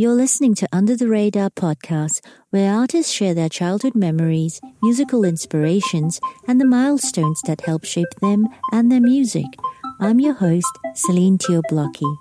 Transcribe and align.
You're 0.00 0.14
listening 0.14 0.54
to 0.54 0.68
Under 0.70 0.94
the 0.94 1.08
Radar 1.08 1.50
podcast, 1.50 2.24
where 2.50 2.72
artists 2.72 3.12
share 3.12 3.34
their 3.34 3.48
childhood 3.48 3.96
memories, 3.96 4.60
musical 4.80 5.24
inspirations, 5.24 6.20
and 6.46 6.60
the 6.60 6.64
milestones 6.64 7.42
that 7.48 7.62
help 7.62 7.84
shape 7.84 8.14
them 8.20 8.46
and 8.70 8.92
their 8.92 9.00
music. 9.00 9.46
I'm 9.98 10.20
your 10.20 10.34
host, 10.34 10.68
Celine 10.94 11.36
Teo-Blockey. 11.36 12.16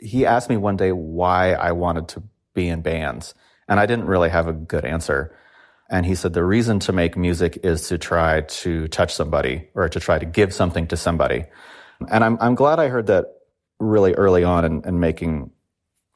He 0.00 0.26
asked 0.26 0.50
me 0.50 0.56
one 0.56 0.76
day 0.76 0.90
why 0.90 1.52
I 1.52 1.70
wanted 1.70 2.08
to 2.08 2.24
be 2.52 2.66
in 2.66 2.82
bands, 2.82 3.34
and 3.68 3.78
I 3.78 3.86
didn't 3.86 4.06
really 4.06 4.30
have 4.30 4.48
a 4.48 4.52
good 4.52 4.84
answer. 4.84 5.32
And 5.88 6.04
he 6.04 6.16
said 6.16 6.32
the 6.32 6.42
reason 6.42 6.80
to 6.80 6.92
make 6.92 7.16
music 7.16 7.60
is 7.62 7.86
to 7.86 7.98
try 7.98 8.40
to 8.40 8.88
touch 8.88 9.14
somebody 9.14 9.68
or 9.74 9.88
to 9.88 10.00
try 10.00 10.18
to 10.18 10.26
give 10.26 10.52
something 10.52 10.88
to 10.88 10.96
somebody. 10.96 11.44
And 12.10 12.24
I'm, 12.24 12.36
I'm 12.40 12.56
glad 12.56 12.80
I 12.80 12.88
heard 12.88 13.06
that 13.06 13.26
really 13.78 14.14
early 14.14 14.44
on 14.44 14.82
in 14.84 15.00
making 15.00 15.50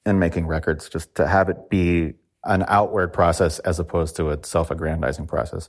in 0.07 0.19
making 0.19 0.47
records, 0.47 0.89
just 0.89 1.15
to 1.17 1.27
have 1.27 1.49
it 1.49 1.69
be 1.69 2.15
an 2.45 2.65
outward 2.69 3.13
process 3.13 3.59
as 3.61 3.79
opposed 3.79 4.17
to 4.17 4.31
a 4.31 4.39
self-aggrandizing 4.43 5.27
process. 5.27 5.69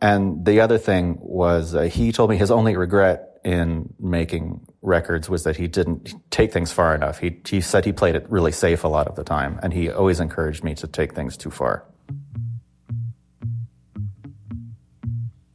And 0.00 0.44
the 0.44 0.60
other 0.60 0.78
thing 0.78 1.18
was 1.20 1.74
uh, 1.74 1.82
he 1.82 2.12
told 2.12 2.30
me 2.30 2.36
his 2.36 2.50
only 2.50 2.76
regret 2.76 3.40
in 3.44 3.92
making 3.98 4.66
records 4.80 5.28
was 5.28 5.44
that 5.44 5.56
he 5.56 5.68
didn't 5.68 6.14
take 6.30 6.52
things 6.52 6.72
far 6.72 6.94
enough. 6.94 7.18
He 7.18 7.40
he 7.46 7.60
said 7.60 7.84
he 7.84 7.92
played 7.92 8.14
it 8.14 8.28
really 8.30 8.52
safe 8.52 8.84
a 8.84 8.88
lot 8.88 9.06
of 9.06 9.16
the 9.16 9.24
time, 9.24 9.60
and 9.62 9.72
he 9.72 9.90
always 9.90 10.20
encouraged 10.20 10.64
me 10.64 10.74
to 10.76 10.86
take 10.86 11.14
things 11.14 11.36
too 11.36 11.50
far. 11.50 11.84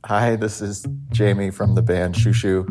Hi, 0.06 0.36
this 0.36 0.62
is 0.62 0.86
Jamie 1.12 1.52
from 1.52 1.76
the 1.76 1.84
band 1.84 2.16
Xiu 2.16 2.34
Xiu. 2.34 2.68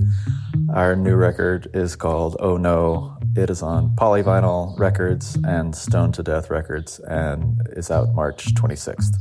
Our 0.74 0.94
new 0.96 1.16
record 1.16 1.70
is 1.72 1.96
called 1.96 2.36
Oh 2.40 2.58
No. 2.58 3.16
It 3.34 3.48
is 3.48 3.62
on 3.62 3.96
Polyvinyl 3.96 4.78
Records 4.78 5.38
and 5.44 5.74
Stone 5.74 6.12
to 6.12 6.22
Death 6.22 6.50
Records 6.50 6.98
and 7.00 7.60
is 7.70 7.90
out 7.90 8.14
March 8.14 8.52
26th. 8.54 9.16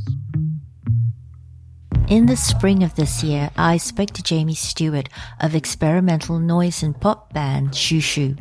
In 2.10 2.26
the 2.26 2.36
spring 2.36 2.84
of 2.84 2.96
this 2.96 3.24
year, 3.24 3.50
I 3.56 3.78
spoke 3.78 4.12
to 4.12 4.24
Jamie 4.24 4.56
Stewart 4.56 5.08
of 5.40 5.56
experimental 5.56 6.40
noise 6.40 6.84
and 6.84 7.00
pop 7.00 7.32
band 7.34 7.72
Xiu 7.72 8.00
Xiu. 8.00 8.38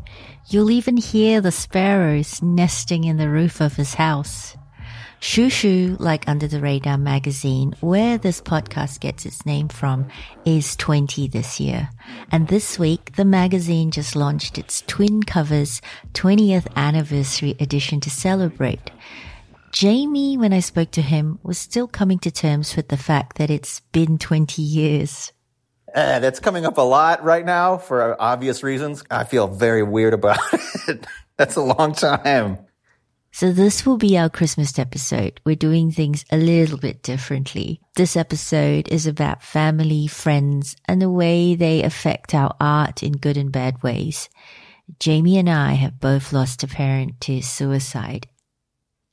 You'll 0.48 0.70
even 0.70 0.96
hear 0.96 1.40
the 1.40 1.52
sparrows 1.52 2.42
nesting 2.42 3.04
in 3.04 3.18
the 3.18 3.28
roof 3.28 3.60
of 3.60 3.76
his 3.76 3.94
house. 3.94 4.55
Xiu 5.20 5.48
Xiu, 5.48 5.96
like 5.98 6.28
Under 6.28 6.46
the 6.46 6.60
Radar 6.60 6.98
magazine, 6.98 7.74
where 7.80 8.18
this 8.18 8.40
podcast 8.40 9.00
gets 9.00 9.24
its 9.24 9.46
name 9.46 9.68
from, 9.68 10.08
is 10.44 10.76
20 10.76 11.28
this 11.28 11.58
year. 11.58 11.88
And 12.30 12.48
this 12.48 12.78
week, 12.78 13.16
the 13.16 13.24
magazine 13.24 13.90
just 13.90 14.14
launched 14.14 14.58
its 14.58 14.82
twin 14.86 15.22
covers 15.22 15.80
20th 16.12 16.66
anniversary 16.76 17.56
edition 17.58 18.00
to 18.00 18.10
celebrate. 18.10 18.90
Jamie, 19.72 20.36
when 20.36 20.52
I 20.52 20.60
spoke 20.60 20.90
to 20.92 21.02
him, 21.02 21.38
was 21.42 21.58
still 21.58 21.88
coming 21.88 22.18
to 22.20 22.30
terms 22.30 22.76
with 22.76 22.88
the 22.88 22.96
fact 22.96 23.38
that 23.38 23.50
it's 23.50 23.80
been 23.92 24.18
20 24.18 24.62
years. 24.62 25.32
And 25.94 26.24
it's 26.24 26.40
coming 26.40 26.66
up 26.66 26.76
a 26.76 26.82
lot 26.82 27.24
right 27.24 27.44
now 27.44 27.78
for 27.78 28.20
obvious 28.20 28.62
reasons. 28.62 29.02
I 29.10 29.24
feel 29.24 29.48
very 29.48 29.82
weird 29.82 30.14
about 30.14 30.38
it. 30.88 31.06
That's 31.36 31.56
a 31.56 31.62
long 31.62 31.94
time. 31.94 32.65
So 33.36 33.52
this 33.52 33.84
will 33.84 33.98
be 33.98 34.16
our 34.16 34.30
Christmas 34.30 34.78
episode. 34.78 35.42
We're 35.44 35.56
doing 35.56 35.90
things 35.90 36.24
a 36.32 36.38
little 36.38 36.78
bit 36.78 37.02
differently. 37.02 37.82
This 37.94 38.16
episode 38.16 38.88
is 38.88 39.06
about 39.06 39.42
family, 39.42 40.06
friends, 40.06 40.74
and 40.86 41.02
the 41.02 41.10
way 41.10 41.54
they 41.54 41.82
affect 41.82 42.34
our 42.34 42.56
art 42.58 43.02
in 43.02 43.12
good 43.12 43.36
and 43.36 43.52
bad 43.52 43.82
ways. 43.82 44.30
Jamie 44.98 45.36
and 45.36 45.50
I 45.50 45.74
have 45.74 46.00
both 46.00 46.32
lost 46.32 46.64
a 46.64 46.66
parent 46.66 47.20
to 47.20 47.42
suicide. 47.42 48.26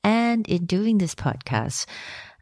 And 0.06 0.48
in 0.48 0.68
doing 0.68 1.00
this 1.00 1.16
podcast, 1.16 1.86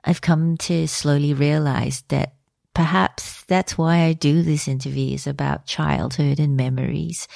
I've 0.04 0.22
come 0.22 0.58
to 0.58 0.88
slowly 0.88 1.34
realize 1.34 2.04
that 2.10 2.36
perhaps 2.76 3.44
that's 3.46 3.76
why 3.76 4.02
I 4.04 4.14
do 4.14 4.44
these 4.44 4.68
interviews 4.68 5.26
about 5.26 5.66
childhood 5.66 6.40
and 6.40 6.56
memories. 6.56 7.28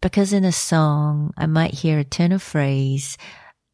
Because 0.00 0.32
in 0.32 0.44
a 0.44 0.52
song, 0.52 1.34
I 1.36 1.46
might 1.46 1.74
hear 1.74 1.98
a 1.98 2.04
turn 2.04 2.30
of 2.30 2.42
phrase, 2.44 3.18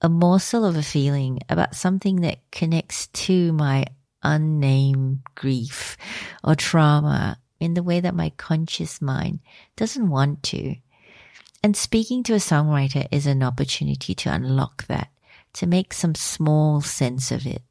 a 0.00 0.09
morsel 0.09 0.64
of 0.64 0.76
a 0.76 0.82
feeling 0.82 1.41
about 1.48 1.75
something 1.75 2.20
that 2.20 2.38
connects 2.50 3.09
to 3.09 3.53
my 3.53 3.84
unnamed 4.22 5.20
grief 5.34 5.97
or 6.44 6.54
trauma 6.54 7.38
in 7.60 7.75
the 7.75 7.82
way 7.82 8.00
that 8.00 8.14
my 8.14 8.31
conscious 8.36 9.03
mind 9.03 9.41
doesn't 9.76 10.09
want 10.09 10.42
to. 10.44 10.76
And 11.62 11.76
speaking 11.76 12.22
to 12.25 12.34
a 12.34 12.38
songwriter 12.38 13.09
is 13.10 13.26
an 13.26 13.42
opportunity 13.42 14.14
to 14.14 14.32
unlock 14.32 14.86
that, 14.86 15.09
to 15.54 15.66
make 15.66 15.92
some 15.92 16.15
small 16.15 16.80
sense 16.80 17.32
of 17.32 17.47
it. 17.47 17.62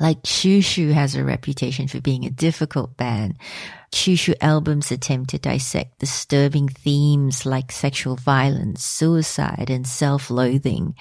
Like 0.00 0.22
Xiu 0.22 0.60
Xiu 0.60 0.92
has 0.92 1.14
a 1.14 1.24
reputation 1.24 1.88
for 1.88 2.00
being 2.00 2.24
a 2.24 2.30
difficult 2.30 2.96
band. 2.96 3.36
Xiu 3.96 4.14
Xiu 4.14 4.34
albums 4.42 4.92
attempt 4.92 5.30
to 5.30 5.38
dissect 5.38 6.00
disturbing 6.00 6.68
themes 6.68 7.46
like 7.46 7.72
sexual 7.72 8.14
violence, 8.14 8.84
suicide, 8.84 9.70
and 9.70 9.86
self-loathing. 9.86 10.94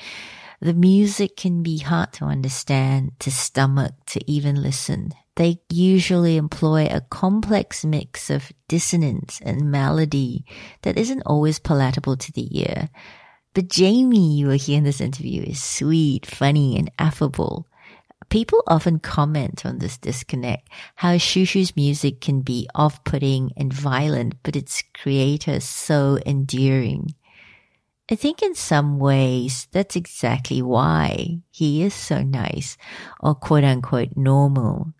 The 0.61 0.73
music 0.73 1.35
can 1.35 1.61
be 1.61 1.79
hard 1.79 2.13
to 2.13 2.25
understand, 2.25 3.11
to 3.19 3.31
stomach, 3.31 3.94
to 4.07 4.31
even 4.31 4.63
listen. 4.63 5.11
They 5.35 5.59
usually 5.69 6.38
employ 6.38 6.88
a 6.89 7.01
complex 7.01 7.84
mix 7.84 8.29
of 8.29 8.53
dissonance 8.69 9.41
and 9.44 9.69
melody 9.69 10.45
that 10.84 10.97
isn't 10.97 11.23
always 11.25 11.59
palatable 11.59 12.16
to 12.16 12.31
the 12.31 12.61
ear. 12.61 12.89
But 13.53 13.67
Jamie, 13.67 14.38
you 14.38 14.47
will 14.47 14.57
hear 14.57 14.78
in 14.78 14.85
this 14.85 15.01
interview, 15.01 15.44
is 15.44 15.61
sweet, 15.61 16.25
funny, 16.25 16.78
and 16.79 16.89
affable. 16.97 17.67
People 18.30 18.63
often 18.68 19.00
comment 19.00 19.66
on 19.66 19.78
this 19.78 19.97
disconnect, 19.97 20.68
how 20.96 21.18
Xiu 21.18 21.44
Xiu's 21.44 21.75
music 21.75 22.22
can 22.22 22.41
be 22.41 22.68
off-putting 22.75 23.52
and 23.56 23.72
violent, 23.72 24.36
but 24.44 24.56
its 24.56 24.84
creator 24.94 25.59
so 25.59 26.19
endearing. 26.25 27.14
I 28.09 28.16
think 28.16 28.44
in 28.44 28.53
some 28.53 29.00
ways 29.00 29.68
that's 29.72 29.96
exactly 29.96 30.62
why 30.62 31.41
he 31.50 31.81
is 31.84 31.94
so 31.94 32.22
nice 32.22 32.78
or 33.19 33.34
quote 33.34 33.64
unquote 33.64 34.16
normal. 34.16 34.94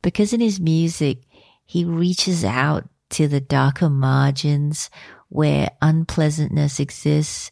Because 0.00 0.32
in 0.32 0.40
his 0.40 0.60
music, 0.60 1.22
he 1.64 1.84
reaches 1.84 2.44
out 2.44 2.88
to 3.10 3.28
the 3.28 3.40
darker 3.40 3.90
margins 3.90 4.88
where 5.28 5.70
unpleasantness 5.82 6.80
exists, 6.80 7.50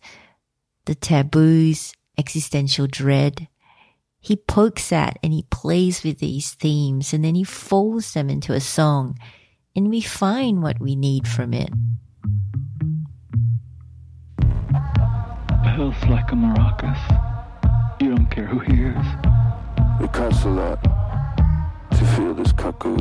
the 0.86 0.94
taboos, 0.94 1.92
existential 2.16 2.86
dread, 2.86 3.48
he 4.24 4.36
pokes 4.36 4.90
at 4.90 5.18
and 5.22 5.34
he 5.34 5.44
plays 5.50 6.02
with 6.02 6.18
these 6.18 6.52
themes 6.52 7.12
and 7.12 7.22
then 7.22 7.34
he 7.34 7.44
folds 7.44 8.14
them 8.14 8.30
into 8.30 8.54
a 8.54 8.60
song 8.60 9.18
and 9.76 9.90
we 9.90 10.00
find 10.00 10.62
what 10.62 10.80
we 10.80 10.96
need 10.96 11.28
from 11.28 11.52
it. 11.52 11.68
Feels 15.76 16.02
like 16.08 16.32
a 16.32 16.36
maracas. 16.36 18.00
You 18.00 18.14
don't 18.14 18.30
care 18.30 18.46
who 18.46 18.60
hears. 18.60 19.04
It 20.00 20.10
costs 20.14 20.44
a 20.46 20.48
lot 20.48 20.82
to 21.90 22.04
feel 22.16 22.32
this 22.32 22.52
cuckoo. 22.52 22.96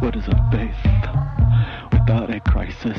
What 0.00 0.14
is 0.14 0.28
a 0.28 0.48
faith 0.52 0.76
without 1.90 2.34
a 2.34 2.40
crisis? 2.40 2.98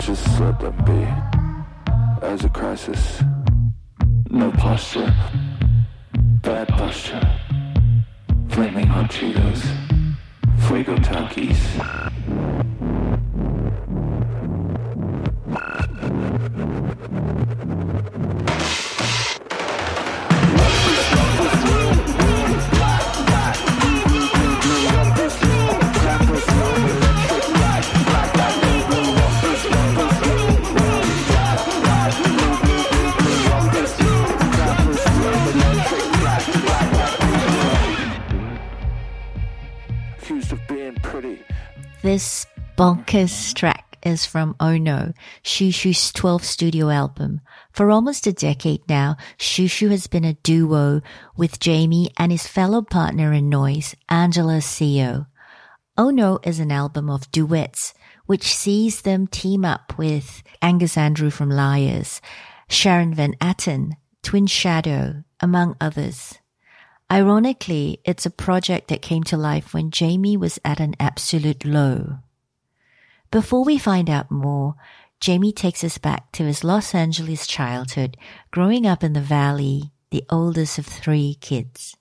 Just 0.00 0.40
let 0.40 0.58
them 0.58 0.76
be. 0.84 2.26
As 2.26 2.44
a 2.44 2.48
crisis, 2.48 3.22
no 4.28 4.50
posture. 4.52 5.14
Bad 6.42 6.68
posture. 6.68 7.20
Flaming 8.50 8.86
hot 8.86 9.10
Cheetos. 9.10 9.62
Fuego 10.66 10.96
Takis. 10.96 12.11
This 42.12 42.44
bonkers 42.76 43.54
track 43.54 43.96
is 44.02 44.26
from 44.26 44.54
Oh 44.60 44.76
No, 44.76 45.14
Xiu 45.42 45.70
Xiu's 45.70 46.12
12th 46.12 46.44
studio 46.44 46.90
album. 46.90 47.40
For 47.72 47.90
almost 47.90 48.26
a 48.26 48.34
decade 48.34 48.86
now, 48.86 49.16
Xiu 49.38 49.64
Xiu 49.64 49.88
has 49.88 50.08
been 50.08 50.26
a 50.26 50.34
duo 50.34 51.00
with 51.38 51.58
Jamie 51.58 52.10
and 52.18 52.30
his 52.30 52.46
fellow 52.46 52.82
partner 52.82 53.32
in 53.32 53.48
noise, 53.48 53.96
Angela 54.10 54.58
Seo. 54.58 55.26
Oh 55.96 56.10
No 56.10 56.38
is 56.44 56.60
an 56.60 56.70
album 56.70 57.08
of 57.08 57.32
duets 57.32 57.94
which 58.26 58.54
sees 58.54 59.00
them 59.00 59.26
team 59.26 59.64
up 59.64 59.96
with 59.96 60.42
Angus 60.60 60.98
Andrew 60.98 61.30
from 61.30 61.48
Liars, 61.48 62.20
Sharon 62.68 63.14
Van 63.14 63.32
Etten, 63.40 63.92
Twin 64.22 64.46
Shadow, 64.46 65.24
among 65.40 65.78
others. 65.80 66.41
Ironically, 67.12 68.00
it's 68.06 68.24
a 68.24 68.30
project 68.30 68.88
that 68.88 69.02
came 69.02 69.22
to 69.24 69.36
life 69.36 69.74
when 69.74 69.90
Jamie 69.90 70.38
was 70.38 70.58
at 70.64 70.80
an 70.80 70.94
absolute 70.98 71.62
low. 71.62 72.20
Before 73.30 73.64
we 73.64 73.76
find 73.76 74.08
out 74.08 74.30
more, 74.30 74.76
Jamie 75.20 75.52
takes 75.52 75.84
us 75.84 75.98
back 75.98 76.32
to 76.32 76.44
his 76.44 76.64
Los 76.64 76.94
Angeles 76.94 77.46
childhood, 77.46 78.16
growing 78.50 78.86
up 78.86 79.04
in 79.04 79.12
the 79.12 79.20
valley, 79.20 79.92
the 80.10 80.24
oldest 80.30 80.78
of 80.78 80.86
three 80.86 81.36
kids. 81.42 81.98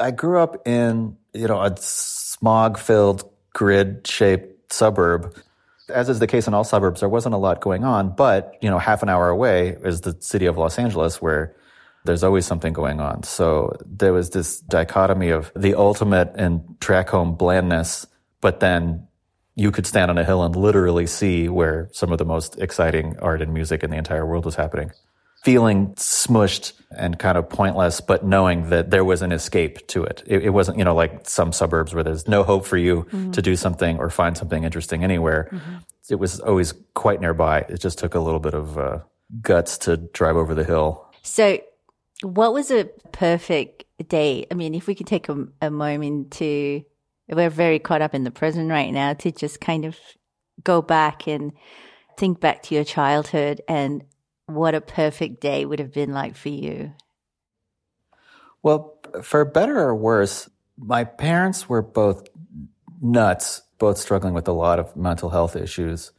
I 0.00 0.12
grew 0.12 0.40
up 0.40 0.66
in, 0.66 1.18
you 1.34 1.46
know, 1.46 1.60
a 1.60 1.76
smog 1.76 2.78
filled, 2.78 3.30
grid 3.52 4.06
shaped 4.06 4.72
suburb. 4.72 5.36
As 5.90 6.08
is 6.08 6.20
the 6.20 6.26
case 6.26 6.46
in 6.46 6.54
all 6.54 6.64
suburbs, 6.64 7.00
there 7.00 7.10
wasn't 7.10 7.34
a 7.34 7.38
lot 7.38 7.60
going 7.60 7.84
on, 7.84 8.16
but, 8.16 8.56
you 8.62 8.70
know, 8.70 8.78
half 8.78 9.02
an 9.02 9.10
hour 9.10 9.28
away 9.28 9.76
is 9.84 10.00
the 10.00 10.16
city 10.20 10.46
of 10.46 10.56
Los 10.56 10.78
Angeles 10.78 11.20
where 11.20 11.54
there's 12.06 12.24
always 12.24 12.46
something 12.46 12.72
going 12.72 13.00
on. 13.00 13.22
So 13.22 13.72
there 13.84 14.12
was 14.12 14.30
this 14.30 14.60
dichotomy 14.60 15.30
of 15.30 15.52
the 15.54 15.74
ultimate 15.74 16.34
in 16.36 16.76
track 16.80 17.10
home 17.10 17.34
blandness, 17.34 18.06
but 18.40 18.60
then 18.60 19.06
you 19.54 19.70
could 19.70 19.86
stand 19.86 20.10
on 20.10 20.18
a 20.18 20.24
hill 20.24 20.42
and 20.42 20.54
literally 20.54 21.06
see 21.06 21.48
where 21.48 21.88
some 21.92 22.12
of 22.12 22.18
the 22.18 22.24
most 22.24 22.58
exciting 22.58 23.16
art 23.20 23.42
and 23.42 23.52
music 23.52 23.82
in 23.82 23.90
the 23.90 23.96
entire 23.96 24.26
world 24.26 24.44
was 24.44 24.54
happening 24.54 24.90
feeling 25.46 25.94
smushed 25.94 26.72
and 26.90 27.20
kind 27.20 27.38
of 27.38 27.48
pointless, 27.48 28.00
but 28.00 28.24
knowing 28.24 28.68
that 28.70 28.90
there 28.90 29.04
was 29.04 29.22
an 29.22 29.30
escape 29.30 29.86
to 29.86 30.02
it. 30.02 30.20
It, 30.26 30.46
it 30.46 30.50
wasn't, 30.50 30.76
you 30.76 30.82
know, 30.82 30.96
like 30.96 31.30
some 31.30 31.52
suburbs 31.52 31.94
where 31.94 32.02
there's 32.02 32.26
no 32.26 32.42
hope 32.42 32.66
for 32.66 32.76
you 32.76 33.04
mm-hmm. 33.04 33.30
to 33.30 33.40
do 33.40 33.54
something 33.54 33.96
or 33.98 34.10
find 34.10 34.36
something 34.36 34.64
interesting 34.64 35.04
anywhere. 35.04 35.48
Mm-hmm. 35.52 35.76
It 36.10 36.16
was 36.16 36.40
always 36.40 36.74
quite 36.94 37.20
nearby. 37.20 37.60
It 37.68 37.80
just 37.80 38.00
took 38.00 38.16
a 38.16 38.18
little 38.18 38.40
bit 38.40 38.54
of 38.54 38.76
uh, 38.76 38.98
guts 39.40 39.78
to 39.78 39.98
drive 39.98 40.34
over 40.34 40.52
the 40.52 40.64
hill. 40.64 41.06
So, 41.22 41.60
what 42.22 42.52
was 42.52 42.70
a 42.70 42.84
perfect 43.12 43.84
day? 44.08 44.46
I 44.50 44.54
mean, 44.54 44.74
if 44.74 44.86
we 44.86 44.94
could 44.94 45.06
take 45.06 45.28
a, 45.28 45.46
a 45.60 45.70
moment 45.70 46.32
to, 46.32 46.82
we're 47.28 47.50
very 47.50 47.78
caught 47.78 48.02
up 48.02 48.14
in 48.14 48.24
the 48.24 48.30
present 48.30 48.70
right 48.70 48.92
now, 48.92 49.14
to 49.14 49.32
just 49.32 49.60
kind 49.60 49.84
of 49.84 49.96
go 50.64 50.80
back 50.82 51.26
and 51.26 51.52
think 52.16 52.40
back 52.40 52.62
to 52.64 52.74
your 52.74 52.84
childhood 52.84 53.60
and 53.68 54.04
what 54.46 54.74
a 54.74 54.80
perfect 54.80 55.40
day 55.40 55.64
would 55.64 55.80
have 55.80 55.92
been 55.92 56.12
like 56.12 56.36
for 56.36 56.48
you? 56.48 56.92
Well, 58.62 58.98
for 59.22 59.44
better 59.44 59.78
or 59.78 59.94
worse, 59.94 60.48
my 60.78 61.04
parents 61.04 61.68
were 61.68 61.82
both 61.82 62.28
nuts, 63.00 63.62
both 63.78 63.98
struggling 63.98 64.34
with 64.34 64.48
a 64.48 64.52
lot 64.52 64.78
of 64.78 64.96
mental 64.96 65.30
health 65.30 65.56
issues. 65.56 66.12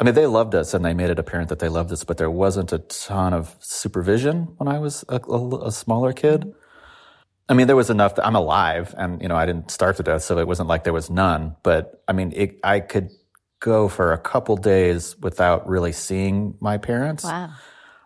I 0.00 0.04
mean, 0.04 0.14
they 0.14 0.26
loved 0.26 0.54
us 0.54 0.72
and 0.72 0.82
they 0.82 0.94
made 0.94 1.10
it 1.10 1.18
apparent 1.18 1.50
that 1.50 1.58
they 1.58 1.68
loved 1.68 1.92
us, 1.92 2.04
but 2.04 2.16
there 2.16 2.30
wasn't 2.30 2.72
a 2.72 2.78
ton 2.78 3.34
of 3.34 3.54
supervision 3.60 4.54
when 4.56 4.66
I 4.66 4.78
was 4.78 5.04
a, 5.10 5.20
a, 5.20 5.66
a 5.66 5.70
smaller 5.70 6.14
kid. 6.14 6.54
I 7.50 7.54
mean, 7.54 7.66
there 7.66 7.76
was 7.76 7.90
enough 7.90 8.14
that 8.14 8.26
I'm 8.26 8.34
alive 8.34 8.94
and, 8.96 9.20
you 9.20 9.28
know, 9.28 9.36
I 9.36 9.44
didn't 9.44 9.70
starve 9.70 9.96
to 9.98 10.02
death, 10.02 10.22
so 10.22 10.38
it 10.38 10.46
wasn't 10.46 10.70
like 10.70 10.84
there 10.84 10.94
was 10.94 11.10
none. 11.10 11.54
But 11.62 12.02
I 12.08 12.12
mean, 12.14 12.32
it, 12.34 12.58
I 12.64 12.80
could 12.80 13.10
go 13.60 13.88
for 13.88 14.14
a 14.14 14.18
couple 14.18 14.56
days 14.56 15.18
without 15.18 15.68
really 15.68 15.92
seeing 15.92 16.54
my 16.60 16.78
parents. 16.78 17.24
Wow. 17.24 17.50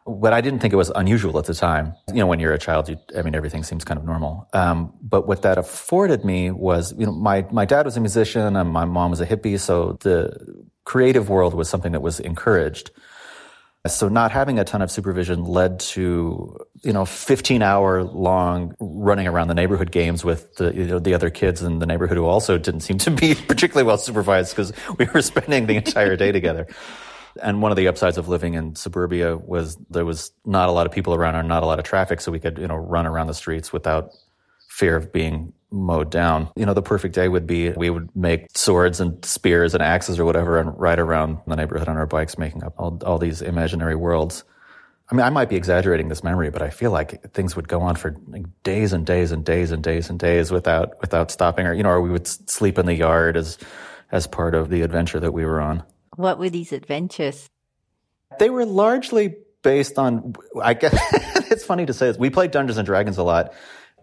But 0.05 0.32
I 0.32 0.41
didn't 0.41 0.58
think 0.58 0.75
it 0.75 0.76
was 0.76 0.91
unusual 0.96 1.38
at 1.38 1.44
the 1.44 1.55
time. 1.55 1.94
You 2.08 2.17
know, 2.17 2.26
when 2.26 2.41
you're 2.41 2.52
a 2.52 2.58
child, 2.58 2.88
you, 2.88 2.99
I 3.17 3.23
mean, 3.23 3.37
everything 3.37 3.62
seems 3.62 3.85
kind 3.85 3.99
of 3.99 4.05
normal. 4.05 4.49
Um, 4.52 4.93
but 5.00 5.29
what 5.29 5.43
that 5.43 5.58
afforded 5.58 6.25
me 6.25 6.50
was, 6.50 6.93
you 6.99 7.06
know, 7.06 7.12
my, 7.12 7.46
my 7.52 7.64
dad 7.64 7.87
was 7.87 7.96
a 7.96 8.00
musician 8.00 8.56
and 8.56 8.70
my 8.70 8.85
mom 8.85 9.11
was 9.11 9.20
a 9.20 9.26
hippie. 9.26 9.61
So 9.61 9.96
the 10.00 10.67
creative 10.84 11.28
world 11.28 11.54
was 11.54 11.69
something 11.69 11.92
that 11.92 12.00
was 12.00 12.20
encouraged. 12.20 12.90
So 13.86 14.08
not 14.08 14.31
having 14.31 14.58
a 14.58 14.64
ton 14.64 14.81
of 14.81 14.90
supervision 14.90 15.44
led 15.44 15.78
to, 15.81 16.56
you 16.82 16.92
know, 16.92 17.04
15 17.04 17.60
hour 17.60 18.02
long 18.02 18.75
running 18.81 19.26
around 19.26 19.48
the 19.48 19.54
neighborhood 19.54 19.90
games 19.90 20.25
with 20.25 20.54
the, 20.54 20.75
you 20.75 20.86
know, 20.86 20.98
the 20.98 21.12
other 21.12 21.28
kids 21.28 21.60
in 21.60 21.81
the 21.81 21.86
neighborhood 21.86 22.16
who 22.16 22.25
also 22.25 22.56
didn't 22.56 22.81
seem 22.81 22.96
to 22.98 23.10
be 23.10 23.34
particularly 23.48 23.86
well 23.86 23.98
supervised 23.98 24.52
because 24.52 24.72
we 24.98 25.06
were 25.12 25.20
spending 25.20 25.66
the 25.66 25.76
entire 25.76 26.16
day 26.16 26.32
together. 26.32 26.66
And 27.42 27.60
one 27.60 27.72
of 27.72 27.76
the 27.76 27.88
upsides 27.88 28.16
of 28.16 28.28
living 28.28 28.54
in 28.54 28.75
suburbia 28.75 29.36
was 29.36 29.76
there 29.90 30.06
was 30.06 30.31
not 30.46 30.70
a 30.70 30.72
lot 30.72 30.86
of 30.86 30.92
people 30.92 31.14
around 31.14 31.34
or 31.34 31.42
not 31.42 31.62
a 31.62 31.66
lot 31.66 31.78
of 31.78 31.84
traffic. 31.84 32.22
So 32.22 32.32
we 32.32 32.38
could, 32.38 32.56
you 32.58 32.69
know, 32.69 32.76
run 32.76 33.06
around 33.06 33.26
the 33.26 33.34
streets 33.34 33.70
without 33.72 34.14
fear 34.69 34.96
of 34.96 35.12
being 35.12 35.52
mowed 35.74 36.10
down. 36.10 36.48
You 36.56 36.64
know, 36.64 36.74
the 36.74 36.82
perfect 36.82 37.14
day 37.14 37.28
would 37.28 37.46
be 37.46 37.70
we 37.70 37.90
would 37.90 38.14
make 38.16 38.56
swords 38.56 39.00
and 39.00 39.22
spears 39.24 39.74
and 39.74 39.82
axes 39.82 40.18
or 40.18 40.24
whatever 40.24 40.58
and 40.58 40.78
ride 40.78 40.98
around 40.98 41.38
the 41.46 41.56
neighborhood 41.56 41.88
on 41.88 41.96
our 41.96 42.06
bikes, 42.06 42.38
making 42.38 42.62
up 42.62 42.74
all, 42.78 42.98
all 43.04 43.18
these 43.18 43.42
imaginary 43.42 43.96
worlds. 43.96 44.44
I 45.10 45.14
mean, 45.14 45.26
I 45.26 45.30
might 45.30 45.50
be 45.50 45.56
exaggerating 45.56 46.08
this 46.08 46.24
memory, 46.24 46.50
but 46.50 46.62
I 46.62 46.70
feel 46.70 46.90
like 46.90 47.32
things 47.34 47.54
would 47.56 47.68
go 47.68 47.82
on 47.82 47.96
for 47.96 48.16
like 48.28 48.46
days 48.62 48.94
and 48.94 49.04
days 49.04 49.32
and 49.32 49.44
days 49.44 49.70
and 49.70 49.82
days 49.82 50.08
and 50.08 50.18
days 50.18 50.50
without 50.50 50.98
without 51.00 51.30
stopping, 51.30 51.66
or 51.66 51.74
you 51.74 51.82
know, 51.82 51.90
or 51.90 52.00
we 52.00 52.10
would 52.10 52.26
sleep 52.26 52.78
in 52.78 52.86
the 52.86 52.94
yard 52.94 53.36
as 53.36 53.58
as 54.12 54.26
part 54.26 54.54
of 54.54 54.70
the 54.70 54.82
adventure 54.82 55.20
that 55.20 55.32
we 55.32 55.44
were 55.44 55.60
on. 55.60 55.82
What 56.16 56.38
were 56.38 56.48
these 56.48 56.72
adventures? 56.72 57.50
They 58.38 58.48
were 58.48 58.64
largely 58.64 59.36
based 59.62 59.98
on. 59.98 60.34
I 60.62 60.72
guess 60.72 60.94
it's 61.50 61.64
funny 61.64 61.84
to 61.84 61.92
say 61.92 62.06
this. 62.06 62.16
We 62.16 62.30
played 62.30 62.50
Dungeons 62.50 62.78
and 62.78 62.86
Dragons 62.86 63.18
a 63.18 63.22
lot, 63.22 63.52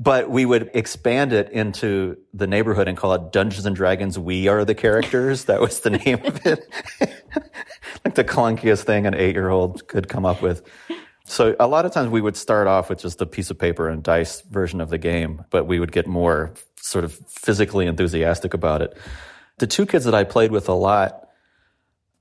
but 0.02 0.32
we 0.32 0.48
would 0.48 0.72
expand 0.74 1.32
it 1.32 1.52
into 1.52 2.18
the 2.34 2.48
neighborhood 2.48 2.88
and 2.88 2.98
call 2.98 3.14
it 3.14 3.32
Dungeons 3.32 3.68
and 3.68 3.76
Dragons. 3.76 4.18
We 4.18 4.48
are 4.48 4.66
the 4.66 4.74
characters. 4.74 5.46
That 5.46 5.62
was 5.62 5.82
the 5.82 5.92
name 5.92 6.26
of 6.26 6.44
it. 6.44 6.68
like 8.04 8.16
the 8.16 8.24
clunkiest 8.24 8.84
thing 8.84 9.06
an 9.06 9.14
eight 9.14 9.36
year 9.36 9.50
old 9.50 9.88
could 9.88 10.10
come 10.10 10.26
up 10.26 10.42
with. 10.42 10.64
So 11.26 11.56
a 11.60 11.68
lot 11.68 11.86
of 11.86 11.92
times 11.92 12.10
we 12.10 12.20
would 12.20 12.36
start 12.36 12.66
off 12.66 12.90
with 12.90 12.98
just 12.98 13.22
a 13.22 13.28
piece 13.28 13.52
of 13.52 13.60
paper 13.60 13.88
and 13.88 14.02
dice 14.02 14.42
version 14.42 14.82
of 14.82 14.90
the 14.90 14.98
game, 14.98 15.46
but 15.52 15.68
we 15.68 15.80
would 15.80 15.92
get 15.92 16.08
more 16.08 16.56
sort 16.78 17.06
of 17.06 17.14
physically 17.28 17.86
enthusiastic 17.86 18.56
about 18.56 18.82
it. 18.82 18.98
The 19.60 19.68
two 19.68 19.86
kids 19.86 20.06
that 20.06 20.16
I 20.16 20.24
played 20.24 20.52
with 20.52 20.68
a 20.68 20.74
lot, 20.74 21.28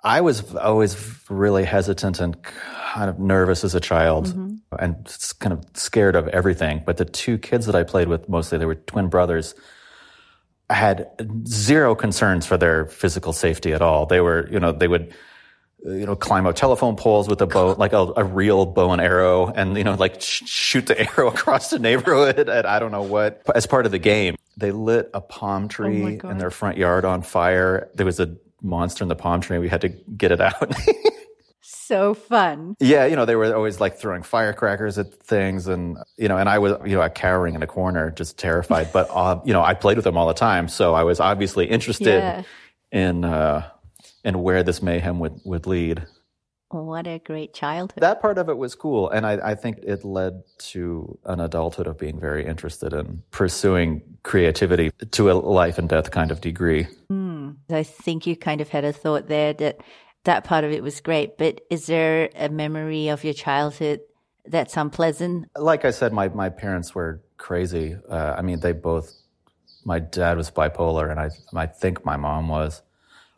I 0.02 0.20
was 0.20 0.54
always 0.54 0.96
really 1.28 1.64
hesitant 1.64 2.20
and 2.20 2.42
kind 2.42 3.10
of 3.10 3.18
nervous 3.18 3.64
as 3.64 3.74
a 3.74 3.80
child 3.80 4.28
mm-hmm. 4.28 4.56
and 4.78 5.16
kind 5.40 5.52
of 5.52 5.64
scared 5.74 6.16
of 6.16 6.28
everything. 6.28 6.82
But 6.86 6.96
the 6.96 7.04
two 7.04 7.38
kids 7.38 7.66
that 7.66 7.74
I 7.74 7.82
played 7.82 8.08
with 8.08 8.28
mostly, 8.28 8.58
they 8.58 8.66
were 8.66 8.76
twin 8.76 9.08
brothers. 9.08 9.54
I 10.70 10.74
had 10.74 11.10
zero 11.46 11.94
concerns 11.94 12.46
for 12.46 12.56
their 12.56 12.86
physical 12.86 13.32
safety 13.32 13.72
at 13.72 13.82
all. 13.82 14.06
They 14.06 14.20
were, 14.20 14.48
you 14.50 14.58
know, 14.58 14.72
they 14.72 14.88
would, 14.88 15.12
you 15.84 16.06
know, 16.06 16.16
climb 16.16 16.46
up 16.46 16.54
telephone 16.54 16.96
poles 16.96 17.28
with 17.28 17.42
a 17.42 17.46
bow, 17.46 17.72
like 17.78 17.92
a, 17.92 18.12
a 18.16 18.24
real 18.24 18.64
bow 18.64 18.92
and 18.92 19.02
arrow, 19.02 19.48
and 19.48 19.76
you 19.76 19.84
know, 19.84 19.94
like 19.94 20.22
sh- 20.22 20.44
shoot 20.46 20.86
the 20.86 20.98
arrow 21.18 21.28
across 21.28 21.70
the 21.70 21.78
neighborhood 21.78 22.48
at 22.48 22.64
I 22.64 22.78
don't 22.78 22.92
know 22.92 23.02
what. 23.02 23.42
As 23.54 23.66
part 23.66 23.84
of 23.84 23.92
the 23.92 23.98
game, 23.98 24.36
they 24.56 24.70
lit 24.70 25.10
a 25.12 25.20
palm 25.20 25.68
tree 25.68 26.20
oh 26.22 26.30
in 26.30 26.38
their 26.38 26.50
front 26.50 26.78
yard 26.78 27.04
on 27.04 27.22
fire. 27.22 27.90
There 27.94 28.06
was 28.06 28.20
a 28.20 28.36
monster 28.62 29.04
in 29.04 29.08
the 29.08 29.16
palm 29.16 29.40
tree. 29.40 29.58
We 29.58 29.68
had 29.68 29.80
to 29.82 29.88
get 29.88 30.32
it 30.32 30.40
out. 30.40 30.74
so 31.62 32.14
fun. 32.14 32.76
Yeah, 32.78 33.06
you 33.06 33.16
know, 33.16 33.24
they 33.24 33.36
were 33.36 33.54
always 33.54 33.80
like 33.80 33.98
throwing 33.98 34.22
firecrackers 34.22 34.96
at 34.96 35.12
things 35.22 35.66
and, 35.66 35.98
you 36.16 36.28
know, 36.28 36.36
and 36.36 36.48
I 36.48 36.58
was, 36.58 36.74
you 36.84 36.96
know, 36.96 37.08
cowering 37.08 37.54
in 37.54 37.62
a 37.62 37.66
corner, 37.66 38.10
just 38.10 38.38
terrified. 38.38 38.92
But, 38.92 39.08
uh, 39.12 39.40
you 39.44 39.52
know, 39.52 39.62
I 39.62 39.74
played 39.74 39.96
with 39.96 40.04
them 40.04 40.16
all 40.16 40.28
the 40.28 40.34
time. 40.34 40.68
So 40.68 40.94
I 40.94 41.02
was 41.02 41.20
obviously 41.20 41.66
interested 41.66 42.22
yeah. 42.22 42.42
in, 42.92 43.24
uh, 43.24 43.68
in 44.24 44.42
where 44.42 44.62
this 44.62 44.82
mayhem 44.82 45.18
would, 45.18 45.40
would 45.44 45.66
lead. 45.66 46.06
What 46.70 47.08
a 47.08 47.18
great 47.18 47.52
childhood. 47.52 48.00
That 48.00 48.22
part 48.22 48.38
of 48.38 48.48
it 48.48 48.56
was 48.56 48.76
cool. 48.76 49.10
And 49.10 49.26
I, 49.26 49.50
I, 49.50 49.54
think 49.56 49.78
it 49.82 50.04
led 50.04 50.44
to 50.70 51.18
an 51.24 51.40
adulthood 51.40 51.88
of 51.88 51.98
being 51.98 52.20
very 52.20 52.46
interested 52.46 52.92
in 52.92 53.24
pursuing 53.32 54.02
creativity 54.22 54.92
to 55.10 55.32
a 55.32 55.34
life 55.34 55.78
and 55.78 55.88
death 55.88 56.12
kind 56.12 56.30
of 56.30 56.40
degree. 56.40 56.86
Mm. 57.10 57.29
I 57.70 57.82
think 57.82 58.26
you 58.26 58.36
kind 58.36 58.60
of 58.60 58.68
had 58.68 58.84
a 58.84 58.92
thought 58.92 59.28
there 59.28 59.52
that 59.54 59.80
that 60.24 60.44
part 60.44 60.64
of 60.64 60.72
it 60.72 60.82
was 60.82 61.00
great. 61.00 61.38
But 61.38 61.62
is 61.70 61.86
there 61.86 62.30
a 62.34 62.48
memory 62.48 63.08
of 63.08 63.24
your 63.24 63.34
childhood 63.34 64.00
that's 64.44 64.76
unpleasant? 64.76 65.48
Like 65.56 65.84
I 65.84 65.90
said, 65.90 66.12
my, 66.12 66.28
my 66.28 66.48
parents 66.48 66.94
were 66.94 67.22
crazy. 67.36 67.96
Uh, 68.08 68.34
I 68.36 68.42
mean, 68.42 68.60
they 68.60 68.72
both, 68.72 69.12
my 69.84 69.98
dad 69.98 70.36
was 70.36 70.50
bipolar, 70.50 71.10
and 71.10 71.18
I, 71.18 71.30
I 71.54 71.66
think 71.66 72.04
my 72.04 72.16
mom 72.16 72.48
was. 72.48 72.82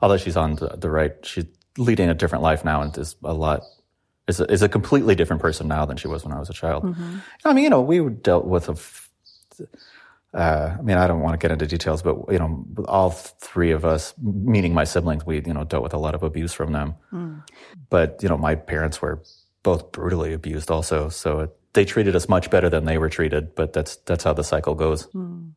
Although 0.01 0.17
she's 0.17 0.37
on 0.37 0.57
the, 0.57 0.69
the 0.77 0.91
right, 0.91 1.13
she's 1.23 1.45
leading 1.79 2.09
a 2.09 2.15
different 2.15 2.43
life 2.43 2.65
now 2.65 2.83
and 2.83 2.97
is 2.99 3.17
a 3.23 3.33
lot 3.33 3.63
is 4.29 4.41
a, 4.41 4.51
is 4.53 4.63
a 4.63 4.69
completely 4.69 5.15
different 5.15 5.41
person 5.41 5.69
now 5.69 5.85
than 5.85 5.97
she 5.97 6.09
was 6.09 6.25
when 6.25 6.33
I 6.33 6.39
was 6.39 6.51
a 6.51 6.53
child. 6.53 6.85
Mm-hmm. 6.85 7.19
I 7.45 7.53
mean, 7.53 7.65
you 7.65 7.71
know, 7.71 7.81
we 7.81 8.09
dealt 8.09 8.45
with 8.45 8.69
a 8.69 8.77
uh, 10.35 10.77
I 10.79 10.83
mean, 10.83 10.97
I 10.97 11.07
don't 11.07 11.21
want 11.21 11.35
to 11.35 11.39
get 11.39 11.51
into 11.53 11.67
details, 11.67 12.03
but 12.03 12.17
you 12.31 12.39
know, 12.39 12.65
all 12.87 13.11
three 13.11 13.71
of 13.71 13.85
us, 13.85 14.15
meaning 14.21 14.73
my 14.73 14.85
siblings, 14.85 15.27
we 15.27 15.43
you 15.45 15.53
know 15.53 15.65
dealt 15.65 15.83
with 15.83 15.93
a 15.93 15.99
lot 15.99 16.15
of 16.15 16.23
abuse 16.23 16.53
from 16.53 16.73
them. 16.73 16.95
Mm. 17.13 17.43
But 17.91 18.21
you 18.23 18.29
know, 18.29 18.39
my 18.39 18.55
parents 18.55 19.03
were 19.03 19.23
both 19.63 19.93
brutally 19.93 20.33
abused, 20.33 20.71
also. 20.71 21.11
So 21.11 21.41
it, 21.41 21.57
they 21.75 21.85
treated 21.85 22.17
us 22.17 22.29
much 22.29 22.51
better 22.51 22.71
than 22.71 22.87
they 22.87 22.99
were 22.99 23.11
treated. 23.11 23.55
But 23.55 23.75
that's 23.75 23.97
that's 23.97 24.25
how 24.25 24.33
the 24.33 24.45
cycle 24.45 24.75
goes. 24.75 25.07
Mm. 25.09 25.53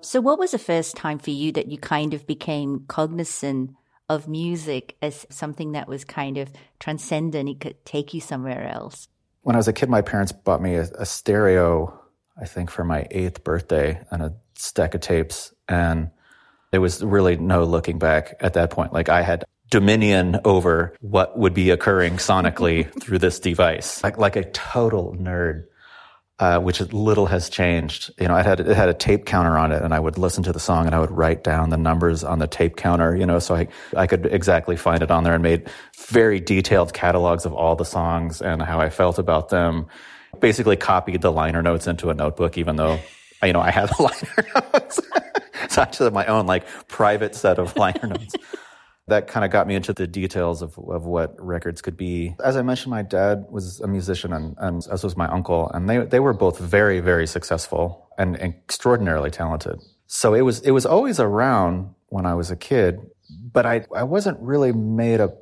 So, 0.00 0.20
what 0.20 0.38
was 0.38 0.52
the 0.52 0.58
first 0.58 0.96
time 0.96 1.18
for 1.18 1.30
you 1.30 1.50
that 1.52 1.68
you 1.68 1.78
kind 1.78 2.14
of 2.14 2.26
became 2.26 2.84
cognizant 2.86 3.74
of 4.08 4.28
music 4.28 4.96
as 5.00 5.26
something 5.30 5.72
that 5.72 5.88
was 5.88 6.04
kind 6.04 6.38
of 6.38 6.52
transcendent? 6.78 7.48
It 7.48 7.58
could 7.58 7.84
take 7.84 8.14
you 8.14 8.20
somewhere 8.20 8.68
else. 8.68 9.08
When 9.42 9.56
I 9.56 9.58
was 9.58 9.66
a 9.66 9.72
kid, 9.72 9.88
my 9.90 10.02
parents 10.02 10.30
bought 10.30 10.62
me 10.62 10.76
a, 10.76 10.82
a 10.98 11.06
stereo, 11.06 11.98
I 12.40 12.46
think, 12.46 12.70
for 12.70 12.84
my 12.84 13.06
eighth 13.10 13.44
birthday 13.44 14.00
and 14.10 14.22
a 14.22 14.34
stack 14.56 14.94
of 14.94 15.00
tapes. 15.00 15.52
And 15.68 16.10
there 16.70 16.80
was 16.80 17.02
really 17.02 17.36
no 17.36 17.64
looking 17.64 17.98
back 17.98 18.34
at 18.40 18.54
that 18.54 18.70
point. 18.70 18.92
Like 18.92 19.08
I 19.08 19.22
had 19.22 19.44
dominion 19.70 20.40
over 20.44 20.96
what 21.00 21.38
would 21.38 21.54
be 21.54 21.70
occurring 21.70 22.14
sonically 22.14 22.90
through 23.00 23.18
this 23.18 23.38
device, 23.40 24.02
like 24.02 24.18
like 24.18 24.36
a 24.36 24.50
total 24.50 25.14
nerd. 25.18 25.64
Uh, 26.40 26.58
which 26.58 26.80
little 26.92 27.26
has 27.26 27.48
changed. 27.48 28.12
You 28.20 28.26
know, 28.26 28.34
it 28.36 28.44
had 28.44 28.58
it 28.58 28.76
had 28.76 28.88
a 28.88 28.94
tape 28.94 29.24
counter 29.24 29.56
on 29.56 29.70
it, 29.70 29.82
and 29.82 29.94
I 29.94 30.00
would 30.00 30.18
listen 30.18 30.42
to 30.42 30.52
the 30.52 30.58
song 30.58 30.86
and 30.86 30.92
I 30.92 30.98
would 30.98 31.12
write 31.12 31.44
down 31.44 31.70
the 31.70 31.76
numbers 31.76 32.24
on 32.24 32.40
the 32.40 32.48
tape 32.48 32.74
counter. 32.74 33.14
You 33.14 33.24
know, 33.24 33.38
so 33.38 33.54
I 33.54 33.68
I 33.96 34.08
could 34.08 34.26
exactly 34.26 34.76
find 34.76 35.00
it 35.00 35.12
on 35.12 35.22
there 35.22 35.34
and 35.34 35.44
made 35.44 35.70
very 36.08 36.40
detailed 36.40 36.92
catalogs 36.92 37.46
of 37.46 37.52
all 37.52 37.76
the 37.76 37.84
songs 37.84 38.42
and 38.42 38.60
how 38.60 38.80
I 38.80 38.90
felt 38.90 39.20
about 39.20 39.50
them. 39.50 39.86
Basically, 40.40 40.76
copied 40.76 41.22
the 41.22 41.32
liner 41.32 41.62
notes 41.62 41.86
into 41.86 42.10
a 42.10 42.14
notebook, 42.14 42.58
even 42.58 42.76
though 42.76 42.98
you 43.42 43.52
know 43.52 43.60
I 43.60 43.70
had 43.70 43.88
the 43.90 44.02
liner 44.02 44.72
notes. 44.72 45.00
so 45.68 45.82
I 45.82 45.84
just 45.86 45.98
had 45.98 46.12
my 46.12 46.26
own 46.26 46.46
like 46.46 46.66
private 46.88 47.34
set 47.34 47.58
of 47.58 47.76
liner 47.76 48.08
notes 48.08 48.34
that 49.06 49.26
kind 49.26 49.44
of 49.44 49.50
got 49.50 49.66
me 49.66 49.74
into 49.74 49.92
the 49.92 50.06
details 50.06 50.62
of, 50.62 50.78
of 50.78 51.04
what 51.04 51.34
records 51.38 51.82
could 51.82 51.96
be. 51.96 52.34
As 52.42 52.56
I 52.56 52.62
mentioned, 52.62 52.90
my 52.90 53.02
dad 53.02 53.44
was 53.50 53.80
a 53.80 53.86
musician 53.86 54.32
and, 54.32 54.56
and 54.58 54.86
as 54.90 55.04
was 55.04 55.16
my 55.16 55.26
uncle, 55.26 55.70
and 55.74 55.88
they, 55.88 55.98
they 55.98 56.20
were 56.20 56.32
both 56.32 56.58
very, 56.58 57.00
very 57.00 57.26
successful 57.26 58.08
and, 58.16 58.36
and 58.36 58.54
extraordinarily 58.54 59.30
talented. 59.30 59.80
So 60.06 60.32
it 60.32 60.42
was, 60.42 60.60
it 60.60 60.70
was 60.70 60.86
always 60.86 61.20
around 61.20 61.94
when 62.08 62.24
I 62.24 62.34
was 62.34 62.50
a 62.50 62.56
kid, 62.56 63.00
but 63.52 63.66
I, 63.66 63.84
I 63.94 64.04
wasn't 64.04 64.40
really 64.40 64.72
made 64.72 65.20
a 65.20 65.34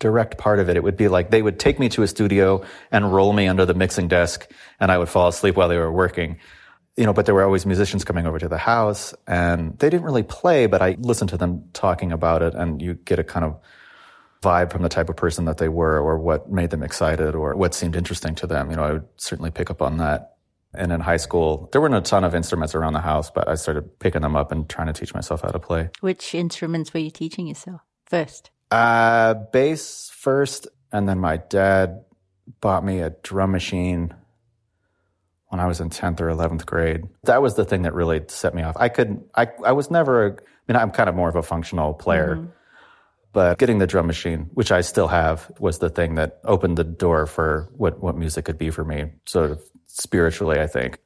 direct 0.00 0.36
part 0.36 0.58
of 0.58 0.68
it. 0.68 0.76
It 0.76 0.82
would 0.82 0.96
be 0.96 1.06
like 1.08 1.30
they 1.30 1.42
would 1.42 1.60
take 1.60 1.78
me 1.78 1.88
to 1.90 2.02
a 2.02 2.08
studio 2.08 2.64
and 2.90 3.12
roll 3.12 3.32
me 3.32 3.46
under 3.46 3.64
the 3.64 3.74
mixing 3.74 4.08
desk 4.08 4.50
and 4.80 4.90
I 4.90 4.98
would 4.98 5.08
fall 5.08 5.28
asleep 5.28 5.56
while 5.56 5.68
they 5.68 5.78
were 5.78 5.92
working 5.92 6.38
you 6.96 7.06
know, 7.06 7.14
but 7.14 7.24
there 7.24 7.34
were 7.34 7.44
always 7.44 7.64
musicians 7.64 8.04
coming 8.04 8.26
over 8.26 8.38
to 8.38 8.48
the 8.48 8.58
house 8.58 9.14
and 9.26 9.78
they 9.78 9.88
didn't 9.88 10.04
really 10.04 10.22
play, 10.22 10.66
but 10.66 10.82
I 10.82 10.96
listened 10.98 11.30
to 11.30 11.38
them 11.38 11.64
talking 11.72 12.12
about 12.12 12.42
it 12.42 12.54
and 12.54 12.82
you 12.82 12.94
get 12.94 13.18
a 13.18 13.24
kind 13.24 13.44
of 13.44 13.58
vibe 14.42 14.72
from 14.72 14.82
the 14.82 14.88
type 14.88 15.08
of 15.08 15.16
person 15.16 15.44
that 15.44 15.58
they 15.58 15.68
were 15.68 15.98
or 15.98 16.18
what 16.18 16.50
made 16.50 16.68
them 16.70 16.82
excited 16.82 17.34
or 17.34 17.54
what 17.56 17.74
seemed 17.74 17.96
interesting 17.96 18.34
to 18.36 18.46
them. 18.46 18.70
You 18.70 18.76
know, 18.76 18.84
I 18.84 18.92
would 18.92 19.08
certainly 19.16 19.50
pick 19.50 19.70
up 19.70 19.82
on 19.82 19.98
that. 19.98 20.36
And 20.74 20.92
in 20.92 21.00
high 21.00 21.16
school, 21.16 21.68
there 21.72 21.80
weren't 21.80 21.94
a 21.94 22.00
ton 22.00 22.22
of 22.22 22.34
instruments 22.34 22.74
around 22.74 22.92
the 22.92 23.00
house, 23.00 23.30
but 23.30 23.48
I 23.48 23.56
started 23.56 23.98
picking 23.98 24.22
them 24.22 24.36
up 24.36 24.52
and 24.52 24.68
trying 24.68 24.86
to 24.86 24.92
teach 24.92 25.12
myself 25.14 25.40
how 25.40 25.48
to 25.48 25.58
play. 25.58 25.90
Which 26.00 26.34
instruments 26.34 26.94
were 26.94 27.00
you 27.00 27.10
teaching 27.10 27.48
yourself 27.48 27.80
first? 28.06 28.50
Uh, 28.70 29.34
bass 29.52 30.10
first, 30.14 30.68
and 30.92 31.08
then 31.08 31.18
my 31.18 31.36
dad 31.36 32.04
bought 32.60 32.84
me 32.84 33.00
a 33.00 33.10
drum 33.22 33.50
machine 33.52 34.14
when 35.48 35.60
I 35.60 35.66
was 35.66 35.80
in 35.80 35.90
10th 35.90 36.20
or 36.20 36.28
11th 36.28 36.64
grade. 36.64 37.04
That 37.24 37.42
was 37.42 37.54
the 37.54 37.64
thing 37.64 37.82
that 37.82 37.94
really 37.94 38.22
set 38.28 38.54
me 38.54 38.62
off. 38.62 38.76
I 38.78 38.88
could, 38.88 39.22
I, 39.34 39.48
I 39.64 39.72
was 39.72 39.90
never, 39.90 40.26
a, 40.26 40.30
I 40.32 40.72
mean, 40.72 40.76
I'm 40.76 40.90
kind 40.90 41.08
of 41.08 41.16
more 41.16 41.28
of 41.28 41.34
a 41.34 41.42
functional 41.42 41.92
player, 41.92 42.36
mm-hmm. 42.36 42.50
but 43.32 43.58
getting 43.58 43.78
the 43.78 43.86
drum 43.86 44.06
machine, 44.06 44.50
which 44.54 44.70
I 44.70 44.80
still 44.80 45.08
have, 45.08 45.50
was 45.58 45.78
the 45.78 45.90
thing 45.90 46.14
that 46.14 46.38
opened 46.44 46.78
the 46.78 46.84
door 46.84 47.26
for 47.26 47.68
what, 47.76 48.00
what 48.00 48.16
music 48.16 48.44
could 48.44 48.58
be 48.58 48.70
for 48.70 48.84
me, 48.84 49.06
sort 49.26 49.50
of 49.50 49.60
spiritually, 49.86 50.60
I 50.60 50.68
think. 50.68 51.00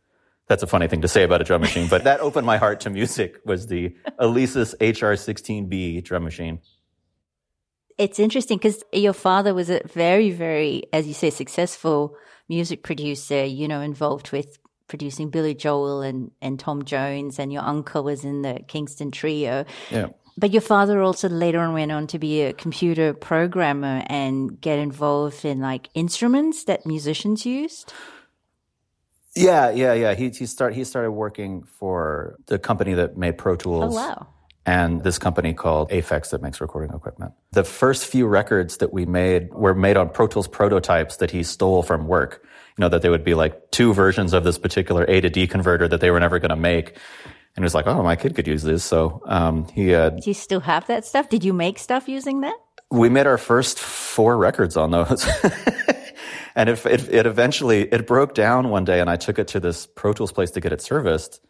That's 0.47 0.63
a 0.63 0.67
funny 0.67 0.89
thing 0.89 1.01
to 1.01 1.09
say 1.09 1.23
about 1.23 1.41
a 1.41 1.45
drum 1.45 1.63
machine, 1.63 1.89
but 1.89 2.05
that 2.05 2.21
opened 2.21 2.47
my 2.47 2.59
heart 2.59 2.81
to 2.81 2.91
music 2.91 3.39
was 3.47 3.69
the 3.69 3.97
Alesis 4.21 4.75
HR16B 4.77 6.05
drum 6.05 6.25
machine. 6.25 6.61
It's 7.97 8.19
interesting 8.19 8.59
because 8.59 8.83
your 8.93 9.13
father 9.13 9.55
was 9.55 9.71
a 9.71 9.81
very, 9.87 10.31
very, 10.31 10.85
as 10.93 11.07
you 11.07 11.15
say, 11.15 11.31
successful 11.31 12.17
music 12.49 12.83
producer, 12.83 13.45
you 13.45 13.69
know, 13.69 13.81
involved 13.81 14.33
with 14.33 14.59
producing 14.89 15.31
Billy 15.31 15.55
Joel 15.55 16.03
and, 16.03 16.31
and 16.43 16.59
Tom 16.59 16.85
Jones, 16.85 17.39
and 17.39 17.53
your 17.53 17.63
uncle 17.63 18.03
was 18.03 18.25
in 18.25 18.43
the 18.43 18.61
Kingston 18.67 19.11
Trio. 19.11 19.65
Yeah. 19.91 20.09
But 20.37 20.53
your 20.53 20.63
father 20.63 21.01
also 21.01 21.29
later 21.29 21.61
on 21.61 21.73
went 21.73 21.93
on 21.93 22.09
to 22.09 22.19
be 22.19 22.43
a 22.43 22.53
computer 22.53 23.15
programmer 23.15 24.03
and 24.07 24.61
get 24.61 24.81
involved 24.81 25.45
in 25.45 25.61
like 25.61 25.89
instruments 25.95 26.65
that 26.65 26.85
musicians 26.85 27.47
used. 27.47 27.93
Yeah, 29.37 29.71
yeah, 29.71 29.95
yeah. 29.95 30.15
He 30.15 30.31
he 30.31 30.47
started 30.47 30.75
he 30.75 30.85
started 30.85 31.13
working 31.13 31.63
for 31.63 32.37
the 32.47 32.59
company 32.59 32.95
that 32.95 33.17
made 33.17 33.39
Pro 33.39 33.55
Tools. 33.55 33.95
Oh 33.95 33.97
wow 33.97 34.34
and 34.67 35.03
this 35.03 35.19
company 35.19 35.53
called 35.53 35.91
Aphex 35.91 36.31
that 36.31 36.41
makes 36.41 36.61
recording 36.61 36.95
equipment. 36.95 37.33
The 37.53 37.65
first 37.65 38.07
few 38.07 38.27
records 38.27 38.79
that 38.79 38.93
we 38.93 39.05
made 39.05 39.53
were 39.53 39.75
made 39.75 39.97
on 39.97 40.09
Pro 40.09 40.27
Tools 40.27 40.49
prototypes 40.49 41.17
that 41.17 41.31
he 41.31 41.43
stole 41.43 41.83
from 41.83 42.07
work. 42.07 42.43
You 42.79 42.83
know, 42.83 42.89
that 42.89 43.03
they 43.03 43.11
would 43.11 43.25
be 43.25 43.35
like 43.35 43.71
two 43.71 43.93
versions 43.95 44.33
of 44.33 44.43
this 44.43 44.59
particular 44.59 45.05
A 45.07 45.21
to 45.21 45.31
D 45.31 45.47
converter 45.47 45.87
that 45.89 46.01
they 46.01 46.11
were 46.11 46.19
never 46.19 46.39
going 46.39 46.51
to 46.51 46.57
make. 46.57 46.89
And 47.57 47.63
he 47.63 47.65
was 47.65 47.75
like, 47.75 47.87
oh, 47.87 48.03
my 48.03 48.17
kid 48.17 48.35
could 48.35 48.49
use 48.49 48.63
this. 48.63 48.83
So 48.83 49.23
um, 49.27 49.69
he 49.69 49.89
had. 49.89 50.17
Do 50.17 50.31
you 50.31 50.35
still 50.35 50.61
have 50.61 50.87
that 50.87 51.05
stuff? 51.05 51.29
Did 51.29 51.45
you 51.45 51.53
make 51.53 51.79
stuff 51.79 52.09
using 52.09 52.41
that? 52.41 52.57
We 52.91 53.09
made 53.09 53.27
our 53.27 53.39
first 53.39 53.79
four 53.79 54.37
records 54.37 54.77
on 54.77 54.91
those. 54.91 55.29
and 56.57 56.69
it, 56.69 56.85
it, 56.87 57.15
it 57.15 57.27
eventually, 57.27 57.83
it 57.83 58.07
broke 58.07 58.35
down 58.35 58.71
one 58.71 58.85
day 58.85 58.99
and 58.99 59.09
I 59.09 59.17
took 59.17 59.39
it 59.39 59.49
to 59.49 59.61
this 59.61 59.87
Pro 59.87 60.13
Tools 60.13 60.33
place 60.33 60.51
to 60.53 60.61
get 60.61 60.73
it 60.73 60.81
serviced. 60.81 61.41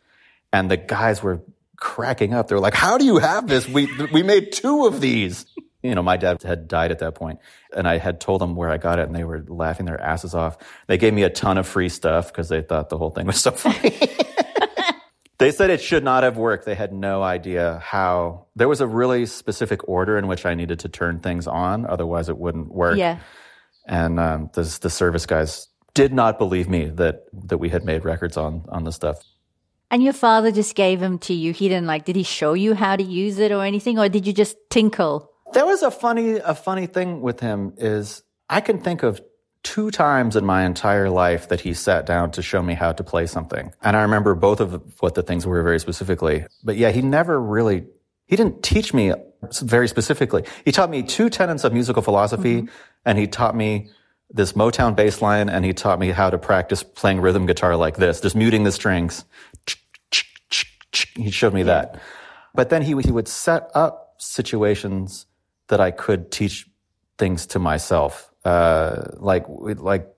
And 0.52 0.70
the 0.70 0.76
guys 0.76 1.22
were 1.22 1.42
cracking 1.76 2.34
up. 2.34 2.48
They're 2.48 2.60
like, 2.60 2.74
how 2.74 2.98
do 2.98 3.04
you 3.04 3.18
have 3.18 3.48
this? 3.48 3.68
We, 3.68 3.88
we 4.12 4.22
made 4.22 4.52
two 4.52 4.86
of 4.86 5.00
these. 5.00 5.46
You 5.82 5.94
know, 5.94 6.02
my 6.02 6.16
dad 6.16 6.42
had 6.42 6.66
died 6.66 6.90
at 6.90 7.00
that 7.00 7.14
point 7.14 7.40
and 7.76 7.86
I 7.86 7.98
had 7.98 8.20
told 8.20 8.40
them 8.40 8.56
where 8.56 8.70
I 8.70 8.78
got 8.78 8.98
it 8.98 9.06
and 9.06 9.14
they 9.14 9.24
were 9.24 9.44
laughing 9.46 9.84
their 9.84 10.00
asses 10.00 10.34
off. 10.34 10.56
They 10.86 10.96
gave 10.96 11.12
me 11.12 11.24
a 11.24 11.30
ton 11.30 11.58
of 11.58 11.66
free 11.66 11.90
stuff 11.90 12.28
because 12.28 12.48
they 12.48 12.62
thought 12.62 12.88
the 12.88 12.96
whole 12.96 13.10
thing 13.10 13.26
was 13.26 13.40
so 13.40 13.50
funny. 13.52 13.94
they 15.38 15.50
said 15.50 15.68
it 15.70 15.82
should 15.82 16.02
not 16.04 16.22
have 16.22 16.38
worked. 16.38 16.64
They 16.64 16.74
had 16.74 16.92
no 16.92 17.22
idea 17.22 17.80
how. 17.84 18.46
There 18.56 18.68
was 18.68 18.80
a 18.80 18.86
really 18.86 19.26
specific 19.26 19.86
order 19.86 20.16
in 20.16 20.26
which 20.26 20.46
I 20.46 20.54
needed 20.54 20.78
to 20.80 20.88
turn 20.88 21.20
things 21.20 21.46
on, 21.46 21.84
otherwise 21.84 22.30
it 22.30 22.38
wouldn't 22.38 22.72
work. 22.72 22.96
Yeah. 22.96 23.18
And 23.86 24.18
um, 24.18 24.50
the, 24.54 24.62
the 24.80 24.88
service 24.88 25.26
guys 25.26 25.68
did 25.92 26.12
not 26.12 26.38
believe 26.38 26.68
me 26.68 26.86
that 26.86 27.24
that 27.32 27.58
we 27.58 27.68
had 27.68 27.84
made 27.84 28.04
records 28.04 28.36
on 28.36 28.64
on 28.68 28.84
the 28.84 28.92
stuff. 28.92 29.22
And 29.90 30.02
your 30.02 30.12
father 30.12 30.50
just 30.50 30.74
gave 30.74 31.00
them 31.00 31.18
to 31.20 31.34
you. 31.34 31.52
He 31.52 31.68
didn't 31.68 31.86
like, 31.86 32.04
did 32.04 32.16
he 32.16 32.22
show 32.22 32.54
you 32.54 32.74
how 32.74 32.96
to 32.96 33.02
use 33.02 33.38
it 33.38 33.52
or 33.52 33.64
anything? 33.64 33.98
Or 33.98 34.08
did 34.08 34.26
you 34.26 34.32
just 34.32 34.56
tinkle? 34.70 35.30
There 35.52 35.66
was 35.66 35.82
a 35.82 35.90
funny, 35.90 36.36
a 36.38 36.54
funny 36.54 36.86
thing 36.86 37.20
with 37.20 37.40
him 37.40 37.74
is 37.76 38.22
I 38.48 38.60
can 38.60 38.80
think 38.80 39.02
of 39.02 39.20
two 39.62 39.90
times 39.90 40.36
in 40.36 40.44
my 40.44 40.64
entire 40.64 41.08
life 41.08 41.48
that 41.48 41.60
he 41.60 41.74
sat 41.74 42.06
down 42.06 42.30
to 42.32 42.42
show 42.42 42.62
me 42.62 42.74
how 42.74 42.92
to 42.92 43.02
play 43.02 43.26
something. 43.26 43.72
And 43.82 43.96
I 43.96 44.02
remember 44.02 44.34
both 44.34 44.60
of 44.60 44.82
what 45.00 45.14
the 45.14 45.22
things 45.22 45.46
were 45.46 45.62
very 45.62 45.80
specifically. 45.80 46.44
But 46.62 46.76
yeah, 46.76 46.90
he 46.90 47.00
never 47.00 47.40
really, 47.40 47.86
he 48.26 48.36
didn't 48.36 48.62
teach 48.62 48.92
me 48.92 49.14
very 49.62 49.88
specifically. 49.88 50.44
He 50.64 50.72
taught 50.72 50.90
me 50.90 51.02
two 51.02 51.30
tenets 51.30 51.64
of 51.64 51.72
musical 51.72 52.02
philosophy 52.02 52.62
mm-hmm. 52.62 52.74
and 53.06 53.18
he 53.18 53.26
taught 53.26 53.56
me 53.56 53.90
this 54.30 54.52
Motown 54.52 54.96
bass 54.96 55.22
line 55.22 55.48
and 55.48 55.64
he 55.64 55.72
taught 55.72 55.98
me 55.98 56.10
how 56.10 56.30
to 56.30 56.38
practice 56.38 56.82
playing 56.82 57.20
rhythm 57.20 57.46
guitar 57.46 57.76
like 57.76 57.96
this, 57.96 58.20
just 58.20 58.36
muting 58.36 58.64
the 58.64 58.72
strings 58.72 59.24
he 61.16 61.30
showed 61.30 61.54
me 61.54 61.64
that. 61.64 62.00
But 62.54 62.70
then 62.70 62.82
he, 62.82 62.94
he 63.02 63.10
would 63.10 63.28
set 63.28 63.70
up 63.74 64.14
situations 64.18 65.26
that 65.68 65.80
I 65.80 65.90
could 65.90 66.30
teach 66.30 66.68
things 67.18 67.46
to 67.46 67.58
myself. 67.58 68.30
Uh, 68.44 69.02
like, 69.14 69.44
like, 69.48 70.08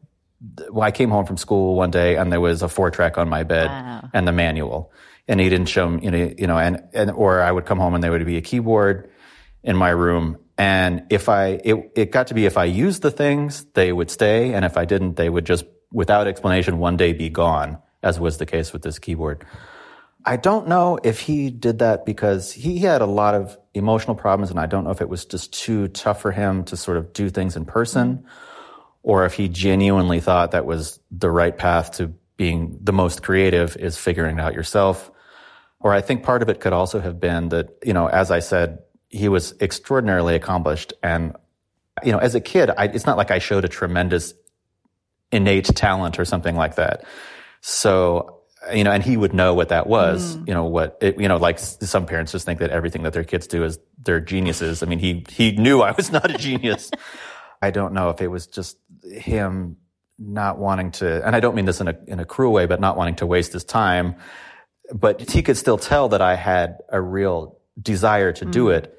well, 0.71 0.83
I 0.83 0.91
came 0.91 1.11
home 1.11 1.25
from 1.25 1.37
school 1.37 1.77
one 1.77 1.91
day 1.91 2.17
and 2.17 2.31
there 2.31 2.41
was 2.41 2.63
a 2.63 2.69
four 2.69 2.91
track 2.91 3.17
on 3.19 3.29
my 3.29 3.43
bed 3.43 3.69
wow. 3.69 4.09
and 4.13 4.27
the 4.29 4.33
manual. 4.33 4.93
And 5.29 5.41
he 5.41 5.49
didn't 5.49 5.69
show 5.69 5.89
me, 5.89 6.05
you 6.05 6.11
know, 6.11 6.35
you 6.39 6.47
know, 6.47 6.59
and, 6.59 6.83
and, 6.93 7.11
or 7.11 7.41
I 7.41 7.51
would 7.51 7.65
come 7.65 7.79
home 7.79 7.95
and 7.95 8.03
there 8.05 8.11
would 8.11 8.25
be 8.27 8.37
a 8.37 8.43
keyboard 8.43 9.11
in 9.63 9.77
my 9.77 9.91
room. 9.91 10.39
And 10.59 11.05
if 11.11 11.29
I, 11.29 11.61
it, 11.65 11.93
it 11.97 12.11
got 12.13 12.29
to 12.29 12.35
be 12.35 12.47
if 12.47 12.57
I 12.57 12.65
used 12.65 13.03
the 13.03 13.11
things, 13.11 13.65
they 13.75 13.93
would 13.93 14.11
stay. 14.11 14.55
And 14.55 14.65
if 14.65 14.77
I 14.77 14.85
didn't, 14.85 15.17
they 15.17 15.29
would 15.29 15.45
just, 15.45 15.65
without 15.93 16.27
explanation, 16.27 16.79
one 16.79 16.97
day 16.97 17.13
be 17.13 17.29
gone, 17.29 17.79
as 18.03 18.21
was 18.21 18.39
the 18.39 18.47
case 18.47 18.73
with 18.73 18.83
this 18.83 18.99
keyboard. 18.99 19.45
I 20.27 20.37
don't 20.37 20.67
know 20.67 20.99
if 21.05 21.21
he 21.21 21.51
did 21.51 21.79
that 21.79 22.05
because 22.05 22.53
he 22.53 22.79
had 22.79 23.01
a 23.01 23.07
lot 23.07 23.35
of 23.35 23.57
emotional 23.75 24.17
problems, 24.17 24.51
and 24.51 24.59
I 24.59 24.67
don't 24.67 24.85
know 24.85 24.91
if 24.91 25.01
it 25.01 25.09
was 25.09 25.25
just 25.25 25.53
too 25.53 25.87
tough 25.89 26.21
for 26.21 26.33
him 26.33 26.65
to 26.65 26.77
sort 26.77 26.97
of 26.97 27.13
do 27.13 27.31
things 27.31 27.57
in 27.57 27.65
person, 27.65 28.27
or 29.05 29.25
if 29.25 29.35
he 29.35 29.49
genuinely 29.49 30.19
thought 30.19 30.51
that 30.51 30.67
was 30.67 30.99
the 31.13 31.31
right 31.31 31.57
path 31.57 31.93
to 31.93 32.13
being 32.37 32.79
the 32.83 32.93
most 32.93 33.23
creative 33.23 33.77
is 33.77 33.97
figuring 33.97 34.39
it 34.39 34.43
out 34.43 34.53
yourself. 34.53 35.11
Or 35.81 35.93
I 35.93 36.01
think 36.01 36.23
part 36.23 36.43
of 36.43 36.49
it 36.49 36.61
could 36.61 36.73
also 36.73 37.01
have 37.01 37.21
been 37.21 37.51
that, 37.51 37.71
you 37.85 37.93
know, 37.93 38.09
as 38.09 38.31
I 38.31 38.41
said, 38.41 38.81
he 39.09 39.29
was 39.29 39.55
extraordinarily 39.61 40.35
accomplished. 40.35 40.93
And, 41.03 41.37
you 42.03 42.13
know, 42.13 42.19
as 42.19 42.35
a 42.35 42.41
kid, 42.41 42.71
I, 42.77 42.87
it's 42.87 43.07
not 43.07 43.17
like 43.17 43.31
I 43.31 43.39
showed 43.39 43.65
a 43.65 43.69
tremendous 43.69 44.35
innate 45.31 45.67
talent 45.67 46.19
or 46.19 46.25
something 46.25 46.57
like 46.57 46.75
that. 46.75 47.05
So 47.61 48.36
you 48.73 48.85
know, 48.85 48.93
and 48.93 49.03
he 49.03 49.17
would 49.17 49.33
know 49.33 49.55
what 49.55 49.69
that 49.69 49.87
was. 49.87 50.37
Mm. 50.37 50.49
You 50.49 50.55
know 50.55 50.65
what 50.65 50.99
it, 51.01 51.21
you 51.21 51.29
know, 51.29 51.37
like 51.37 51.59
some 51.59 52.07
parents 52.07 52.33
just 52.33 52.47
think 52.47 52.61
that 52.61 52.71
everything 52.71 53.03
that 53.03 53.13
their 53.13 53.25
kids 53.25 53.47
do 53.47 53.65
is 53.65 53.79
they're 54.03 54.21
geniuses. 54.21 54.83
I 54.83 54.87
mean, 54.87 54.99
he 54.99 55.25
he 55.31 55.53
knew 55.53 55.81
I 55.83 55.93
was 55.93 56.11
not 56.11 56.31
a 56.31 56.39
genius. 56.39 56.91
I 57.63 57.71
don't 57.71 57.95
know 57.95 58.11
if 58.11 58.21
it 58.21 58.29
was 58.29 58.47
just 58.47 58.77
him 59.03 59.77
not 60.19 60.59
wanting 60.59 60.93
to, 60.93 61.27
and 61.27 61.35
I 61.35 61.41
don't 61.41 61.55
mean 61.55 61.65
this 61.65 61.81
in 61.81 61.89
a 61.89 61.97
in 62.07 62.21
a 62.21 62.25
cruel 62.25 62.53
way, 62.53 62.67
but 62.67 62.81
not 62.81 62.97
wanting 62.97 63.17
to 63.17 63.27
waste 63.27 63.53
his 63.53 63.65
time. 63.65 64.17
But 64.93 65.31
he 65.31 65.43
could 65.43 65.57
still 65.57 65.79
tell 65.79 66.11
that 66.11 66.23
I 66.23 66.37
had 66.37 66.79
a 66.91 67.01
real 67.01 67.59
desire 67.81 68.33
to 68.33 68.45
do 68.45 68.67
mm. 68.67 68.79
it. 68.79 68.99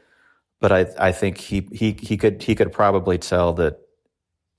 But 0.59 0.71
I 0.71 0.87
I 0.97 1.11
think 1.11 1.37
he 1.37 1.67
he 1.71 1.97
he 1.99 2.17
could 2.17 2.41
he 2.41 2.55
could 2.55 2.71
probably 2.71 3.17
tell 3.17 3.53
that 3.53 3.79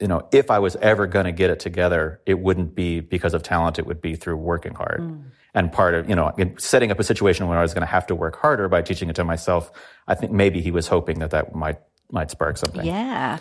you 0.01 0.07
know, 0.07 0.29
if 0.33 0.51
I 0.51 0.59
was 0.59 0.77
ever 0.77 1.07
going 1.07 1.25
to 1.25 1.33
get 1.33 1.51
it 1.51 1.61
together, 1.61 2.21
it 2.25 2.39
wouldn't 2.39 2.75
be 2.75 3.01
because 3.01 3.35
of 3.35 3.43
talent. 3.43 3.79
It 3.79 3.87
would 3.87 4.01
be 4.01 4.15
through 4.15 4.37
working 4.37 4.75
hard. 4.75 5.01
Mm. 5.01 5.23
And 5.55 5.73
part 5.73 5.95
of, 5.95 6.09
you 6.09 6.15
know, 6.15 6.33
setting 6.59 6.91
up 6.93 7.01
a 7.01 7.05
situation 7.05 7.49
where 7.49 7.59
I 7.59 7.63
was 7.63 7.75
going 7.75 7.83
to 7.83 7.87
have 7.87 8.07
to 8.09 8.15
work 8.15 8.37
harder 8.37 8.69
by 8.69 8.83
teaching 8.83 9.11
it 9.11 9.17
to 9.17 9.25
myself. 9.25 9.73
I 10.07 10.15
think 10.15 10.31
maybe 10.31 10.61
he 10.61 10.71
was 10.71 10.87
hoping 10.87 11.19
that 11.19 11.31
that 11.33 11.55
might, 11.55 11.79
might 12.13 12.31
spark 12.31 12.59
something. 12.59 12.87
Yeah. 12.87 13.39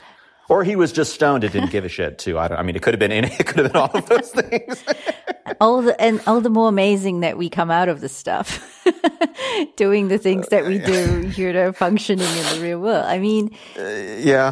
Or 0.49 0.63
he 0.63 0.75
was 0.75 0.91
just 0.93 1.13
stoned 1.13 1.43
and 1.43 1.53
didn't 1.53 1.71
give 1.71 1.85
a 1.85 1.89
shit 1.89 2.17
too. 2.17 2.39
I 2.39 2.47
don't, 2.47 2.57
I 2.57 2.63
mean, 2.63 2.75
it 2.75 2.81
could 2.81 2.93
have 2.93 2.99
been 2.99 3.11
any, 3.11 3.27
it 3.39 3.45
could 3.45 3.65
have 3.65 3.73
been 3.73 3.81
all 3.81 3.91
of 3.93 4.07
those 4.07 4.31
things. 4.31 4.83
all 5.61 5.81
the 5.81 5.99
and 6.01 6.21
all 6.27 6.41
the 6.41 6.49
more 6.49 6.69
amazing 6.69 7.21
that 7.21 7.37
we 7.37 7.49
come 7.49 7.71
out 7.71 7.89
of 7.89 8.01
this 8.01 8.13
stuff 8.13 8.83
doing 9.75 10.07
the 10.07 10.17
things 10.17 10.47
that 10.49 10.65
we 10.65 10.81
uh, 10.81 10.85
do 10.85 11.29
you 11.37 11.53
know 11.53 11.71
functioning 11.71 12.27
in 12.27 12.55
the 12.55 12.59
real 12.61 12.79
world 12.79 13.05
i 13.05 13.17
mean 13.17 13.49
uh, 13.79 13.81
yeah. 14.17 14.51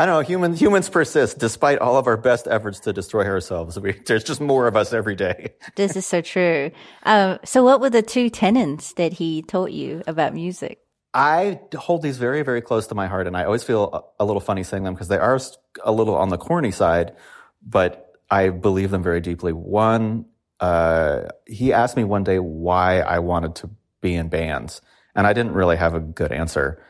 I 0.00 0.06
know 0.06 0.20
humans 0.20 0.58
humans 0.58 0.88
persist 0.88 1.38
despite 1.38 1.78
all 1.78 1.98
of 1.98 2.06
our 2.06 2.16
best 2.16 2.48
efforts 2.50 2.80
to 2.80 2.92
destroy 2.94 3.26
ourselves. 3.26 3.78
We, 3.78 3.92
there's 4.06 4.24
just 4.24 4.40
more 4.40 4.66
of 4.66 4.74
us 4.74 4.94
every 4.94 5.14
day. 5.14 5.52
this 5.76 5.94
is 5.94 6.06
so 6.06 6.22
true 6.22 6.70
um, 7.02 7.38
so 7.44 7.62
what 7.62 7.82
were 7.82 7.90
the 7.90 8.00
two 8.00 8.30
tenets 8.30 8.94
that 8.94 9.12
he 9.12 9.42
taught 9.42 9.72
you 9.72 10.02
about 10.06 10.32
music 10.32 10.78
I 11.12 11.60
hold 11.74 12.00
these 12.00 12.16
very, 12.16 12.42
very 12.42 12.62
close 12.62 12.86
to 12.86 12.94
my 12.94 13.08
heart, 13.08 13.26
and 13.26 13.36
I 13.36 13.42
always 13.42 13.64
feel 13.64 14.14
a, 14.18 14.22
a 14.22 14.24
little 14.24 14.40
funny 14.40 14.62
saying 14.62 14.84
them 14.84 14.94
because 14.94 15.08
they 15.08 15.18
are 15.18 15.40
a 15.82 15.90
little 15.90 16.14
on 16.14 16.28
the 16.28 16.38
corny 16.38 16.70
side, 16.70 17.16
but 17.60 18.12
I 18.30 18.50
believe 18.50 18.92
them 18.92 19.02
very 19.02 19.20
deeply. 19.20 19.52
One, 19.52 20.26
uh, 20.60 21.22
he 21.48 21.72
asked 21.72 21.96
me 21.96 22.04
one 22.04 22.22
day 22.22 22.38
why 22.38 23.00
I 23.00 23.18
wanted 23.18 23.56
to 23.56 23.70
be 24.00 24.14
in 24.14 24.28
bands, 24.28 24.82
and 25.16 25.26
I 25.26 25.32
didn't 25.32 25.54
really 25.54 25.76
have 25.76 25.94
a 25.94 26.00
good 26.00 26.30
answer. 26.30 26.80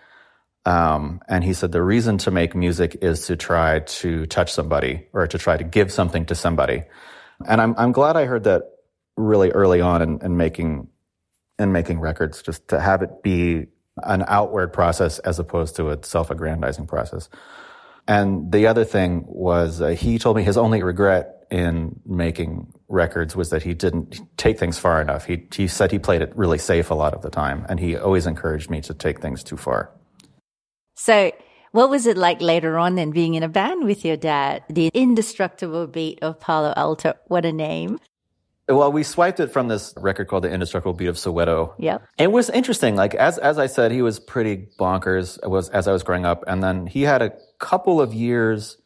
Um, 0.67 1.21
and 1.29 1.43
he 1.43 1.55
said 1.55 1.73
the 1.73 1.83
reason 1.83 2.19
to 2.19 2.31
make 2.31 2.55
music 2.55 2.99
is 3.01 3.27
to 3.27 3.37
try 3.37 3.81
to 3.81 4.27
touch 4.27 4.53
somebody 4.53 5.07
or 5.13 5.27
to 5.27 5.39
try 5.39 5.57
to 5.57 5.65
give 5.65 5.91
something 5.91 6.27
to 6.27 6.35
somebody. 6.35 6.83
And 7.47 7.61
I'm 7.61 7.75
I'm 7.79 7.93
glad 7.93 8.17
I 8.17 8.27
heard 8.27 8.45
that 8.45 8.63
really 9.17 9.51
early 9.51 9.81
on 9.81 10.03
in, 10.03 10.21
in 10.23 10.37
making 10.37 10.89
in 11.59 11.73
making 11.73 12.01
records, 12.01 12.43
just 12.43 12.69
to 12.69 12.81
have 12.81 13.03
it 13.03 13.23
be 13.23 13.67
an 14.05 14.25
outward 14.29 14.73
process 14.73 15.19
as 15.21 15.39
opposed 15.39 15.77
to 15.77 15.91
a 15.91 15.99
self-aggrandizing 16.03 16.87
process. 16.87 17.29
And 18.09 18.51
the 18.51 18.67
other 18.67 18.85
thing 18.85 19.25
was 19.27 19.81
uh, 19.81 19.89
he 19.89 20.19
told 20.19 20.37
me 20.37 20.43
his 20.43 20.57
only 20.57 20.83
regret 20.83 21.47
in 21.51 22.01
making 22.07 22.73
records 22.89 23.37
was 23.37 23.51
that 23.51 23.63
he 23.63 23.75
didn't 23.75 24.21
take 24.37 24.59
things 24.59 24.79
far 24.79 25.01
enough. 25.01 25.27
He 25.27 25.47
he 25.55 25.69
said 25.69 25.91
he 25.91 25.99
played 25.99 26.23
it 26.23 26.37
really 26.37 26.59
safe 26.59 26.91
a 26.91 26.95
lot 26.95 27.15
of 27.15 27.23
the 27.23 27.31
time, 27.31 27.67
and 27.69 27.81
he 27.81 27.97
always 27.97 28.27
encouraged 28.27 28.71
me 28.71 28.81
to 28.83 28.95
take 28.95 29.21
things 29.21 29.43
too 29.43 29.57
far. 29.57 29.91
So 31.01 31.33
what 31.73 31.89
was 31.89 32.07
it 32.07 32.17
like 32.17 32.41
later 32.41 32.77
on 32.77 32.95
then 32.95 33.11
being 33.11 33.35
in 33.35 33.43
a 33.43 33.49
band 33.49 33.85
with 33.85 34.05
your 34.05 34.17
dad 34.17 34.63
the 34.69 34.91
indestructible 34.93 35.87
beat 35.87 36.19
of 36.23 36.39
palo 36.41 36.73
alto 36.77 37.15
what 37.29 37.45
a 37.45 37.53
name 37.53 37.99
Well, 38.69 38.93
we 38.93 39.03
swiped 39.03 39.41
it 39.41 39.51
from 39.51 39.67
this 39.67 39.93
record 39.97 40.29
called 40.29 40.45
"The 40.45 40.53
Indestructible 40.57 40.95
Beat 40.95 41.09
of 41.09 41.17
Soweto." 41.17 41.75
yep 41.79 41.99
It 42.19 42.31
was 42.31 42.47
interesting. 42.51 42.95
Like 42.95 43.15
as 43.17 43.35
as 43.39 43.59
I 43.59 43.67
said, 43.67 43.91
he 43.91 44.03
was 44.03 44.21
pretty 44.21 44.69
bonkers. 44.79 45.27
Was 45.55 45.69
as 45.71 45.89
I 45.89 45.93
was 45.93 46.05
growing 46.05 46.25
up, 46.25 46.45
and 46.47 46.63
then 46.63 46.87
he 46.87 47.03
had 47.03 47.21
a 47.21 47.33
couple 47.59 48.01
of 48.01 48.15
years 48.15 48.77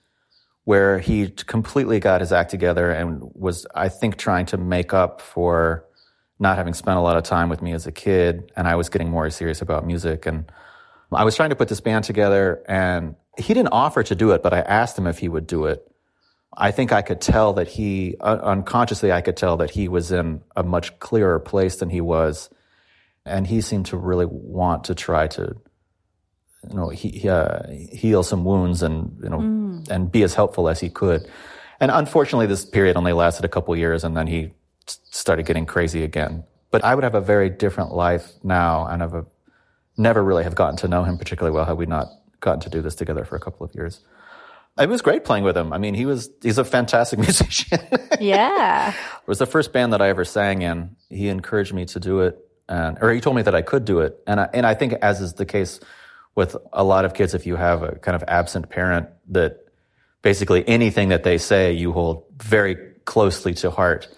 where 0.65 0.99
he 0.99 1.29
completely 1.29 2.01
got 2.01 2.23
his 2.25 2.33
act 2.33 2.51
together 2.51 2.91
and 2.91 3.21
was, 3.47 3.67
I 3.75 3.89
think, 3.91 4.17
trying 4.17 4.47
to 4.47 4.57
make 4.57 4.95
up 4.95 5.21
for 5.21 5.85
not 6.39 6.57
having 6.57 6.73
spent 6.75 6.97
a 6.97 7.03
lot 7.03 7.17
of 7.19 7.23
time 7.23 7.51
with 7.51 7.61
me 7.61 7.73
as 7.75 7.87
a 7.87 7.93
kid. 7.93 8.51
And 8.57 8.67
I 8.67 8.77
was 8.77 8.89
getting 8.89 9.11
more 9.11 9.29
serious 9.29 9.61
about 9.61 9.87
music, 9.87 10.25
and 10.25 10.51
I 11.13 11.25
was 11.25 11.37
trying 11.37 11.51
to 11.51 11.57
put 11.57 11.69
this 11.69 11.81
band 11.81 12.05
together. 12.05 12.63
And 12.69 13.17
he 13.37 13.55
didn't 13.55 13.73
offer 13.73 14.03
to 14.03 14.15
do 14.15 14.31
it, 14.33 14.43
but 14.43 14.53
I 14.53 14.61
asked 14.61 14.99
him 14.99 15.07
if 15.07 15.19
he 15.19 15.29
would 15.29 15.47
do 15.47 15.67
it. 15.67 15.87
I 16.57 16.71
think 16.71 16.93
I 16.93 17.03
could 17.03 17.21
tell 17.21 17.55
that 17.55 17.67
he, 17.67 18.15
un- 18.21 18.41
unconsciously, 18.41 19.11
I 19.11 19.21
could 19.21 19.37
tell 19.37 19.57
that 19.57 19.71
he 19.71 19.89
was 19.89 20.13
in 20.13 20.41
a 20.55 20.63
much 20.63 20.99
clearer 21.01 21.41
place 21.41 21.77
than 21.77 21.91
he 21.91 22.01
was. 22.01 22.49
And 23.27 23.47
he 23.47 23.61
seemed 23.61 23.87
to 23.87 23.97
really 23.97 24.27
want 24.27 24.85
to 24.85 24.95
try 24.95 25.27
to, 25.29 25.57
you 26.69 26.77
know, 26.77 26.91
he, 26.91 27.29
uh, 27.29 27.69
heal 27.71 28.23
some 28.23 28.45
wounds 28.45 28.83
and, 28.83 29.19
you 29.23 29.31
know, 29.31 29.83
and 29.91 30.13
be 30.13 30.23
as 30.23 30.35
helpful 30.35 30.69
as 30.69 30.79
he 30.79 30.91
could. 30.91 31.29
And 31.81 31.91
unfortunately, 31.91 32.47
this 32.47 32.65
period 32.65 32.97
only 32.97 33.13
lasted 33.13 33.45
a 33.45 33.49
couple 33.49 33.75
years 33.77 34.05
and 34.05 34.17
then 34.17 34.27
he 34.27 34.53
started 34.87 35.47
getting 35.47 35.67
crazy 35.67 36.05
again. 36.05 36.45
But 36.71 36.85
I 36.85 36.95
would 36.95 37.05
have 37.05 37.15
a 37.15 37.21
very 37.21 37.51
different 37.51 37.93
life 37.93 38.31
now 38.43 38.87
and 38.87 39.03
have 39.03 39.15
a, 39.15 39.27
never 39.97 40.23
really 40.23 40.45
have 40.45 40.55
gotten 40.55 40.77
to 40.79 40.89
know 40.89 41.05
him 41.05 41.19
particularly 41.19 41.55
well 41.55 41.65
had 41.65 41.77
we 41.77 41.87
not 41.87 42.09
gotten 42.41 42.61
to 42.61 42.71
do 42.71 42.83
this 42.83 42.95
together 42.95 43.25
for 43.25 43.37
a 43.37 43.41
couple 43.41 43.65
of 43.65 43.75
years. 43.75 44.01
It 44.79 44.89
was 44.89 45.03
great 45.03 45.25
playing 45.25 45.45
with 45.45 45.57
him. 45.57 45.73
I 45.73 45.79
mean, 45.79 45.95
he 45.95 46.05
was, 46.05 46.31
he's 46.43 46.59
a 46.59 46.65
fantastic 46.65 47.19
musician. 47.29 47.79
yeah. 48.21 48.91
it 48.91 49.29
was 49.29 49.39
the 49.39 49.47
first 49.47 49.73
band 49.73 49.93
that 49.93 50.03
I 50.03 50.09
ever 50.09 50.25
sang 50.25 50.63
in. 50.63 50.97
He 51.09 51.29
encouraged 51.29 51.73
me 51.73 51.85
to 51.87 52.01
do 52.01 52.21
it 52.21 52.39
and, 52.69 52.99
or 53.01 53.13
he 53.13 53.21
told 53.21 53.37
me 53.37 53.43
that 53.43 53.55
I 53.55 53.63
could 53.63 53.85
do 53.85 54.01
it. 54.01 54.19
And 54.27 54.41
I, 54.41 54.49
and 54.53 54.67
I 54.67 54.75
think 54.75 54.95
as 54.95 55.21
is 55.21 55.35
the 55.35 55.47
case 55.47 55.81
with 56.35 56.57
a 56.73 56.83
lot 56.83 57.05
of 57.05 57.15
kids, 57.15 57.35
if 57.35 57.47
you 57.47 57.57
have 57.57 57.83
a 57.83 57.97
kind 57.97 58.17
of 58.17 58.25
absent 58.27 58.69
parent 58.69 59.09
that 59.29 59.65
basically 60.23 60.67
anything 60.67 61.11
that 61.11 61.23
they 61.23 61.39
say 61.39 61.73
you 61.73 61.93
hold 61.93 62.25
very 62.37 62.77
closely 63.05 63.55
to 63.55 63.71
heart. 63.71 64.09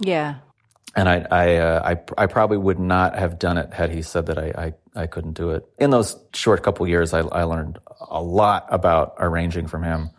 yeah 0.00 0.36
And 0.94 1.08
I, 1.08 1.26
I, 1.30 1.56
uh, 1.56 1.94
I, 2.16 2.22
I 2.22 2.26
probably 2.26 2.58
would 2.58 2.78
not 2.78 3.18
have 3.18 3.38
done 3.38 3.56
it 3.56 3.72
had 3.72 3.90
he 3.90 4.02
said 4.02 4.26
that 4.26 4.38
I, 4.38 4.74
I, 4.94 5.02
I 5.02 5.06
couldn't 5.06 5.32
do 5.32 5.50
it. 5.50 5.66
In 5.78 5.90
those 5.90 6.16
short 6.34 6.62
couple 6.62 6.86
years, 6.86 7.14
I, 7.14 7.20
I 7.20 7.44
learned 7.44 7.78
a 8.10 8.22
lot 8.22 8.66
about 8.68 9.14
arranging 9.18 9.68
from 9.68 9.82
him 9.82 10.10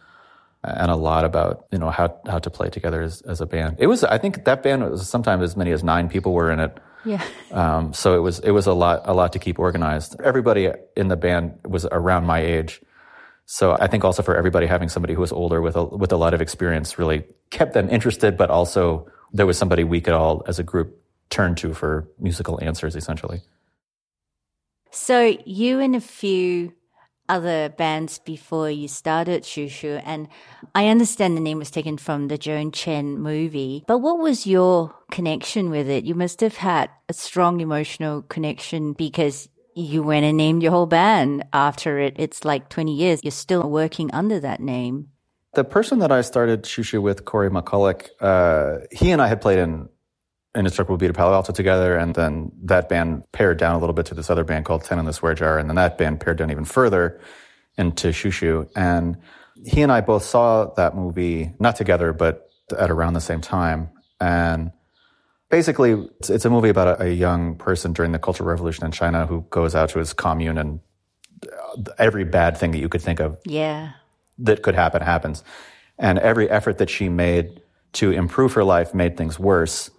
and 0.63 0.89
a 0.89 0.95
lot 0.95 1.25
about, 1.25 1.67
you 1.71 1.77
know, 1.77 1.91
how, 1.91 2.19
how 2.25 2.39
to 2.39 2.49
play 2.49 2.69
together 2.69 3.01
as, 3.01 3.21
as 3.21 3.39
a 3.41 3.45
band. 3.45 3.75
It 3.79 3.87
was, 3.87 4.03
I 4.03 4.17
think 4.17 4.45
that 4.45 4.63
band 4.63 4.89
was 4.89 5.07
sometimes 5.07 5.43
as 5.43 5.55
many 5.55 5.71
as 5.71 5.83
nine 5.83 6.09
people 6.09 6.33
were 6.33 6.51
in 6.51 6.59
it. 6.59 6.79
yeah 7.05 7.23
Um, 7.51 7.93
so 7.93 8.15
it 8.15 8.19
was, 8.19 8.39
it 8.39 8.51
was 8.51 8.65
a 8.65 8.73
lot, 8.73 9.01
a 9.05 9.13
lot 9.13 9.33
to 9.33 9.39
keep 9.39 9.59
organized. 9.59 10.19
Everybody 10.23 10.71
in 10.95 11.07
the 11.07 11.17
band 11.17 11.59
was 11.65 11.85
around 11.85 12.25
my 12.25 12.39
age. 12.39 12.81
So 13.45 13.77
I 13.79 13.87
think 13.87 14.05
also 14.05 14.23
for 14.23 14.35
everybody 14.35 14.65
having 14.65 14.89
somebody 14.89 15.13
who 15.13 15.21
was 15.21 15.33
older 15.33 15.61
with 15.61 15.75
a, 15.75 15.83
with 15.83 16.13
a 16.13 16.17
lot 16.17 16.33
of 16.33 16.41
experience 16.41 16.97
really 16.97 17.25
kept 17.51 17.73
them 17.73 17.89
interested, 17.89 18.37
but 18.37 18.49
also 18.49 19.07
there 19.33 19.45
was 19.45 19.57
somebody 19.57 19.83
we 19.83 19.99
could 19.99 20.13
all 20.13 20.43
as 20.47 20.59
a 20.59 20.63
group 20.63 21.01
turn 21.29 21.55
to 21.55 21.73
for 21.73 22.07
musical 22.19 22.63
answers 22.63 22.95
essentially. 22.95 23.41
So 24.91 25.35
you 25.45 25.79
and 25.79 25.95
a 25.95 26.01
few 26.01 26.73
other 27.27 27.69
bands 27.69 28.19
before 28.19 28.69
you 28.69 28.87
started 28.87 29.43
Xiu 29.43 29.67
Xiu, 29.67 30.01
and 30.05 30.27
I 30.75 30.87
understand 30.87 31.35
the 31.35 31.41
name 31.41 31.57
was 31.57 31.71
taken 31.71 31.97
from 31.97 32.27
the 32.27 32.37
Joan 32.37 32.71
Chen 32.71 33.17
movie. 33.17 33.83
But 33.87 33.99
what 33.99 34.19
was 34.19 34.45
your 34.45 34.93
connection 35.09 35.69
with 35.69 35.89
it? 35.89 36.03
You 36.03 36.15
must 36.15 36.41
have 36.41 36.57
had 36.57 36.91
a 37.09 37.13
strong 37.13 37.61
emotional 37.61 38.21
connection 38.23 38.93
because 38.93 39.49
you 39.75 40.03
went 40.03 40.25
and 40.25 40.37
named 40.37 40.61
your 40.61 40.71
whole 40.71 40.85
band 40.85 41.45
after 41.53 41.97
it. 41.99 42.15
It's 42.17 42.45
like 42.45 42.69
20 42.69 42.93
years. 42.93 43.21
You're 43.23 43.31
still 43.31 43.67
working 43.69 44.11
under 44.11 44.39
that 44.39 44.59
name. 44.59 45.07
The 45.53 45.63
person 45.63 45.99
that 45.99 46.11
I 46.11 46.21
started 46.21 46.63
Xiu 46.63 46.83
Xiu 46.83 47.01
with, 47.01 47.25
Cory 47.25 47.49
McCulloch, 47.49 48.09
uh, 48.19 48.85
he 48.91 49.11
and 49.11 49.21
I 49.21 49.27
had 49.27 49.39
played 49.39 49.59
in 49.59 49.87
Indestructible 50.55 50.97
Beat 50.97 51.09
of 51.09 51.15
Palo 51.15 51.33
Alto 51.33 51.53
together, 51.53 51.95
and 51.95 52.15
then 52.15 52.51
that 52.63 52.89
band 52.89 53.23
paired 53.31 53.57
down 53.57 53.75
a 53.75 53.79
little 53.79 53.93
bit 53.93 54.07
to 54.07 54.15
this 54.15 54.29
other 54.29 54.43
band 54.43 54.65
called 54.65 54.83
Ten 54.83 54.99
in 54.99 55.05
the 55.05 55.13
Swear 55.13 55.35
Jar, 55.35 55.59
and 55.59 55.69
then 55.69 55.75
that 55.75 55.97
band 55.97 56.19
paired 56.19 56.37
down 56.37 56.51
even 56.51 56.65
further 56.65 57.19
into 57.77 58.09
Xiu 58.09 58.31
Xiu. 58.31 58.69
And 58.75 59.17
he 59.63 59.81
and 59.81 59.91
I 59.91 60.01
both 60.01 60.23
saw 60.23 60.73
that 60.75 60.95
movie, 60.95 61.53
not 61.59 61.75
together, 61.75 62.13
but 62.13 62.49
at 62.77 62.89
around 62.89 63.13
the 63.13 63.21
same 63.21 63.41
time. 63.41 63.89
And 64.19 64.71
basically, 65.49 65.91
it's, 66.19 66.29
it's 66.29 66.45
a 66.45 66.49
movie 66.49 66.69
about 66.69 66.99
a, 66.99 67.03
a 67.03 67.09
young 67.09 67.55
person 67.55 67.93
during 67.93 68.11
the 68.11 68.19
Cultural 68.19 68.49
Revolution 68.49 68.85
in 68.85 68.91
China 68.91 69.25
who 69.27 69.45
goes 69.49 69.75
out 69.75 69.89
to 69.89 69.99
his 69.99 70.13
commune 70.13 70.57
and 70.57 70.79
uh, 71.45 71.91
every 71.99 72.23
bad 72.23 72.57
thing 72.57 72.71
that 72.71 72.79
you 72.79 72.89
could 72.89 73.01
think 73.01 73.19
of 73.19 73.37
Yeah. 73.45 73.91
That 74.43 74.61
could 74.61 74.75
happen 74.75 75.01
happens. 75.01 75.43
And 75.97 76.19
every 76.19 76.49
effort 76.49 76.77
that 76.77 76.89
she 76.89 77.09
made 77.09 77.61
to 77.93 78.11
improve 78.11 78.53
her 78.53 78.63
life 78.63 78.93
made 78.93 79.17
things 79.17 79.39
worse. 79.39 79.89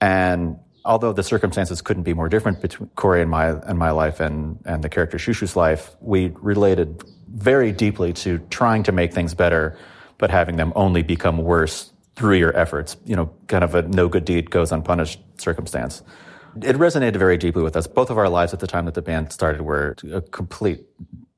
And 0.00 0.58
although 0.84 1.12
the 1.12 1.22
circumstances 1.22 1.80
couldn't 1.80 2.02
be 2.02 2.14
more 2.14 2.28
different 2.28 2.60
between 2.60 2.90
Cory 2.96 3.22
and 3.22 3.30
my 3.30 3.50
and 3.50 3.78
my 3.78 3.90
life 3.90 4.20
and 4.20 4.58
and 4.64 4.82
the 4.84 4.88
character 4.88 5.18
Xiu 5.18 5.34
Xiu's 5.34 5.56
life, 5.56 5.96
we 6.00 6.32
related 6.40 7.02
very 7.34 7.72
deeply 7.72 8.12
to 8.12 8.38
trying 8.50 8.82
to 8.84 8.92
make 8.92 9.12
things 9.14 9.34
better, 9.34 9.76
but 10.18 10.30
having 10.30 10.56
them 10.56 10.72
only 10.74 11.02
become 11.02 11.38
worse 11.38 11.92
through 12.14 12.36
your 12.36 12.54
efforts, 12.56 12.96
you 13.06 13.16
know, 13.16 13.32
kind 13.48 13.64
of 13.64 13.74
a 13.74 13.82
no 13.82 14.08
good 14.08 14.24
deed 14.24 14.50
goes 14.50 14.70
unpunished 14.72 15.20
circumstance. 15.38 16.02
It 16.62 16.76
resonated 16.76 17.16
very 17.16 17.38
deeply 17.38 17.62
with 17.62 17.76
us. 17.76 17.86
Both 17.86 18.10
of 18.10 18.18
our 18.18 18.28
lives 18.28 18.52
at 18.52 18.60
the 18.60 18.66
time 18.66 18.84
that 18.84 18.94
the 18.94 19.00
band 19.02 19.32
started 19.32 19.62
were 19.62 19.96
a 20.12 20.20
complete 20.20 20.80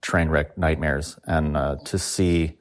train 0.04 0.28
wreck 0.28 0.56
nightmares, 0.58 1.18
and 1.24 1.56
uh, 1.56 1.76
to 1.86 1.98
see 1.98 2.58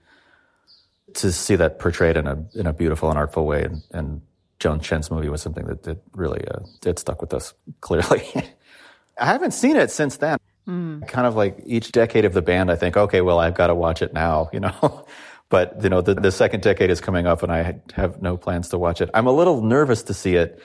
to 1.15 1.32
see 1.32 1.56
that 1.58 1.77
portrayed 1.77 2.17
in 2.17 2.25
a 2.25 2.43
in 2.56 2.65
a 2.65 2.73
beautiful 2.73 3.10
and 3.10 3.17
artful 3.19 3.45
way, 3.45 3.63
and, 3.63 3.84
and 3.91 4.21
Joan 4.60 4.79
Chen's 4.79 5.12
movie 5.12 5.29
was 5.29 5.41
something 5.41 5.65
that, 5.65 5.84
that 5.84 6.01
really 6.13 6.41
uh, 6.47 6.60
it 6.86 6.97
stuck 6.97 7.21
with 7.21 7.34
us 7.34 7.53
clearly. 7.82 8.23
I 9.19 9.25
haven't 9.25 9.51
seen 9.51 9.75
it 9.75 9.91
since 9.91 10.17
then. 10.17 10.39
Mm. 10.67 11.06
Kind 11.08 11.27
of 11.27 11.36
like 11.36 11.60
each 11.65 11.91
decade 11.91 12.23
of 12.23 12.34
the 12.34 12.41
band, 12.41 12.71
I 12.71 12.77
think, 12.77 12.95
okay, 12.95 13.19
well, 13.19 13.38
I've 13.38 13.53
got 13.53 13.67
to 13.67 13.75
watch 13.75 14.01
it 14.01 14.13
now, 14.13 14.49
you 14.53 14.62
know. 14.62 15.06
but 15.49 15.84
you 15.84 15.89
know, 15.89 16.01
the, 16.01 16.15
the 16.15 16.32
second 16.32 16.63
decade 16.63 16.89
is 16.89 17.01
coming 17.01 17.27
up, 17.27 17.43
and 17.43 17.51
I 17.51 17.79
have 17.93 18.21
no 18.21 18.38
plans 18.38 18.69
to 18.69 18.77
watch 18.77 19.01
it. 19.01 19.10
I'm 19.13 19.27
a 19.27 19.34
little 19.34 19.62
nervous 19.62 20.03
to 20.03 20.13
see 20.13 20.36
it. 20.36 20.62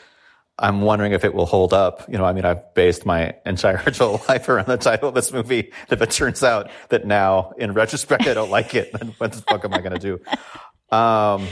I'm 0.58 0.80
wondering 0.80 1.12
if 1.12 1.24
it 1.24 1.34
will 1.34 1.46
hold 1.46 1.72
up. 1.72 2.04
You 2.08 2.18
know, 2.18 2.24
I 2.24 2.32
mean, 2.32 2.44
I've 2.44 2.74
based 2.74 3.06
my 3.06 3.34
entire 3.46 3.82
adult 3.86 4.28
life 4.28 4.48
around 4.48 4.66
the 4.66 4.76
title 4.76 5.08
of 5.08 5.14
this 5.14 5.32
movie. 5.32 5.72
If 5.90 6.02
it 6.02 6.10
turns 6.10 6.42
out 6.42 6.70
that 6.88 7.06
now, 7.06 7.52
in 7.58 7.72
retrospect, 7.72 8.26
I 8.26 8.34
don't 8.34 8.50
like 8.50 8.74
it, 8.74 8.92
then 8.98 9.14
what 9.18 9.32
the 9.32 9.42
fuck 9.42 9.64
am 9.64 9.74
I 9.74 9.80
going 9.80 9.98
to 9.98 10.18
do? 10.90 10.96
Um, 10.96 11.46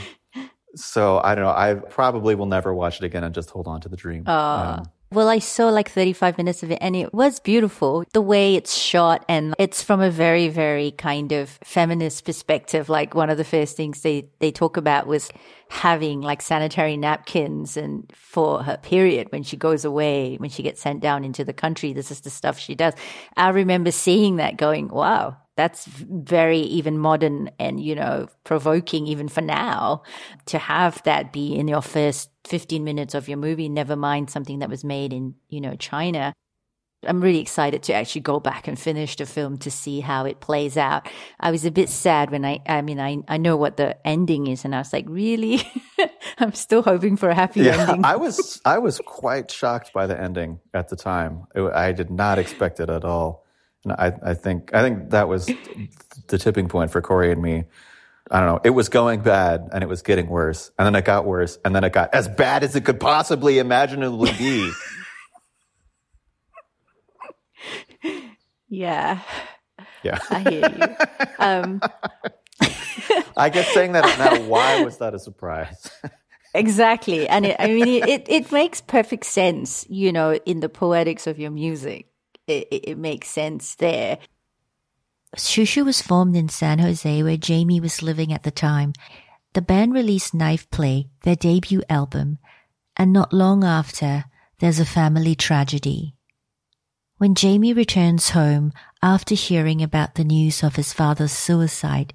so 0.75 1.19
I 1.23 1.35
don't 1.35 1.45
know. 1.45 1.51
I 1.51 1.75
probably 1.75 2.35
will 2.35 2.45
never 2.45 2.73
watch 2.73 2.97
it 2.97 3.05
again 3.05 3.23
and 3.23 3.33
just 3.33 3.49
hold 3.49 3.67
on 3.67 3.81
to 3.81 3.89
the 3.89 3.97
dream. 3.97 4.23
Uh. 4.27 4.77
Um, 4.79 4.89
well, 5.09 5.29
I 5.29 5.39
saw 5.39 5.69
like 5.69 5.89
35 5.89 6.37
minutes 6.37 6.63
of 6.63 6.71
it 6.71 6.79
and 6.81 6.93
it 6.93 7.13
was 7.13 7.39
beautiful. 7.39 8.03
The 8.11 8.21
way 8.21 8.55
it's 8.55 8.75
shot 8.75 9.23
and 9.29 9.55
it's 9.57 9.81
from 9.81 10.01
a 10.01 10.11
very, 10.11 10.49
very 10.49 10.91
kind 10.91 11.31
of 11.31 11.49
feminist 11.63 12.25
perspective. 12.25 12.89
Like 12.89 13.15
one 13.15 13.29
of 13.29 13.37
the 13.37 13.45
first 13.45 13.77
things 13.77 14.01
they, 14.01 14.27
they 14.39 14.51
talk 14.51 14.75
about 14.75 15.07
was 15.07 15.29
having 15.69 16.21
like 16.21 16.41
sanitary 16.41 16.97
napkins 16.97 17.77
and 17.77 18.11
for 18.15 18.63
her 18.63 18.77
period 18.77 19.27
when 19.31 19.43
she 19.43 19.57
goes 19.57 19.85
away, 19.85 20.35
when 20.37 20.49
she 20.49 20.63
gets 20.63 20.81
sent 20.81 21.01
down 21.01 21.23
into 21.23 21.43
the 21.43 21.53
country, 21.53 21.93
this 21.93 22.11
is 22.11 22.21
the 22.21 22.29
stuff 22.29 22.57
she 22.57 22.75
does. 22.75 22.93
I 23.35 23.49
remember 23.49 23.91
seeing 23.91 24.37
that 24.37 24.57
going, 24.57 24.87
wow, 24.87 25.37
that's 25.55 25.85
very 25.85 26.59
even 26.59 26.97
modern 26.99 27.49
and, 27.59 27.79
you 27.79 27.95
know, 27.95 28.27
provoking 28.43 29.07
even 29.07 29.27
for 29.27 29.41
now 29.41 30.03
to 30.45 30.57
have 30.59 31.01
that 31.03 31.33
be 31.33 31.55
in 31.55 31.67
your 31.67 31.81
first 31.81 32.29
15 32.45 32.83
minutes 32.83 33.13
of 33.13 33.27
your 33.27 33.37
movie, 33.37 33.67
never 33.67 33.95
mind 33.95 34.29
something 34.29 34.59
that 34.59 34.69
was 34.69 34.83
made 34.83 35.11
in, 35.11 35.35
you 35.49 35.59
know, 35.59 35.75
China. 35.75 36.33
I'm 37.05 37.21
really 37.21 37.39
excited 37.39 37.83
to 37.83 37.93
actually 37.93 38.21
go 38.21 38.39
back 38.39 38.67
and 38.67 38.77
finish 38.77 39.15
the 39.15 39.25
film 39.25 39.57
to 39.59 39.69
see 39.69 39.99
how 39.99 40.25
it 40.25 40.39
plays 40.39 40.77
out. 40.77 41.07
I 41.39 41.51
was 41.51 41.63
a 41.63 41.71
bit 41.71 41.89
sad 41.89 42.31
when 42.31 42.43
I, 42.43 42.59
I 42.65 42.81
mean, 42.81 42.99
I, 42.99 43.17
I 43.27 43.37
know 43.37 43.55
what 43.55 43.77
the 43.77 43.95
ending 44.05 44.47
is 44.47 44.65
and 44.65 44.73
I 44.73 44.79
was 44.79 44.91
like, 44.91 45.05
really? 45.07 45.61
I'm 46.39 46.53
still 46.53 46.81
hoping 46.81 47.15
for 47.15 47.29
a 47.29 47.35
happy 47.35 47.61
yeah, 47.61 47.75
ending. 47.87 48.05
I 48.05 48.15
was, 48.15 48.59
I 48.65 48.79
was 48.79 48.99
quite 49.05 49.51
shocked 49.51 49.93
by 49.93 50.07
the 50.07 50.19
ending 50.19 50.59
at 50.73 50.89
the 50.89 50.95
time. 50.95 51.45
I 51.55 51.91
did 51.91 52.09
not 52.09 52.39
expect 52.39 52.79
it 52.79 52.89
at 52.89 53.05
all. 53.05 53.45
And 53.83 53.93
I, 53.93 54.31
I 54.31 54.33
think 54.33 54.73
I 54.73 54.81
think 54.81 55.11
that 55.11 55.29
was 55.29 55.45
the 56.27 56.37
tipping 56.37 56.67
point 56.67 56.91
for 56.91 57.01
Cory 57.01 57.31
and 57.31 57.41
me. 57.41 57.65
I 58.29 58.39
don't 58.39 58.47
know. 58.47 58.61
It 58.63 58.71
was 58.71 58.89
going 58.89 59.21
bad 59.21 59.69
and 59.71 59.83
it 59.83 59.87
was 59.87 60.01
getting 60.01 60.27
worse. 60.27 60.71
And 60.77 60.85
then 60.85 60.95
it 60.95 61.05
got 61.05 61.25
worse. 61.25 61.57
And 61.63 61.73
then 61.73 61.83
it 61.83 61.93
got 61.93 62.13
as 62.13 62.27
bad 62.27 62.63
as 62.63 62.75
it 62.75 62.83
could 62.83 62.99
possibly 62.99 63.59
imaginably 63.59 64.33
be. 64.33 64.71
yeah. 68.69 69.21
Yeah. 70.03 70.19
I 70.29 70.39
hear 70.49 70.69
you. 70.69 71.35
Um, 71.39 71.81
I 73.37 73.49
get 73.49 73.65
saying 73.67 73.93
that 73.93 74.17
now. 74.17 74.47
Why 74.47 74.83
was 74.83 74.97
that 74.97 75.13
a 75.13 75.19
surprise? 75.19 75.89
exactly. 76.53 77.27
And 77.27 77.45
it, 77.45 77.55
I 77.59 77.67
mean, 77.67 78.03
it, 78.07 78.25
it 78.27 78.51
makes 78.51 78.81
perfect 78.81 79.25
sense, 79.25 79.85
you 79.89 80.11
know, 80.11 80.33
in 80.45 80.59
the 80.59 80.69
poetics 80.69 81.27
of 81.27 81.39
your 81.39 81.51
music 81.51 82.07
it, 82.47 82.67
it 82.71 82.97
makes 82.97 83.27
sense 83.27 83.75
there. 83.75 84.19
Xiu 85.35 85.65
Xiu 85.65 85.85
was 85.85 86.01
formed 86.01 86.35
in 86.35 86.49
San 86.49 86.79
Jose, 86.79 87.23
where 87.23 87.37
Jamie 87.37 87.81
was 87.81 88.01
living 88.01 88.31
at 88.33 88.43
the 88.43 88.51
time. 88.51 88.93
The 89.53 89.61
band 89.61 89.93
released 89.93 90.33
Knife 90.33 90.69
Play, 90.71 91.09
their 91.23 91.35
debut 91.35 91.83
album, 91.89 92.37
and 92.95 93.11
not 93.11 93.33
long 93.33 93.63
after, 93.63 94.25
there's 94.59 94.79
a 94.79 94.85
family 94.85 95.35
tragedy. 95.35 96.15
When 97.17 97.33
Jamie 97.33 97.73
returns 97.73 98.29
home 98.29 98.73
after 99.01 99.33
hearing 99.33 99.81
about 99.81 100.15
the 100.15 100.23
news 100.23 100.61
of 100.61 100.75
his 100.75 100.93
father's 100.93 101.31
suicide, 101.31 102.13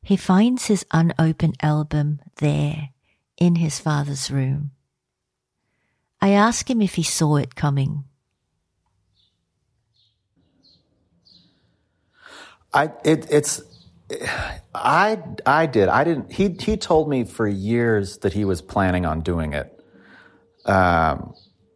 he 0.00 0.16
finds 0.16 0.66
his 0.66 0.86
unopened 0.92 1.56
album 1.60 2.20
there 2.36 2.90
in 3.36 3.56
his 3.56 3.80
father's 3.80 4.30
room. 4.30 4.70
I 6.20 6.30
ask 6.30 6.70
him 6.70 6.80
if 6.80 6.94
he 6.94 7.02
saw 7.02 7.36
it 7.36 7.56
coming. 7.56 8.04
I 12.72 12.90
it, 13.04 13.26
it's 13.30 13.60
I 14.74 15.20
I 15.44 15.66
did 15.66 15.88
I 15.88 16.04
didn't 16.04 16.32
he 16.32 16.48
he 16.50 16.76
told 16.76 17.08
me 17.08 17.24
for 17.24 17.48
years 17.48 18.18
that 18.18 18.32
he 18.32 18.44
was 18.44 18.62
planning 18.62 19.04
on 19.04 19.20
doing 19.20 19.52
it, 19.52 19.80
um, 20.64 21.34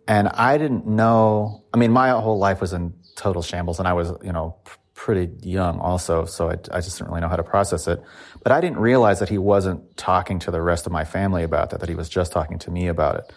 and 0.08 0.28
I 0.28 0.56
didn't 0.58 0.86
know. 0.86 1.64
I 1.72 1.76
mean, 1.76 1.92
my 1.92 2.08
whole 2.10 2.38
life 2.38 2.60
was 2.60 2.72
in 2.72 2.94
total 3.14 3.42
shambles, 3.42 3.78
and 3.78 3.86
I 3.86 3.92
was 3.92 4.10
you 4.24 4.32
know 4.32 4.56
pretty 4.94 5.30
young 5.46 5.78
also, 5.78 6.24
so 6.24 6.50
I, 6.50 6.54
I 6.72 6.80
just 6.80 6.98
didn't 6.98 7.10
really 7.10 7.20
know 7.20 7.28
how 7.28 7.36
to 7.36 7.44
process 7.44 7.86
it. 7.86 8.02
But 8.42 8.50
I 8.50 8.60
didn't 8.60 8.78
realize 8.78 9.20
that 9.20 9.28
he 9.28 9.38
wasn't 9.38 9.96
talking 9.96 10.40
to 10.40 10.50
the 10.50 10.60
rest 10.60 10.86
of 10.86 10.92
my 10.92 11.04
family 11.04 11.44
about 11.44 11.70
that; 11.70 11.80
that 11.80 11.88
he 11.88 11.94
was 11.94 12.08
just 12.08 12.32
talking 12.32 12.58
to 12.60 12.70
me 12.70 12.88
about 12.88 13.16
it. 13.16 13.32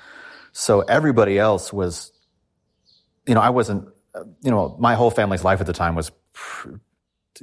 So 0.53 0.81
everybody 0.81 1.37
else 1.37 1.71
was, 1.71 2.11
you 3.27 3.35
know, 3.35 3.41
I 3.41 3.49
wasn't. 3.49 3.89
You 4.41 4.51
know, 4.51 4.75
my 4.79 4.95
whole 4.95 5.11
family's 5.11 5.43
life 5.43 5.61
at 5.61 5.67
the 5.67 5.73
time 5.73 5.95
was 5.95 6.11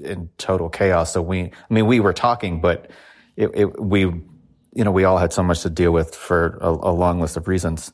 in 0.03 0.31
total 0.39 0.69
chaos. 0.69 1.13
So 1.13 1.23
we, 1.23 1.45
I 1.45 1.75
mean, 1.75 1.87
we 1.87 1.99
were 1.99 2.13
talking, 2.13 2.61
but 2.61 2.91
it, 3.37 3.51
it, 3.55 3.81
we, 3.81 4.01
you 4.01 4.85
know, 4.85 4.91
we 4.91 5.05
all 5.05 5.17
had 5.17 5.33
so 5.33 5.43
much 5.43 5.63
to 5.63 5.71
deal 5.71 5.91
with 5.91 6.15
for 6.15 6.59
a, 6.61 6.69
a 6.69 6.93
long 6.93 7.21
list 7.21 7.39
of 7.39 7.49
reasons. 7.49 7.91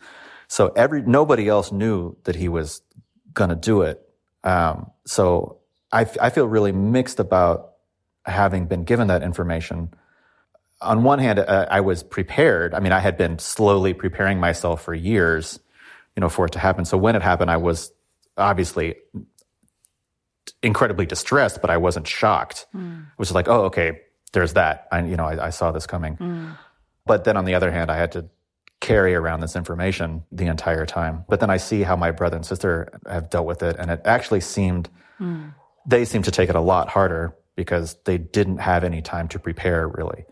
So 0.55 0.69
every, 0.69 1.03
nobody 1.03 1.49
else 1.49 1.73
knew 1.73 2.17
that 2.23 2.37
he 2.37 2.49
was 2.49 2.81
going 3.33 3.51
to 3.51 3.57
do 3.57 3.83
it. 3.83 4.01
Um, 4.45 4.93
so 5.05 5.59
I, 5.91 6.07
I 6.21 6.31
feel 6.31 6.47
really 6.47 6.71
mixed 6.71 7.19
about 7.19 7.73
having 8.25 8.67
been 8.67 8.85
given 8.85 9.09
that 9.09 9.25
information. 9.25 9.93
On 10.81 11.03
one 11.03 11.19
hand, 11.19 11.41
uh, 11.41 11.67
I 11.69 11.81
was 11.81 12.05
prepared. 12.05 12.73
I 12.73 12.79
mean, 12.79 12.93
I 12.93 13.01
had 13.01 13.17
been 13.17 13.41
slowly 13.41 13.95
preparing 13.95 14.39
myself 14.39 14.85
for 14.85 14.95
years, 14.95 15.59
you 16.15 16.21
know, 16.21 16.29
for 16.29 16.47
it 16.47 16.53
to 16.53 16.61
happen. 16.61 16.85
So 16.85 16.97
when 16.99 17.17
it 17.17 17.23
happened, 17.23 17.51
I 17.51 17.57
was 17.57 17.91
obviously 18.39 18.95
incredibly 20.63 21.05
distressed, 21.05 21.63
but 21.63 21.71
I 21.71 21.79
wasn't 21.79 22.07
shocked. 22.07 22.67
Mm. 22.73 23.03
It 23.03 23.19
was 23.19 23.33
like, 23.33 23.49
oh, 23.49 23.65
okay, 23.65 24.03
there's 24.33 24.53
that. 24.53 24.87
I, 24.93 25.01
you 25.01 25.17
know, 25.17 25.25
I, 25.25 25.47
I 25.47 25.51
saw 25.51 25.73
this 25.73 25.89
coming. 25.89 26.17
Mm. 26.17 26.57
But 27.07 27.25
then 27.25 27.37
on 27.37 27.45
the 27.45 27.57
other 27.57 27.73
hand, 27.73 27.91
I 27.91 27.97
had 27.97 28.13
to 28.13 28.31
carry 28.81 29.15
around 29.15 29.41
this 29.41 29.57
information 29.57 30.23
the 30.31 30.47
entire 30.47 30.87
time. 30.87 31.25
But 31.29 31.41
then 31.41 31.51
I 31.51 31.57
see 31.57 31.83
how 31.83 31.97
my 31.97 32.11
brother 32.11 32.37
and 32.37 32.45
sister 32.45 32.89
have 33.09 33.31
dealt 33.31 33.47
with 33.47 33.63
it, 33.63 33.77
and 33.79 33.91
it 33.91 34.01
actually 34.05 34.41
seemed 34.41 34.89
mm. 35.21 35.55
they 35.87 36.05
seemed 36.05 36.25
to 36.27 36.31
take 36.31 36.49
it 36.49 36.57
a 36.57 36.61
lot 36.61 36.89
harder 36.89 37.35
because 37.57 37.97
they 38.05 38.19
didn't 38.19 38.59
have 38.59 38.85
any 38.85 39.01
time 39.01 39.29
to 39.29 39.39
prepare 39.39 39.89
really. 39.89 40.25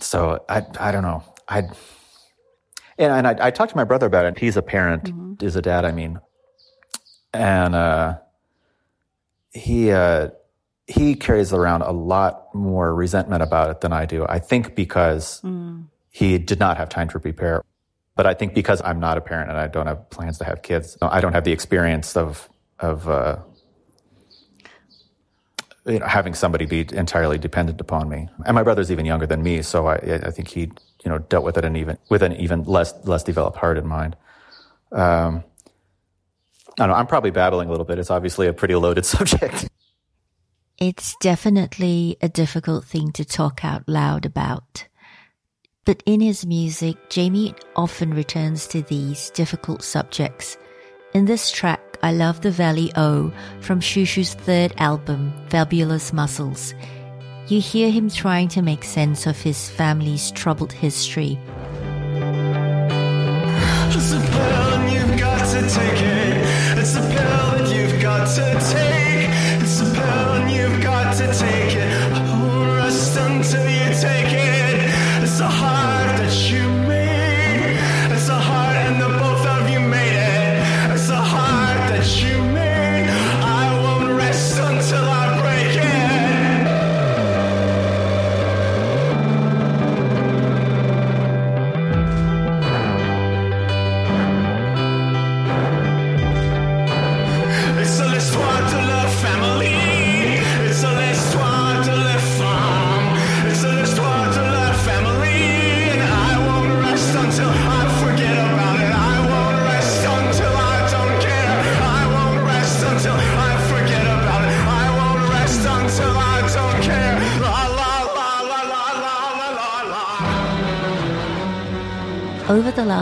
So 0.00 0.44
I 0.48 0.64
I 0.78 0.92
don't 0.92 1.02
know. 1.02 1.22
I 1.48 1.68
and, 2.98 3.12
and 3.12 3.26
I, 3.26 3.46
I 3.46 3.50
talked 3.50 3.70
to 3.70 3.76
my 3.76 3.84
brother 3.84 4.06
about 4.06 4.26
it. 4.26 4.38
He's 4.38 4.56
a 4.56 4.62
parent, 4.62 5.04
mm-hmm. 5.04 5.44
is 5.44 5.54
a 5.56 5.62
dad. 5.62 5.84
I 5.84 5.92
mean, 5.92 6.20
and 7.32 7.74
uh, 7.74 8.18
he 9.52 9.90
uh, 9.92 10.30
he 10.86 11.14
carries 11.14 11.52
around 11.52 11.82
a 11.82 11.92
lot 11.92 12.54
more 12.54 12.94
resentment 12.94 13.42
about 13.42 13.70
it 13.70 13.80
than 13.80 13.92
I 13.92 14.06
do. 14.06 14.26
I 14.28 14.38
think 14.38 14.74
because 14.74 15.40
mm. 15.42 15.84
He 16.18 16.36
did 16.36 16.58
not 16.58 16.76
have 16.76 16.88
time 16.88 17.08
to 17.10 17.20
prepare. 17.20 17.62
But 18.16 18.26
I 18.26 18.34
think 18.34 18.52
because 18.52 18.82
I'm 18.84 18.98
not 18.98 19.16
a 19.16 19.20
parent 19.20 19.50
and 19.50 19.58
I 19.58 19.68
don't 19.68 19.86
have 19.86 20.10
plans 20.10 20.38
to 20.38 20.44
have 20.44 20.62
kids, 20.62 20.98
I 21.00 21.20
don't 21.20 21.32
have 21.32 21.44
the 21.44 21.52
experience 21.52 22.16
of 22.16 22.48
of 22.80 23.08
uh, 23.08 23.38
you 25.86 26.00
know, 26.00 26.06
having 26.06 26.34
somebody 26.34 26.66
be 26.66 26.84
entirely 26.92 27.38
dependent 27.38 27.80
upon 27.80 28.08
me. 28.08 28.28
And 28.44 28.56
my 28.56 28.64
brother's 28.64 28.90
even 28.90 29.06
younger 29.06 29.26
than 29.26 29.44
me, 29.44 29.62
so 29.62 29.86
I, 29.86 29.94
I 30.28 30.30
think 30.32 30.48
he 30.48 30.62
you 31.04 31.10
know 31.10 31.18
dealt 31.18 31.44
with 31.44 31.56
it 31.56 31.64
an 31.64 31.76
even 31.76 31.96
with 32.10 32.22
an 32.24 32.32
even 32.32 32.64
less 32.64 32.92
less 33.04 33.22
developed 33.22 33.58
heart 33.58 33.78
in 33.78 33.86
mind. 33.86 34.16
Um, 34.90 35.44
I 36.80 36.86
don't 36.86 36.88
know, 36.88 36.94
I'm 36.94 37.06
probably 37.06 37.30
babbling 37.30 37.68
a 37.68 37.70
little 37.70 37.86
bit. 37.86 38.00
It's 38.00 38.10
obviously 38.10 38.48
a 38.48 38.52
pretty 38.52 38.74
loaded 38.74 39.06
subject. 39.16 39.68
It's 40.78 41.14
definitely 41.20 42.16
a 42.20 42.28
difficult 42.28 42.84
thing 42.84 43.12
to 43.12 43.24
talk 43.24 43.64
out 43.64 43.88
loud 43.88 44.26
about. 44.26 44.87
But 45.88 46.02
in 46.04 46.20
his 46.20 46.44
music, 46.44 46.98
Jamie 47.08 47.54
often 47.74 48.12
returns 48.12 48.66
to 48.66 48.82
these 48.82 49.30
difficult 49.30 49.82
subjects. 49.82 50.58
In 51.14 51.24
this 51.24 51.50
track, 51.50 51.80
I 52.02 52.12
love 52.12 52.42
the 52.42 52.50
Valley 52.50 52.92
O 52.94 53.32
from 53.62 53.80
Xiu 53.80 54.04
Xiu's 54.04 54.34
third 54.34 54.74
album, 54.76 55.32
Fabulous 55.48 56.12
Muscles. 56.12 56.74
you 57.46 57.62
hear 57.62 57.90
him 57.90 58.10
trying 58.10 58.48
to 58.48 58.60
make 58.60 58.84
sense 58.84 59.26
of 59.26 59.40
his 59.40 59.70
family's 59.70 60.30
troubled 60.32 60.72
history. 60.72 61.38
It's 63.88 64.12
a 64.12 64.20
pill 64.20 64.74
and 64.74 64.92
you've 64.92 65.18
got 65.18 65.38
to 65.38 65.60
take 65.74 66.02
it. 66.02 66.78
It's 66.78 66.96
a 66.96 67.00
pill 67.00 67.72
you've 67.72 68.02
got 68.02 68.28
to 68.36 68.74
take. 68.74 68.87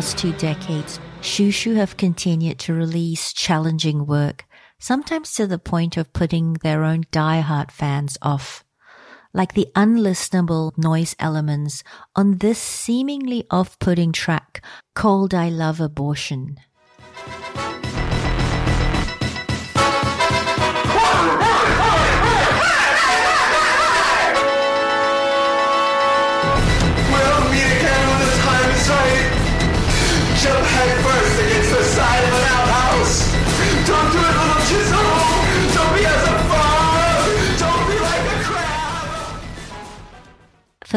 Last 0.06 0.18
two 0.18 0.34
decades, 0.34 1.00
Xiu 1.20 1.50
Xiu 1.50 1.74
have 1.74 1.96
continued 1.96 2.60
to 2.60 2.72
release 2.72 3.32
challenging 3.32 4.06
work, 4.06 4.46
sometimes 4.78 5.34
to 5.34 5.48
the 5.48 5.58
point 5.58 5.96
of 5.96 6.12
putting 6.12 6.52
their 6.62 6.84
own 6.84 7.02
diehard 7.10 7.72
fans 7.72 8.16
off. 8.22 8.62
Like 9.34 9.54
the 9.54 9.66
unlistenable 9.74 10.78
noise 10.78 11.16
elements 11.18 11.82
on 12.14 12.38
this 12.38 12.60
seemingly 12.60 13.46
off-putting 13.50 14.12
track 14.12 14.64
called 14.94 15.34
I 15.34 15.48
Luv 15.48 15.80
Abortion. 15.80 16.58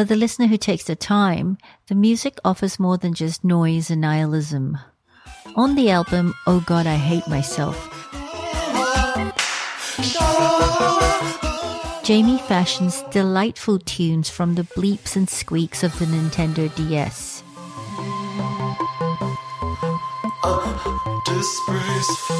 For 0.00 0.04
the 0.06 0.16
listener 0.16 0.46
who 0.46 0.56
takes 0.56 0.84
the 0.84 0.96
time, 0.96 1.58
the 1.88 1.94
music 1.94 2.38
offers 2.42 2.80
more 2.80 2.96
than 2.96 3.12
just 3.12 3.44
noise 3.44 3.90
and 3.90 4.00
nihilism. 4.00 4.78
On 5.56 5.74
the 5.74 5.90
album 5.90 6.32
Oh 6.46 6.60
God, 6.60 6.86
I 6.86 6.94
Hate 6.94 7.28
Myself, 7.28 7.76
Jamie 12.02 12.38
fashions 12.38 13.02
delightful 13.10 13.78
tunes 13.78 14.30
from 14.30 14.54
the 14.54 14.62
bleeps 14.62 15.16
and 15.16 15.28
squeaks 15.28 15.84
of 15.84 15.98
the 15.98 16.06
Nintendo 16.06 16.74
DS. 16.76 17.42
Disgrace 21.26 22.30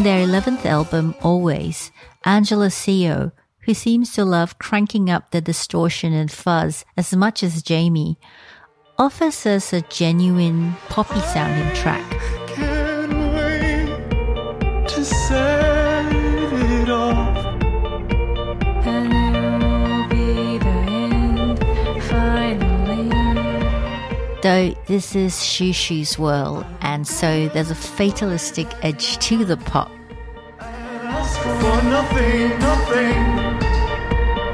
on 0.00 0.04
their 0.04 0.26
11th 0.26 0.64
album, 0.64 1.14
Always, 1.20 1.92
Angela 2.24 2.68
Seo, 2.68 3.32
who 3.66 3.74
seems 3.74 4.14
to 4.14 4.24
love 4.24 4.58
cranking 4.58 5.10
up 5.10 5.30
the 5.30 5.42
distortion 5.42 6.14
and 6.14 6.32
fuzz 6.32 6.86
as 6.96 7.14
much 7.14 7.42
as 7.42 7.62
Jamie, 7.62 8.18
offers 8.98 9.44
us 9.44 9.74
a 9.74 9.82
genuine 9.82 10.72
poppy 10.88 11.20
sounding 11.20 11.74
track. 11.74 12.39
Though 24.42 24.74
this 24.86 25.14
is 25.14 25.34
Xiu 25.34 25.74
Xiu's 25.74 26.18
world, 26.18 26.64
and 26.80 27.06
so 27.06 27.48
there's 27.48 27.70
a 27.70 27.74
fatalistic 27.74 28.66
edge 28.82 29.18
to 29.18 29.44
the 29.44 29.58
pop. 29.58 29.90
Ask 30.58 31.38
for 31.40 31.82
nothing, 31.84 32.48
nothing. 32.58 33.14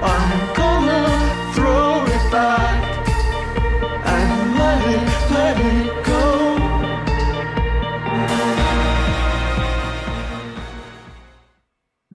I'm 0.03 0.55
gonna 0.57 1.53
throw 1.55 2.03
it 2.05 2.31
back 2.33 3.09
and 4.07 4.59
let 4.59 4.83
it, 4.91 5.07
let 5.31 5.57
it 5.73 6.05
go. 6.05 6.17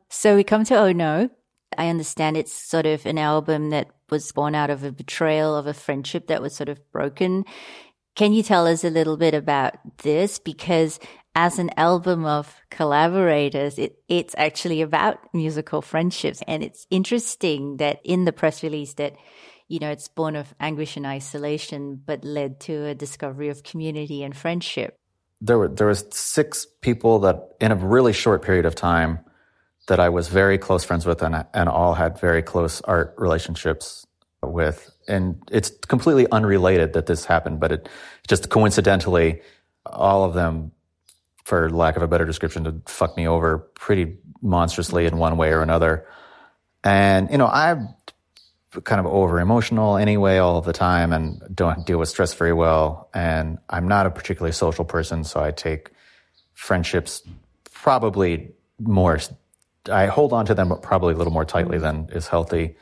So 0.10 0.36
we 0.36 0.44
come 0.44 0.66
to 0.66 0.76
Oh 0.76 0.92
No. 0.92 1.30
I 1.78 1.88
understand 1.88 2.36
it's 2.36 2.52
sort 2.52 2.86
of 2.86 3.06
an 3.06 3.18
album 3.18 3.70
that 3.70 3.88
was 4.12 4.32
born 4.32 4.54
out 4.54 4.70
of 4.70 4.84
a 4.84 4.92
betrayal 4.92 5.56
of 5.56 5.66
a 5.66 5.74
friendship 5.74 6.28
that 6.28 6.42
was 6.42 6.54
sort 6.54 6.70
of 6.70 6.80
broken. 6.92 7.46
Can 8.16 8.34
you 8.34 8.44
tell 8.44 8.68
us 8.68 8.84
a 8.84 8.90
little 8.90 9.18
bit 9.18 9.34
about 9.34 9.76
this? 10.04 10.38
Because 10.38 11.00
as 11.34 11.58
an 11.58 11.72
album 11.78 12.26
of 12.26 12.54
collaborators, 12.70 13.80
it, 13.80 13.98
it's 14.10 14.36
actually 14.38 14.82
about 14.82 15.18
musical 15.34 15.82
friendships. 15.82 16.44
And 16.46 16.62
it's 16.62 16.86
interesting 16.90 17.78
that 17.78 18.02
in 18.04 18.26
the 18.26 18.34
press 18.34 18.62
release 18.64 18.96
that, 18.96 19.16
you 19.70 19.80
know, 19.80 19.90
it's 19.90 20.10
born 20.10 20.36
of 20.36 20.54
anguish 20.60 20.98
and 20.98 21.06
isolation, 21.06 22.02
but 22.06 22.26
led 22.26 22.60
to 22.62 22.88
a 22.88 22.94
discovery 22.94 23.48
of 23.48 23.64
community 23.64 24.24
and 24.24 24.36
friendship. 24.36 24.98
there 25.42 25.58
were 25.58 25.68
there 25.68 25.88
was 25.88 26.06
six 26.12 26.68
people 26.82 27.20
that 27.20 27.50
in 27.60 27.72
a 27.72 27.76
really 27.76 28.14
short 28.14 28.44
period 28.44 28.66
of 28.66 28.76
time 28.76 29.20
that 29.88 30.00
I 30.00 30.10
was 30.10 30.28
very 30.28 30.58
close 30.58 30.84
friends 30.84 31.06
with 31.06 31.22
and 31.22 31.46
and 31.54 31.70
all 31.70 31.94
had 31.94 32.20
very 32.20 32.42
close 32.42 32.82
art 32.82 33.16
relationships 33.18 34.06
with 34.44 34.92
and 35.08 35.42
it's 35.52 35.70
completely 35.88 36.28
unrelated 36.32 36.94
that 36.94 37.06
this 37.06 37.26
happened 37.26 37.60
but 37.60 37.72
it 37.72 37.90
just 38.28 38.50
coincidentally 38.50 39.42
all 39.86 40.24
of 40.24 40.34
them 40.34 40.72
for 41.44 41.70
lack 41.70 41.96
of 41.96 42.02
a 42.02 42.08
better 42.08 42.26
description 42.26 42.64
to 42.64 42.82
fuck 42.86 43.16
me 43.18 43.28
over 43.28 43.60
pretty 43.76 44.18
monstrously 44.42 45.06
in 45.06 45.18
one 45.18 45.38
way 45.38 45.52
or 45.52 45.62
another 45.62 46.08
and 46.84 47.30
you 47.30 47.38
know 47.38 47.48
I'm 47.48 47.90
kind 48.84 49.00
of 49.00 49.06
over 49.06 49.40
emotional 49.40 49.98
anyway 49.98 50.38
all 50.38 50.62
the 50.62 50.72
time 50.72 51.12
and 51.12 51.42
don't 51.54 51.86
deal 51.86 51.98
with 51.98 52.08
stress 52.08 52.34
very 52.34 52.54
well. 52.54 53.10
And 53.14 53.58
I'm 53.70 53.88
not 53.88 54.06
a 54.06 54.12
particularly 54.12 54.54
social 54.54 54.86
person, 54.86 55.24
so 55.26 55.44
I 55.44 55.52
take 55.52 55.92
friendships 56.54 57.24
probably 57.74 58.52
more, 58.80 59.20
I 59.90 60.08
hold 60.08 60.34
on 60.34 60.46
to 60.46 60.54
them 60.54 60.74
probably 60.82 61.14
a 61.14 61.18
little 61.18 61.34
more 61.34 61.46
tightly 61.46 61.78
than 61.78 62.10
is 62.12 62.28
healthy. 62.28 62.76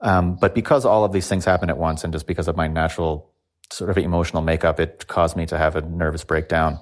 Um, 0.00 0.36
but 0.36 0.54
because 0.54 0.84
all 0.84 1.04
of 1.04 1.12
these 1.12 1.28
things 1.28 1.44
happen 1.44 1.70
at 1.70 1.78
once 1.78 2.04
and 2.04 2.12
just 2.12 2.26
because 2.26 2.48
of 2.48 2.56
my 2.56 2.68
natural 2.68 3.32
sort 3.70 3.90
of 3.90 3.98
emotional 3.98 4.42
makeup, 4.42 4.78
it 4.78 5.06
caused 5.08 5.36
me 5.36 5.46
to 5.46 5.58
have 5.58 5.76
a 5.76 5.82
nervous 5.82 6.24
breakdown. 6.24 6.78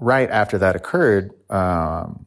Right 0.00 0.30
after 0.30 0.58
that 0.58 0.76
occurred, 0.76 1.32
um, 1.50 2.26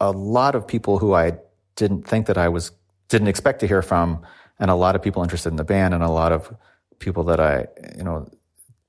a 0.00 0.12
lot 0.12 0.54
of 0.54 0.66
people 0.66 0.98
who 0.98 1.14
I 1.14 1.32
didn't 1.76 2.06
think 2.06 2.26
that 2.26 2.38
I 2.38 2.48
was 2.48 2.70
didn't 3.08 3.28
expect 3.28 3.60
to 3.60 3.66
hear 3.66 3.82
from, 3.82 4.24
and 4.58 4.70
a 4.70 4.74
lot 4.74 4.94
of 4.94 5.02
people 5.02 5.22
interested 5.22 5.48
in 5.48 5.56
the 5.56 5.64
band, 5.64 5.92
and 5.92 6.02
a 6.02 6.10
lot 6.10 6.32
of 6.32 6.54
people 7.00 7.24
that 7.24 7.40
I 7.40 7.66
you 7.96 8.04
know 8.04 8.28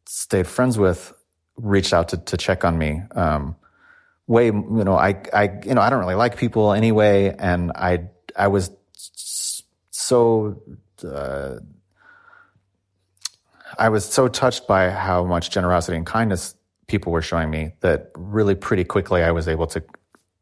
stayed 0.06 0.48
friends 0.48 0.78
with 0.78 1.14
reached 1.58 1.94
out 1.94 2.10
to 2.10 2.18
to 2.18 2.38
check 2.38 2.64
on 2.64 2.78
me. 2.78 3.02
Um, 3.16 3.56
way 4.28 4.48
you 4.48 4.84
know 4.84 4.96
I 4.96 5.22
I 5.34 5.60
you 5.66 5.74
know 5.74 5.82
I 5.82 5.90
don't 5.90 6.00
really 6.00 6.16
like 6.16 6.38
people 6.38 6.74
anyway, 6.74 7.36
and 7.38 7.72
I 7.76 8.10
I 8.36 8.48
was 8.48 8.72
so 9.92 10.62
uh, 11.04 11.56
I 13.78 13.90
was 13.90 14.06
so 14.06 14.28
touched 14.28 14.68
by 14.68 14.90
how 14.90 15.24
much 15.24 15.50
generosity 15.50 15.98
and 15.98 16.06
kindness 16.06 16.56
people 16.88 17.12
were 17.12 17.22
showing 17.22 17.50
me 17.50 17.74
that 17.82 18.12
really 18.16 18.56
pretty 18.56 18.84
quickly 18.84 19.24
I 19.24 19.32
was 19.32 19.48
able 19.48 19.68
to 19.68 19.84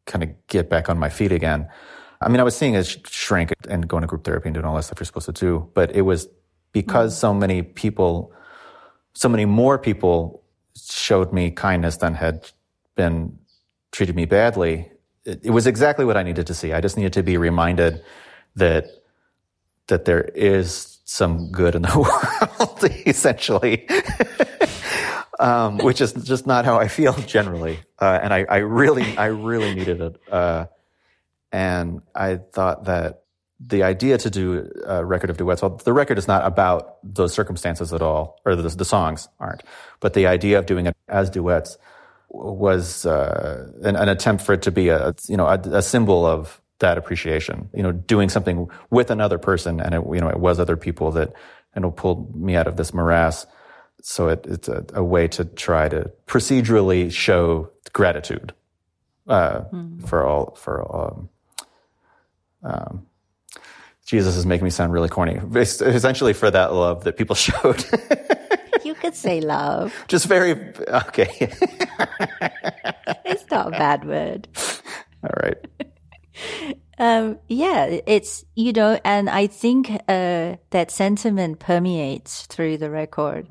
kind 0.06 0.24
of 0.24 0.48
get 0.48 0.69
back 0.69 0.89
on 0.89 1.00
my 1.00 1.10
feet 1.10 1.32
again. 1.32 1.69
I 2.22 2.30
mean, 2.30 2.39
I 2.39 2.43
was 2.43 2.56
seeing 2.56 2.74
it 2.74 3.08
shrink 3.08 3.54
and 3.69 3.88
going 3.88 4.02
to 4.02 4.08
group 4.08 4.24
therapy 4.24 4.50
and 4.50 4.54
doing 4.54 4.65
all 4.65 4.76
that 4.76 4.84
stuff 4.84 5.00
you're 5.00 5.06
supposed 5.06 5.26
to 5.26 5.32
do, 5.34 5.69
but 5.74 5.96
it 5.96 6.02
was 6.02 6.28
because 6.72 7.17
so 7.17 7.34
many 7.34 7.62
people, 7.62 8.34
so 9.13 9.30
many 9.30 9.46
more 9.46 9.78
people 9.78 10.43
showed 10.76 11.32
me 11.34 11.52
kindness 11.52 11.98
than 11.98 12.13
had 12.15 12.50
been 12.96 13.38
treated 13.93 14.15
me 14.15 14.25
badly. 14.25 14.91
It, 15.23 15.45
it 15.45 15.51
was 15.51 15.65
exactly 15.65 16.03
what 16.03 16.17
I 16.17 16.23
needed 16.23 16.47
to 16.47 16.53
see. 16.53 16.73
I 16.73 16.82
just 16.82 16.97
needed 16.97 17.13
to 17.13 17.23
be 17.23 17.38
reminded 17.38 18.03
that 18.58 18.88
that 19.88 20.06
there 20.06 20.21
is 20.21 20.99
some 21.06 21.51
good 21.51 21.75
in 21.75 21.84
the 21.84 21.97
world, 22.60 22.91
essentially. 23.06 23.88
um, 25.39 25.77
which 25.77 26.01
is 26.01 26.13
just 26.13 26.47
not 26.47 26.65
how 26.65 26.77
I 26.77 26.88
feel 26.88 27.13
generally. 27.13 27.79
Uh, 27.99 28.19
and 28.21 28.34
I, 28.34 28.45
I 28.49 28.58
really, 28.58 29.17
I 29.17 29.25
really 29.25 29.73
needed 29.75 30.01
it. 30.01 30.15
Uh, 30.32 30.67
and 31.51 32.01
I 32.15 32.38
thought 32.38 32.86
that 32.86 33.23
the 33.60 33.84
idea 33.84 34.17
to 34.17 34.29
do 34.29 34.71
a 34.86 35.06
record 35.06 35.29
of 35.29 35.38
duets, 35.38 35.62
well, 35.62 35.77
the 35.77 35.93
record 35.93 36.17
is 36.17 36.27
not 36.27 36.45
about 36.45 36.97
those 37.03 37.34
circumstances 37.34 37.93
at 37.93 38.01
all, 38.01 38.39
or 38.45 38.56
the, 38.56 38.69
the 38.69 38.86
songs 38.86 39.29
aren't, 39.39 39.63
but 39.99 40.13
the 40.13 40.27
idea 40.27 40.60
of 40.60 40.65
doing 40.65 40.88
it 40.88 40.95
as 41.08 41.29
duets 41.29 41.77
was 42.34 43.06
uh, 43.06 43.72
an, 43.84 43.96
an, 43.96 44.10
attempt 44.10 44.43
for 44.43 44.54
it 44.54 44.63
to 44.63 44.72
be 44.72 44.89
a, 44.89 45.15
you 45.28 45.38
know, 45.38 45.46
a, 45.46 45.60
a 45.72 45.82
symbol 45.82 46.26
of 46.26 46.62
that 46.80 46.98
appreciation. 46.98 47.69
You 47.74 47.84
know, 47.84 47.91
doing 47.91 48.30
something 48.30 48.67
with 48.89 49.12
another 49.12 49.38
person, 49.38 49.80
and 49.80 49.93
it, 49.93 50.04
you 50.12 50.19
know, 50.19 50.30
it 50.30 50.39
was 50.39 50.60
other 50.60 50.76
people 50.76 51.12
that, 51.12 51.34
you 51.76 51.82
know, 51.82 51.91
pulled 51.91 52.36
me 52.36 52.56
out 52.56 52.67
of 52.67 52.76
this 52.76 52.93
morass. 52.93 53.46
So 54.02 54.28
it, 54.30 54.46
it's 54.48 54.67
a, 54.67 54.84
a, 54.93 55.04
way 55.04 55.28
to 55.30 55.46
try 55.46 55.88
to 55.88 56.12
procedurally 56.28 57.12
show 57.12 57.72
gratitude 57.93 58.54
uh, 59.28 59.62
mm. 59.72 60.06
for 60.06 60.26
all 60.26 60.56
for 60.56 60.96
um, 60.96 61.30
um, 62.63 63.06
Jesus 64.06 64.36
is 64.36 64.46
making 64.46 64.65
me 64.65 64.72
sound 64.72 64.91
really 64.91 65.08
corny. 65.10 65.39
Essentially, 65.56 66.34
for 66.34 66.52
that 66.52 66.74
love 66.74 67.06
that 67.06 67.15
people 67.15 67.36
showed. 67.48 67.86
You 68.93 69.01
could 69.01 69.15
say 69.15 69.41
love. 69.41 70.06
Just 70.08 70.27
very 70.27 70.51
okay. 70.88 71.51
it's 73.25 73.49
not 73.49 73.67
a 73.67 73.71
bad 73.71 74.06
word. 74.06 74.47
All 75.23 75.32
right. 75.41 75.58
Um, 76.99 77.39
yeah, 77.47 77.99
it's 78.06 78.45
you 78.56 78.71
know, 78.71 78.99
and 79.03 79.29
I 79.29 79.47
think 79.47 79.89
uh, 80.08 80.58
that 80.69 80.91
sentiment 80.91 81.60
permeates 81.60 82.45
through 82.45 82.77
the 82.77 82.91
record 82.91 83.49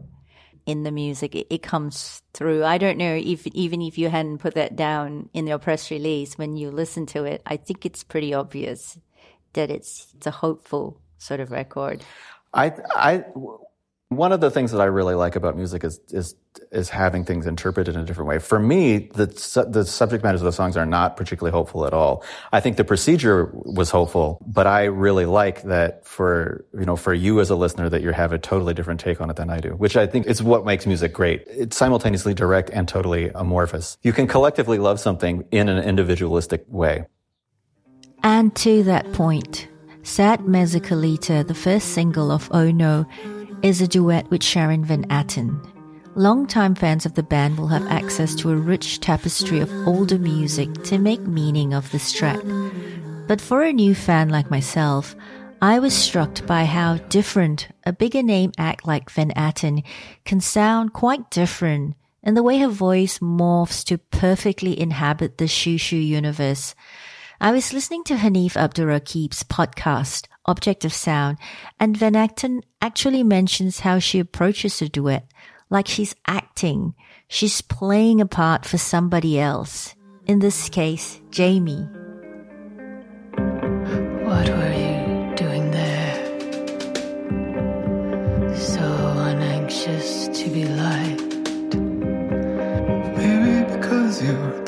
in 0.65 0.85
the 0.85 0.93
music. 0.93 1.35
It, 1.35 1.49
it, 1.51 1.63
comes 1.63 2.23
through. 2.35 2.65
I 2.65 2.79
don't 2.79 2.99
know 2.99 3.15
if 3.15 3.47
even 3.49 3.83
if 3.83 3.99
you 3.99 4.09
hadn't 4.11 4.39
put 4.39 4.55
that 4.55 4.77
down 4.77 5.29
in 5.35 5.49
your 5.49 5.59
press 5.59 5.91
release 5.91 6.39
when 6.39 6.57
you 6.57 6.71
listen 6.71 7.05
to 7.07 7.25
it, 7.25 7.43
I 7.45 7.57
think 7.57 7.85
it's 7.85 8.05
pretty 8.05 8.33
obvious 8.33 8.97
that 9.55 9.71
it's 9.71 10.07
it's 10.17 10.27
a 10.29 10.31
hopeful 10.31 11.01
sort 11.19 11.41
of 11.41 11.51
record. 11.51 12.05
I 12.55 12.73
I 12.95 13.25
one 14.17 14.33
of 14.33 14.41
the 14.41 14.51
things 14.51 14.73
that 14.73 14.81
I 14.81 14.87
really 14.87 15.15
like 15.15 15.37
about 15.37 15.57
music 15.57 15.85
is 15.85 16.01
is 16.11 16.35
is 16.71 16.89
having 16.89 17.25
things 17.25 17.47
interpreted 17.47 17.95
in 17.95 18.01
a 18.01 18.05
different 18.05 18.29
way. 18.29 18.39
For 18.39 18.59
me, 18.59 19.11
the 19.15 19.27
the 19.69 19.85
subject 19.85 20.25
matters 20.25 20.41
of 20.41 20.47
the 20.47 20.53
songs 20.53 20.77
are 20.77 20.87
not 20.87 21.17
particularly 21.17 21.53
hopeful 21.53 21.87
at 21.87 21.93
all. 21.93 22.25
I 22.53 22.61
think 22.61 22.77
the 22.77 22.85
procedure 22.85 23.51
was 23.53 23.91
hopeful, 23.91 24.45
but 24.47 24.67
I 24.67 24.85
really 24.85 25.27
like 25.27 25.63
that 25.63 26.07
for 26.07 26.65
you 26.79 26.85
know 26.85 26.97
for 26.97 27.15
you 27.15 27.41
as 27.41 27.51
a 27.51 27.57
listener 27.57 27.89
that 27.89 28.03
you 28.03 28.11
have 28.11 28.33
a 28.33 28.39
totally 28.39 28.75
different 28.75 29.01
take 29.01 29.21
on 29.21 29.31
it 29.31 29.37
than 29.37 29.51
I 29.51 29.61
do, 29.61 29.71
which 29.71 29.97
I 29.97 30.07
think 30.07 30.27
is 30.27 30.43
what 30.43 30.65
makes 30.65 30.87
music 30.87 31.13
great. 31.13 31.45
It's 31.47 31.77
simultaneously 31.77 32.35
direct 32.35 32.71
and 32.71 32.89
totally 32.89 33.31
amorphous. 33.35 33.99
You 34.03 34.13
can 34.13 34.27
collectively 34.27 34.79
love 34.79 35.01
something 35.01 35.45
in 35.51 35.69
an 35.69 35.83
individualistic 35.83 36.65
way. 36.69 37.07
And 38.23 38.55
to 38.57 38.85
that 38.85 39.13
point, 39.13 39.69
Sad 40.05 40.41
Mezcalita, 40.41 41.47
the 41.47 41.55
first 41.55 41.89
single 41.89 42.31
of 42.31 42.49
Oh 42.53 42.71
No, 42.71 43.07
is 43.63 43.81
a 43.81 43.87
duet 43.87 44.29
with 44.29 44.43
Sharon 44.43 44.85
Van 44.85 45.05
Etten. 45.05 45.65
Longtime 46.17 46.75
fans 46.75 47.07
of 47.07 47.15
the 47.15 47.23
band 47.23 47.59
will 47.59 47.69
have 47.69 47.87
access 47.87 48.35
to 48.35 48.51
a 48.51 48.57
rich 48.57 48.99
tapestry 48.99 49.61
of 49.61 49.73
older 49.87 50.19
music 50.19 50.73
to 50.85 50.99
make 50.99 51.21
meaning 51.21 51.73
of 51.73 51.91
this 51.93 52.13
track. 52.13 52.41
But 53.29 53.41
for 53.41 53.63
a 53.63 53.73
new 53.73 53.95
fan 53.95 54.29
like 54.29 54.51
myself, 54.51 55.15
I 55.63 55.79
was 55.79 55.95
struck 55.95 56.45
by 56.45 56.65
how 56.65 56.97
different 57.09 57.69
a 57.87 57.93
bigger 57.93 58.23
name 58.23 58.51
act 58.59 58.85
like 58.85 59.11
Van 59.11 59.31
Etten 59.31 59.85
can 60.25 60.41
sound 60.41 60.93
quite 60.93 61.31
different 61.31 61.95
and 62.25 62.37
the 62.37 62.43
way 62.43 62.59
her 62.59 62.69
voice 62.69 63.21
morphs 63.21 63.85
to 63.85 63.99
perfectly 63.99 64.79
inhabit 64.79 65.39
the 65.39 65.47
Xiu 65.47 65.97
universe. 66.05 66.75
I 67.41 67.53
was 67.53 67.73
listening 67.73 68.03
to 68.05 68.17
Hanif 68.17 68.55
Abdurraqib's 68.55 69.45
podcast 69.45 70.27
object 70.47 70.85
of 70.85 70.93
sound, 70.93 71.39
and 71.79 71.97
Van 71.97 72.15
Etten 72.15 72.63
actually 72.81 73.23
mentions 73.23 73.81
how 73.81 73.99
she 73.99 74.19
approaches 74.19 74.83
a 74.83 74.89
duet 74.89 75.27
like 75.71 75.89
she's 75.89 76.15
acting. 76.27 76.95
She's 77.29 77.63
playing 77.63 78.21
a 78.21 78.27
part 78.27 78.67
for 78.67 78.79
somebody 78.79 79.41
else. 79.41 79.95
In 80.27 80.39
this 80.39 80.69
case, 80.69 81.21
Jamie. 81.31 81.89
What 84.25 84.49
were 84.49 84.73
you 84.73 85.35
doing 85.35 85.71
there? 85.71 86.15
So 88.55 88.83
unanxious 88.83 90.29
to 90.29 90.51
be 90.51 90.67
liked. 90.67 91.77
Maybe 93.17 93.65
because 93.75 94.23
you 94.23 94.62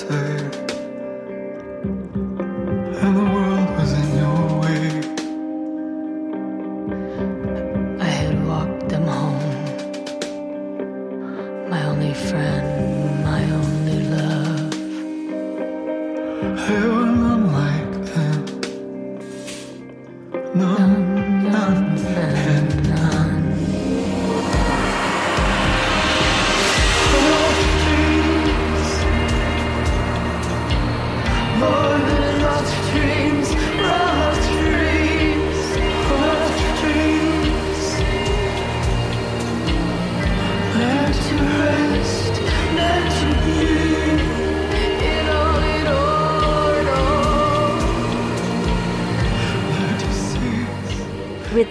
They 16.44 17.03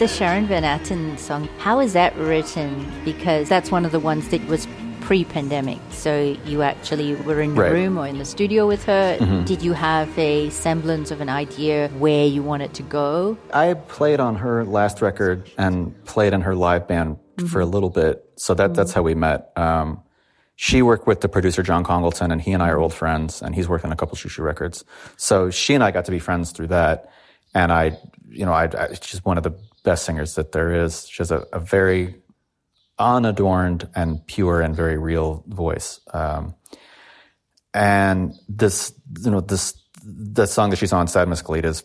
the 0.04 0.10
Sharon 0.10 0.46
Van 0.48 0.64
Etten 0.64 1.18
song, 1.18 1.48
how 1.60 1.80
is 1.80 1.94
that 1.94 2.14
written? 2.18 2.92
Because 3.06 3.48
that's 3.48 3.72
one 3.72 3.86
of 3.86 3.94
the 3.94 4.02
ones 4.02 4.28
that 4.32 4.46
was 4.48 4.68
pre-pandemic. 5.00 5.80
So 5.92 6.36
you 6.44 6.62
actually 6.62 7.16
were 7.16 7.40
in 7.40 7.56
the 7.56 7.62
Right. 7.62 7.72
room 7.72 7.98
or 7.98 8.06
in 8.06 8.18
the 8.18 8.26
studio 8.26 8.68
with 8.68 8.84
her. 8.84 9.18
Mm-hmm. 9.18 9.46
Did 9.46 9.62
you 9.62 9.72
have 9.72 10.10
a 10.20 10.50
semblance 10.50 11.10
of 11.10 11.22
an 11.22 11.30
idea 11.30 11.88
where 12.00 12.26
you 12.26 12.44
wanted 12.44 12.74
to 12.74 12.84
go? 12.84 13.38
I 13.54 13.76
played 13.76 14.20
on 14.20 14.36
her 14.36 14.66
last 14.66 15.02
record 15.02 15.50
and 15.58 15.96
played 16.04 16.34
in 16.34 16.42
her 16.42 16.54
live 16.54 16.86
band 16.86 17.16
mm-hmm. 17.16 17.46
for 17.48 17.62
a 17.62 17.66
little 17.66 17.90
bit. 17.90 18.26
So 18.36 18.54
that 18.56 18.74
that's 18.74 18.92
mm-hmm. 18.92 19.00
how 19.00 19.04
we 19.04 19.16
met. 19.16 19.54
Um, 19.56 20.04
she 20.58 20.82
worked 20.82 21.08
with 21.08 21.22
the 21.22 21.30
producer 21.30 21.64
John 21.64 21.86
Congleton, 21.86 22.30
and 22.30 22.42
he 22.42 22.52
and 22.52 22.62
I 22.62 22.68
are 22.72 22.78
old 22.78 22.94
friends. 22.94 23.42
And 23.42 23.56
he's 23.56 23.70
worked 23.70 23.86
on 23.86 23.94
a 23.94 23.96
couple 23.96 24.18
Xiu 24.18 24.30
Xiu 24.30 24.44
records. 24.44 24.84
So 25.16 25.50
she 25.50 25.74
and 25.74 25.82
I 25.82 25.92
got 25.92 26.04
to 26.04 26.12
be 26.12 26.20
friends 26.20 26.52
through 26.52 26.68
that. 26.68 27.10
And 27.56 27.72
I, 27.72 27.98
you 28.28 28.46
know, 28.46 28.52
I, 28.52 28.66
I 28.66 28.94
she's 29.02 29.24
one 29.24 29.38
of 29.38 29.44
the 29.44 29.54
best 29.84 30.06
singers 30.06 30.36
that 30.36 30.52
there 30.52 30.84
is. 30.84 31.08
She 31.08 31.18
has 31.20 31.32
a, 31.32 31.46
a 31.54 31.60
very 31.60 32.16
unadorned 32.98 33.90
and 33.96 34.26
pure 34.28 34.62
and 34.62 34.76
very 34.76 34.98
real 34.98 35.44
voice. 35.48 36.00
Um, 36.14 36.56
and 37.74 38.34
this, 38.48 38.94
you 39.20 39.32
know, 39.32 39.42
this 39.42 39.74
the 40.06 40.46
song 40.46 40.70
that 40.70 40.78
she's 40.78 40.94
on, 40.94 41.08
"Sad 41.08 41.28
Mezcalita," 41.28 41.66
is 41.66 41.84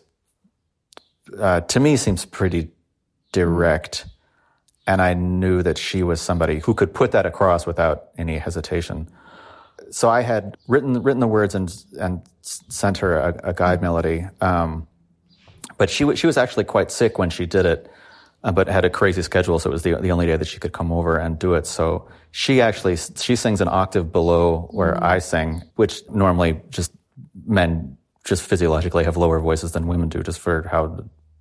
uh, 1.39 1.61
to 1.61 1.79
me 1.79 1.97
seems 1.97 2.25
pretty 2.25 2.71
direct. 3.31 4.05
And 4.87 5.03
I 5.03 5.13
knew 5.13 5.61
that 5.61 5.77
she 5.77 6.01
was 6.01 6.19
somebody 6.19 6.59
who 6.59 6.73
could 6.73 6.95
put 6.95 7.11
that 7.11 7.27
across 7.27 7.67
without 7.67 8.05
any 8.17 8.39
hesitation. 8.39 9.07
So 9.91 10.09
I 10.09 10.21
had 10.21 10.57
written 10.67 11.03
written 11.03 11.19
the 11.19 11.27
words 11.27 11.55
and 11.55 11.71
and 11.99 12.21
sent 12.41 12.97
her 12.99 13.17
a, 13.17 13.49
a 13.49 13.53
guide 13.53 13.81
melody. 13.81 14.25
Um, 14.41 14.87
but 15.79 15.89
she 15.89 16.03
she 16.15 16.27
was 16.27 16.37
actually 16.37 16.65
quite 16.75 16.91
sick 16.91 17.17
when 17.21 17.29
she 17.31 17.45
did 17.57 17.65
it. 17.65 17.81
uh, 18.45 18.51
but 18.57 18.65
had 18.69 18.85
a 18.85 18.89
crazy 18.99 19.21
schedule, 19.21 19.57
so 19.59 19.69
it 19.69 19.73
was 19.77 19.83
the 19.87 19.93
the 20.07 20.11
only 20.15 20.25
day 20.31 20.37
that 20.41 20.47
she 20.53 20.59
could 20.63 20.71
come 20.79 20.89
over 20.99 21.13
and 21.23 21.31
do 21.45 21.49
it. 21.59 21.65
So 21.77 21.85
she 22.41 22.53
actually 22.69 22.95
she 23.25 23.35
sings 23.35 23.59
an 23.65 23.67
octave 23.81 24.05
below 24.19 24.45
where 24.79 24.93
I 25.15 25.19
sing, 25.19 25.49
which 25.81 25.93
normally 26.23 26.51
just 26.77 26.91
men 27.59 27.97
just 28.29 28.41
physiologically 28.49 29.03
have 29.09 29.17
lower 29.17 29.39
voices 29.49 29.71
than 29.75 29.83
women 29.93 30.07
do, 30.15 30.19
just 30.29 30.39
for 30.39 30.55
how 30.73 30.81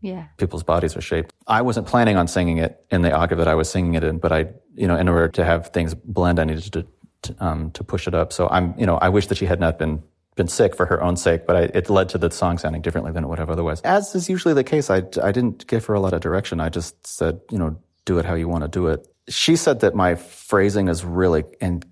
Yeah. 0.01 0.25
people's 0.43 0.65
bodies 0.65 0.97
are 0.97 1.05
shaped. 1.13 1.31
I 1.59 1.61
wasn't 1.69 1.87
planning 1.93 2.17
on 2.21 2.27
singing 2.29 2.59
it 2.67 2.73
in 2.95 3.03
the 3.03 3.13
octave 3.21 3.39
that 3.43 3.49
I 3.55 3.57
was 3.61 3.69
singing 3.75 3.95
it 3.99 4.05
in, 4.05 4.19
but 4.25 4.31
I, 4.33 4.41
you 4.83 4.87
know, 4.89 4.97
in 5.03 5.09
order 5.09 5.29
to 5.39 5.43
have 5.45 5.61
things 5.77 5.95
blend, 6.17 6.39
I 6.41 6.45
needed 6.51 6.73
to 6.73 6.83
to, 7.25 7.31
um, 7.47 7.71
to 7.73 7.83
push 7.93 8.07
it 8.09 8.15
up. 8.15 8.33
So 8.33 8.43
I'm, 8.57 8.67
you 8.81 8.87
know, 8.89 8.97
I 9.07 9.09
wish 9.17 9.27
that 9.29 9.39
she 9.39 9.47
had 9.47 9.61
not 9.61 9.75
been 9.79 10.03
been 10.39 10.49
sick 10.49 10.75
for 10.75 10.87
her 10.87 11.03
own 11.03 11.17
sake, 11.17 11.47
but 11.47 11.57
I, 11.57 11.63
it 11.75 11.91
led 11.91 12.09
to 12.11 12.19
the 12.19 12.31
song 12.31 12.57
sounding 12.57 12.81
differently 12.81 13.13
than 13.13 13.25
it 13.25 13.27
would 13.27 13.39
have 13.39 13.51
otherwise. 13.51 13.83
As 13.83 14.15
is 14.15 14.31
usually 14.31 14.55
the 14.55 14.65
case, 14.65 14.89
I 14.89 14.99
I 15.23 15.33
didn't 15.33 15.67
give 15.67 15.85
her 15.85 15.95
a 15.95 16.01
lot 16.01 16.15
of 16.15 16.23
direction. 16.23 16.61
I 16.61 16.71
just 16.71 17.07
said, 17.07 17.41
you 17.51 17.59
know, 17.59 17.77
do 18.07 18.19
it 18.19 18.25
how 18.25 18.35
you 18.35 18.49
want 18.49 18.65
to 18.65 18.69
do 18.69 18.87
it. 18.87 19.07
She 19.29 19.57
said 19.57 19.81
that 19.81 19.95
my 19.95 20.15
phrasing 20.15 20.89
is 20.89 21.05
really 21.05 21.45
and 21.61 21.85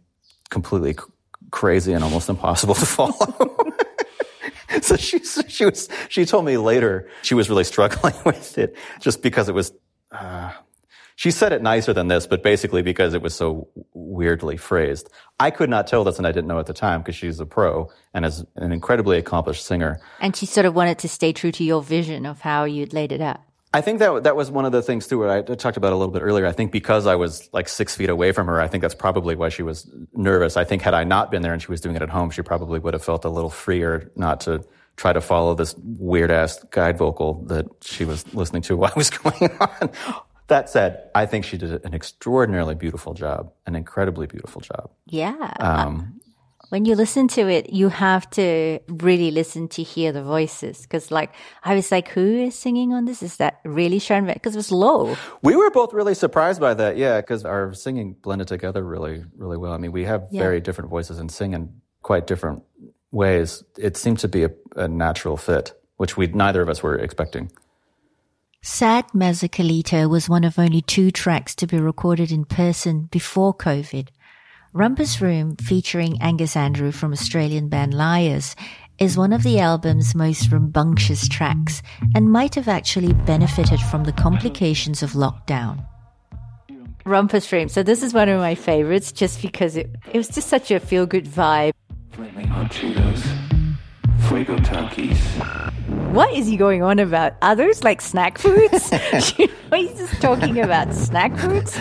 completely 0.49 0.95
c- 0.95 1.01
crazy 1.51 1.93
and 1.93 2.03
almost 2.03 2.31
impossible 2.31 2.75
to 2.75 2.87
follow. 2.87 3.13
So 4.83 4.97
she 4.97 5.21
she 5.21 5.65
was 5.65 5.89
she 6.09 6.27
told 6.27 6.45
me 6.45 6.59
later 6.59 7.09
she 7.23 7.35
was 7.35 7.49
really 7.49 7.65
struggling 7.65 8.15
with 8.25 8.59
it 8.59 8.77
just 9.01 9.23
because 9.23 9.49
it 9.49 9.55
was. 9.55 9.73
Uh, 10.13 10.53
she 11.17 11.31
said 11.31 11.53
it 11.53 11.63
nicer 11.63 11.93
than 11.95 12.09
this, 12.09 12.27
but 12.27 12.43
basically 12.43 12.83
because 12.83 13.15
it 13.15 13.23
was 13.23 13.35
so 13.35 13.69
weirdly 13.95 14.59
phrased. 14.59 15.11
I 15.41 15.51
could 15.51 15.71
not 15.71 15.87
tell 15.87 16.05
this, 16.05 16.19
and 16.19 16.27
I 16.27 16.33
didn't 16.33 16.47
know 16.47 16.59
at 16.59 16.67
the 16.67 16.75
time 16.75 17.01
because 17.01 17.17
she's 17.17 17.41
a 17.41 17.47
pro 17.47 17.91
and 18.13 18.25
is 18.25 18.45
an 18.57 18.71
incredibly 18.71 19.17
accomplished 19.17 19.65
singer. 19.65 19.99
And 20.21 20.37
she 20.37 20.45
sort 20.45 20.67
of 20.67 20.75
wanted 20.75 20.99
to 20.99 21.09
stay 21.09 21.33
true 21.33 21.53
to 21.53 21.65
your 21.65 21.83
vision 21.83 22.27
of 22.27 22.43
how 22.43 22.65
you'd 22.65 22.93
laid 22.93 23.13
it 23.13 23.23
out. 23.23 23.41
I 23.73 23.81
think 23.81 23.99
that 23.99 24.25
that 24.25 24.37
was 24.37 24.51
one 24.51 24.65
of 24.65 24.73
the 24.73 24.83
things 24.83 25.07
too. 25.07 25.19
What 25.19 25.31
I 25.31 25.43
talked 25.43 25.77
about 25.77 25.93
a 25.93 25.97
little 25.97 26.13
bit 26.13 26.23
earlier. 26.23 26.47
I 26.47 26.53
think 26.53 26.71
because 26.71 27.07
I 27.07 27.15
was 27.15 27.49
like 27.53 27.69
six 27.69 27.95
feet 27.95 28.09
away 28.09 28.33
from 28.33 28.47
her, 28.47 28.61
I 28.61 28.69
think 28.69 28.83
that's 28.83 28.95
probably 28.95 29.37
why 29.37 29.49
she 29.49 29.63
was 29.63 29.91
nervous. 30.15 30.57
I 30.57 30.65
think 30.65 30.83
had 30.83 30.95
I 30.95 31.05
not 31.05 31.31
been 31.31 31.43
there 31.43 31.53
and 31.53 31.61
she 31.61 31.71
was 31.71 31.81
doing 31.81 31.97
it 31.97 32.03
at 32.03 32.09
home, 32.09 32.31
she 32.31 32.43
probably 32.43 32.79
would 32.79 32.95
have 32.95 33.05
felt 33.05 33.25
a 33.25 33.29
little 33.29 33.51
freer 33.51 34.11
not 34.17 34.41
to 34.43 34.65
try 34.97 35.13
to 35.13 35.21
follow 35.21 35.55
this 35.55 35.75
weird 35.99 36.31
ass 36.31 36.63
guide 36.71 36.97
vocal 36.97 37.45
that 37.49 37.67
she 37.83 38.05
was 38.05 38.33
listening 38.35 38.63
to 38.63 38.77
while 38.77 38.93
I 38.95 38.99
was 38.99 39.11
going 39.19 39.51
on. 39.61 39.91
That 40.49 40.71
said, 40.71 41.11
I 41.15 41.27
think 41.27 41.45
she 41.45 41.57
did 41.59 41.85
an 41.85 41.93
extraordinarily 41.95 42.75
beautiful 42.75 43.15
job, 43.15 43.53
an 43.67 43.75
incredibly 43.75 44.27
beautiful 44.27 44.61
job. 44.61 44.91
Yeah. 45.07 45.53
Um, 45.59 46.21
when 46.69 46.85
you 46.85 46.95
listen 46.97 47.29
to 47.29 47.49
it, 47.49 47.71
you 47.73 47.89
have 47.89 48.29
to 48.31 48.81
really 48.89 49.31
listen 49.31 49.69
to 49.69 49.83
hear 49.83 50.13
the 50.13 50.23
voices. 50.23 50.83
Because, 50.83 51.11
like, 51.11 51.33
I 51.65 51.75
was 51.75 51.91
like, 51.93 52.09
who 52.09 52.27
is 52.45 52.55
singing 52.57 52.93
on 52.93 53.05
this? 53.05 53.23
Is 53.23 53.37
that 53.37 53.61
really 53.65 53.99
Sharon? 53.99 54.27
Because 54.27 54.55
it 54.55 54.59
was 54.59 54.73
low. 54.73 55.17
We 55.43 55.55
were 55.57 55.71
both 55.71 55.93
really 55.93 56.15
surprised 56.15 56.61
by 56.61 56.75
that, 56.75 56.97
yeah, 56.97 57.21
because 57.21 57.45
our 57.45 57.73
singing 57.73 58.17
blended 58.21 58.49
together 58.49 58.83
really, 58.85 59.25
really 59.37 59.57
well. 59.57 59.73
I 59.73 59.79
mean, 59.79 59.93
we 59.93 60.05
have 60.05 60.27
Yeah. 60.31 60.43
very 60.43 60.61
different 60.61 60.91
voices 60.91 61.19
and 61.19 61.31
sing 61.31 61.53
in 61.55 61.73
quite 62.03 62.27
different 62.27 62.63
ways. 63.13 63.63
It 63.79 63.97
seemed 63.97 64.19
to 64.21 64.29
be 64.29 64.45
a, 64.45 64.51
a 64.77 64.89
natural 64.89 65.37
fit, 65.37 65.73
which 65.97 66.17
we 66.17 66.27
neither 66.29 66.63
of 66.63 66.69
us 66.69 66.83
were 66.83 66.97
expecting. 66.97 67.51
Sad 68.69 69.07
Mezcalita 69.15 70.11
was 70.11 70.29
one 70.29 70.43
of 70.43 70.59
only 70.59 70.81
two 70.83 71.13
tracks 71.13 71.55
to 71.55 71.69
be 71.69 71.79
recorded 71.79 72.33
in 72.33 72.45
person 72.45 73.03
before 73.13 73.55
COVID. 73.55 74.09
Rumpus 74.75 75.21
Room, 75.21 75.55
featuring 75.55 76.21
Angus 76.21 76.57
Andrew 76.57 76.91
from 76.91 77.13
Australian 77.13 77.69
band 77.69 77.95
Liars, 77.95 78.57
is 78.99 79.17
one 79.17 79.33
of 79.33 79.45
the 79.45 79.61
album's 79.61 80.17
most 80.17 80.51
rambunctious 80.51 81.29
tracks 81.29 81.81
and 82.17 82.33
might 82.33 82.57
have 82.57 82.67
actually 82.67 83.13
benefited 83.13 83.79
from 83.83 84.03
the 84.03 84.13
complications 84.13 85.01
of 85.01 85.13
lockdown. 85.13 85.87
Rumpus 87.05 87.53
Room. 87.53 87.69
So 87.69 87.85
this 87.85 88.03
is 88.03 88.13
one 88.13 88.29
of 88.29 88.41
my 88.41 88.57
favorites 88.57 89.13
just 89.13 89.41
because 89.43 89.77
it, 89.77 89.95
it 90.13 90.17
was 90.17 90.29
just 90.29 90.49
such 90.49 90.73
a 90.73 90.81
feel 90.81 91.07
good 91.07 91.27
vibe. 91.27 91.73
Flaming 92.11 92.49
hot 92.49 92.73
Cheetos. 92.73 93.46
Fuego 94.29 94.57
Takis. 94.59 95.17
What 96.13 96.33
is 96.33 96.47
he 96.47 96.57
going 96.57 96.83
on 96.83 96.99
about? 96.99 97.35
Others 97.43 97.85
like 97.85 98.01
snack 98.01 98.39
foods? 98.39 98.91
you 99.39 99.49
know, 99.49 99.77
he's 99.77 99.97
just 99.99 100.21
talking 100.21 100.59
about 100.59 100.93
snack 100.95 101.37
foods. 101.37 101.77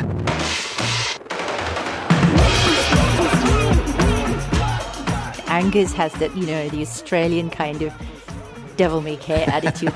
Angus 5.47 5.93
has 5.93 6.11
that, 6.15 6.35
you 6.35 6.45
know, 6.45 6.67
the 6.69 6.81
Australian 6.81 7.49
kind 7.49 7.81
of 7.81 7.93
devil 8.75 9.01
may 9.01 9.15
care 9.15 9.49
attitude. 9.51 9.93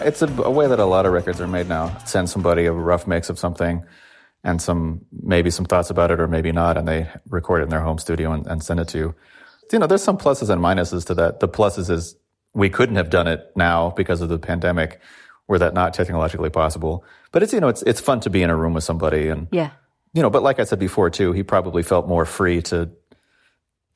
It's 0.00 0.22
a, 0.22 0.26
a 0.42 0.50
way 0.50 0.66
that 0.68 0.78
a 0.78 0.84
lot 0.84 1.04
of 1.04 1.12
records 1.12 1.40
are 1.40 1.48
made 1.48 1.68
now. 1.68 1.96
Send 2.06 2.30
somebody 2.30 2.66
a 2.66 2.72
rough 2.72 3.06
mix 3.06 3.28
of 3.28 3.38
something 3.38 3.84
and 4.44 4.62
some 4.62 5.04
maybe 5.12 5.50
some 5.50 5.66
thoughts 5.66 5.90
about 5.90 6.10
it 6.10 6.20
or 6.20 6.26
maybe 6.26 6.52
not, 6.52 6.78
and 6.78 6.88
they 6.88 7.08
record 7.28 7.60
it 7.60 7.64
in 7.64 7.70
their 7.70 7.80
home 7.80 7.98
studio 7.98 8.32
and, 8.32 8.46
and 8.46 8.62
send 8.62 8.80
it 8.80 8.88
to 8.88 8.98
you. 8.98 9.14
You 9.72 9.78
know, 9.78 9.86
there's 9.86 10.02
some 10.02 10.18
pluses 10.18 10.50
and 10.50 10.60
minuses 10.60 11.04
to 11.06 11.14
that. 11.14 11.40
The 11.40 11.48
pluses 11.48 11.90
is 11.90 12.16
we 12.54 12.68
couldn't 12.68 12.96
have 12.96 13.10
done 13.10 13.28
it 13.28 13.52
now 13.54 13.90
because 13.90 14.20
of 14.20 14.28
the 14.28 14.38
pandemic, 14.38 15.00
were 15.48 15.58
that 15.58 15.74
not 15.74 15.94
technologically 15.94 16.50
possible. 16.50 17.04
But 17.32 17.42
it's 17.42 17.52
you 17.52 17.60
know, 17.60 17.68
it's 17.68 17.82
it's 17.82 18.00
fun 18.00 18.20
to 18.20 18.30
be 18.30 18.42
in 18.42 18.50
a 18.50 18.56
room 18.56 18.74
with 18.74 18.84
somebody 18.84 19.28
and 19.28 19.48
Yeah. 19.52 19.70
you 20.12 20.22
know, 20.22 20.30
but 20.30 20.42
like 20.42 20.58
I 20.60 20.64
said 20.64 20.78
before 20.78 21.10
too, 21.10 21.32
he 21.32 21.42
probably 21.42 21.82
felt 21.82 22.08
more 22.08 22.24
free 22.24 22.62
to 22.62 22.90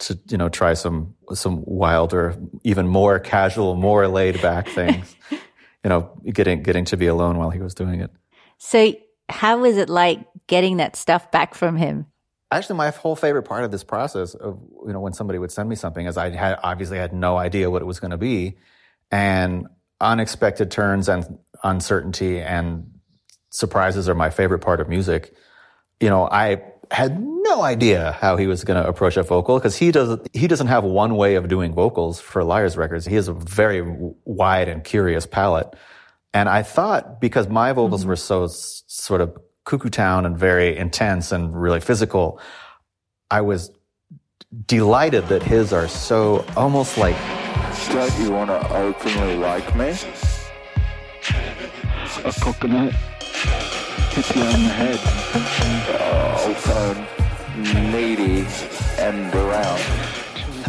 to 0.01 0.19
you 0.29 0.37
know 0.37 0.49
try 0.49 0.75
some 0.75 1.15
some 1.33 1.63
wilder, 1.65 2.37
even 2.63 2.87
more 2.89 3.19
casual, 3.19 3.75
more 3.75 4.07
laid 4.09 4.41
back 4.43 4.69
things. 4.69 5.15
you 5.31 5.91
know, 5.91 6.11
getting 6.33 6.63
getting 6.63 6.85
to 6.87 6.97
be 6.97 7.07
alone 7.07 7.39
while 7.39 7.51
he 7.51 7.61
was 7.61 7.75
doing 7.75 8.01
it. 8.01 8.11
So, 8.59 8.95
how 9.29 9.59
was 9.59 9.77
it 9.77 9.89
like 9.89 10.21
getting 10.47 10.79
that 10.79 10.97
stuff 10.97 11.31
back 11.31 11.55
from 11.55 11.77
him? 11.77 12.07
Actually, 12.51 12.77
my 12.77 12.91
whole 12.91 13.17
favorite 13.17 13.45
part 13.45 13.65
of 13.65 13.71
this 13.71 13.83
process 13.83 14.35
of 14.35 14.61
you 14.87 14.93
know 14.93 15.01
when 15.01 15.13
somebody 15.13 15.39
would 15.39 15.51
send 15.51 15.69
me 15.69 15.77
something 15.77 16.07
is 16.07 16.17
I 16.17 16.31
had 16.31 16.59
obviously 16.63 16.99
had 16.99 17.13
no 17.13 17.37
idea 17.37 17.71
what 17.71 17.83
it 17.83 17.87
was 17.87 18.01
going 18.01 18.13
to 18.13 18.19
be, 18.19 18.57
and 19.11 19.67
unexpected 20.01 20.71
turns 20.71 21.09
and 21.09 21.39
uncertainty 21.63 22.41
and 22.41 22.91
surprises 23.51 24.09
are 24.09 24.15
my 24.15 24.31
favorite 24.31 24.61
part 24.61 24.81
of 24.81 24.89
music. 24.89 25.35
You 26.01 26.11
know, 26.11 26.29
I 26.29 26.63
had 26.91 27.21
no 27.21 27.63
idea 27.63 28.13
how 28.13 28.37
he 28.37 28.47
was 28.47 28.65
going 28.65 28.83
to 28.83 28.89
approach 28.89 29.17
a 29.17 29.23
vocal 29.23 29.59
because 29.59 29.77
he 29.77 29.91
does 29.91 30.19
he 30.33 30.47
doesn't 30.47 30.67
have 30.67 30.85
one 30.85 31.17
way 31.17 31.37
of 31.37 31.49
doing 31.49 31.73
vocals 31.73 32.21
for 32.21 32.45
Liars 32.45 32.77
Records. 32.77 33.07
He 33.07 33.15
has 33.15 33.29
a 33.29 33.33
very 33.33 33.83
wide 34.25 34.69
and 34.69 34.83
curious 34.85 35.27
palette, 35.27 35.75
and 36.33 36.49
I 36.49 36.63
thought 36.63 37.21
because 37.21 37.49
my 37.49 37.73
vocals 37.73 38.03
mm-hmm. 38.03 38.11
were 38.11 38.17
so 38.17 38.45
s- 38.45 38.83
sort 38.87 39.21
of 39.21 39.37
cuckoo 39.65 39.91
town 39.91 40.27
and 40.27 40.37
very 40.37 40.77
intense 40.77 41.33
and 41.33 41.61
really 41.61 41.81
physical, 41.81 42.41
I 43.31 43.41
was 43.41 43.71
delighted 44.67 45.29
that 45.29 45.43
his 45.43 45.73
are 45.73 45.89
so 45.89 46.45
almost 46.57 46.97
like 46.97 47.17
Don't 47.89 48.19
you 48.21 48.31
want 48.31 48.51
to 48.51 48.77
openly 48.77 49.37
like 49.37 49.75
me? 49.77 49.97
A 52.25 52.33
coconut. 52.41 52.93
Hit 54.13 54.37
you 54.37 54.43
on 54.43 54.53
the 54.53 54.69
head. 54.69 55.01
Oh, 56.01 56.55
also 56.55 57.07
needy 57.57 58.47
and 58.99 59.35
around. 59.35 59.83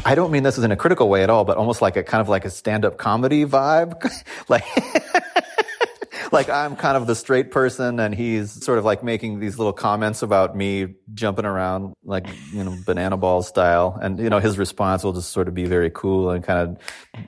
I 0.08 0.14
don't 0.14 0.32
mean 0.32 0.44
this 0.44 0.58
is 0.58 0.64
in 0.64 0.72
a 0.72 0.76
critical 0.76 1.10
way 1.10 1.24
at 1.24 1.30
all, 1.30 1.46
but 1.46 1.58
almost 1.58 1.82
like 1.82 1.96
a 1.96 2.04
kind 2.04 2.22
of 2.22 2.30
like 2.30 2.46
a 2.46 2.50
stand-up 2.50 2.98
comedy 2.98 3.46
vibe. 3.46 4.12
like, 4.50 4.64
like 6.32 6.50
I'm 6.50 6.76
kind 6.76 6.98
of 6.98 7.08
the 7.08 7.16
straight 7.16 7.52
person 7.52 8.00
and 8.00 8.14
he's 8.14 8.64
sort 8.64 8.80
of 8.80 8.86
like 8.86 9.04
making 9.04 9.40
these 9.40 9.58
little 9.58 9.74
comments 9.74 10.22
about 10.22 10.56
me 10.56 10.96
jumping 11.14 11.46
around 11.46 11.94
like, 12.04 12.28
you 12.52 12.64
know, 12.64 12.78
banana 12.86 13.18
ball 13.18 13.42
style. 13.42 13.98
And, 14.02 14.20
you 14.20 14.30
know, 14.30 14.40
his 14.40 14.58
response 14.58 15.04
will 15.04 15.14
just 15.14 15.32
sort 15.32 15.48
of 15.48 15.54
be 15.54 15.66
very 15.66 15.90
cool 15.90 16.32
and 16.32 16.44
kind 16.44 16.60
of, 16.60 16.78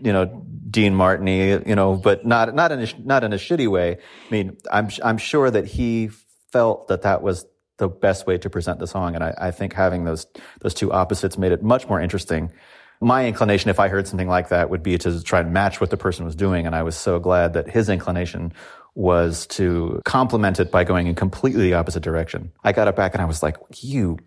you 0.01 0.11
know, 0.13 0.25
Dean 0.69 0.93
Martiny, 0.93 1.65
you 1.67 1.75
know, 1.75 1.95
but 1.95 2.25
not, 2.25 2.53
not 2.53 2.71
in 2.71 2.81
a, 2.81 2.87
not 2.99 3.23
in 3.23 3.33
a 3.33 3.37
shitty 3.37 3.69
way. 3.69 3.97
I 4.27 4.31
mean, 4.31 4.57
I'm, 4.71 4.89
I'm 5.03 5.17
sure 5.17 5.49
that 5.49 5.65
he 5.65 6.09
felt 6.51 6.87
that 6.87 7.03
that 7.03 7.21
was 7.21 7.45
the 7.77 7.87
best 7.87 8.25
way 8.25 8.37
to 8.39 8.49
present 8.49 8.79
the 8.79 8.87
song. 8.87 9.15
And 9.15 9.23
I, 9.23 9.33
I 9.37 9.51
think 9.51 9.73
having 9.73 10.03
those, 10.03 10.25
those 10.61 10.73
two 10.73 10.91
opposites 10.91 11.37
made 11.37 11.51
it 11.51 11.63
much 11.63 11.87
more 11.87 12.01
interesting. 12.01 12.51
My 12.99 13.27
inclination, 13.27 13.69
if 13.69 13.79
I 13.79 13.89
heard 13.89 14.07
something 14.07 14.27
like 14.27 14.49
that, 14.49 14.71
would 14.71 14.81
be 14.81 14.97
to 14.97 15.23
try 15.23 15.41
and 15.41 15.53
match 15.53 15.79
what 15.79 15.91
the 15.91 15.97
person 15.97 16.25
was 16.25 16.35
doing. 16.35 16.65
And 16.65 16.75
I 16.75 16.81
was 16.81 16.95
so 16.95 17.19
glad 17.19 17.53
that 17.53 17.69
his 17.69 17.89
inclination 17.89 18.53
was 18.97 19.45
to 19.45 20.01
complement 20.05 20.59
it 20.59 20.71
by 20.71 20.83
going 20.83 21.05
in 21.05 21.13
completely 21.13 21.69
the 21.69 21.75
opposite 21.75 22.01
direction. 22.01 22.51
I 22.63 22.71
got 22.71 22.87
it 22.87 22.95
back 22.95 23.13
and 23.13 23.21
I 23.21 23.25
was 23.25 23.43
like, 23.43 23.55
you 23.75 24.17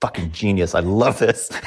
fucking 0.00 0.30
genius. 0.30 0.74
I 0.74 0.80
love 0.80 1.18
this. 1.18 1.50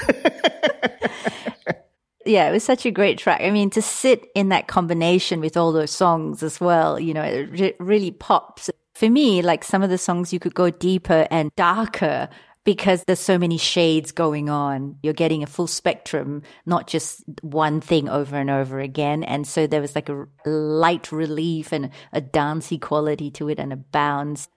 Yeah, 2.25 2.47
it 2.47 2.53
was 2.53 2.63
such 2.63 2.85
a 2.85 2.91
great 2.91 3.17
track. 3.17 3.41
I 3.41 3.51
mean, 3.51 3.69
to 3.71 3.81
sit 3.81 4.29
in 4.33 4.47
that 4.49 4.67
combination 4.67 5.41
with 5.41 5.57
all 5.57 5.73
those 5.73 5.91
songs 5.91 6.41
as 6.41 6.61
well, 6.61 6.97
you 6.97 7.13
know, 7.13 7.21
it 7.21 7.51
re- 7.51 7.75
really 7.79 8.11
pops. 8.11 8.69
For 8.93 9.09
me, 9.09 9.41
like 9.41 9.63
some 9.63 9.83
of 9.83 9.89
the 9.89 9.97
songs 9.97 10.31
you 10.31 10.39
could 10.39 10.55
go 10.55 10.69
deeper 10.69 11.27
and 11.29 11.53
darker 11.57 12.29
because 12.63 13.03
there's 13.03 13.19
so 13.19 13.37
many 13.37 13.57
shades 13.57 14.11
going 14.11 14.49
on. 14.49 14.97
You're 15.03 15.13
getting 15.13 15.43
a 15.43 15.47
full 15.47 15.67
spectrum, 15.67 16.43
not 16.65 16.87
just 16.87 17.23
one 17.41 17.81
thing 17.81 18.07
over 18.09 18.35
and 18.37 18.49
over 18.49 18.79
again. 18.79 19.23
And 19.23 19.47
so 19.47 19.67
there 19.67 19.81
was 19.81 19.95
like 19.95 20.09
a 20.09 20.25
light 20.45 21.11
relief 21.11 21.73
and 21.73 21.89
a 22.11 22.21
dancey 22.21 22.77
quality 22.77 23.31
to 23.31 23.49
it 23.49 23.59
and 23.59 23.73
a 23.73 23.77
bounce. 23.77 24.47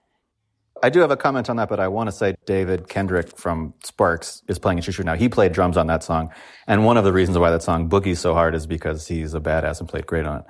I 0.83 0.89
do 0.89 0.99
have 0.99 1.11
a 1.11 1.17
comment 1.17 1.49
on 1.49 1.55
that, 1.57 1.69
but 1.69 1.79
I 1.79 1.87
want 1.87 2.07
to 2.07 2.11
say 2.11 2.35
David 2.45 2.87
Kendrick 2.87 3.35
from 3.35 3.73
Sparks 3.83 4.43
is 4.47 4.59
playing 4.59 4.79
a 4.79 4.81
choo 4.81 5.03
now. 5.03 5.15
He 5.15 5.27
played 5.27 5.51
drums 5.51 5.75
on 5.75 5.87
that 5.87 6.03
song. 6.03 6.31
And 6.67 6.85
one 6.85 6.97
of 6.97 7.03
the 7.03 7.11
reasons 7.11 7.37
why 7.37 7.49
that 7.49 7.63
song 7.63 7.89
boogies 7.89 8.17
so 8.17 8.33
hard 8.33 8.53
is 8.53 8.67
because 8.67 9.07
he's 9.07 9.33
a 9.33 9.39
badass 9.39 9.79
and 9.79 9.89
played 9.89 10.05
great 10.05 10.25
on 10.25 10.41
it. 10.41 10.45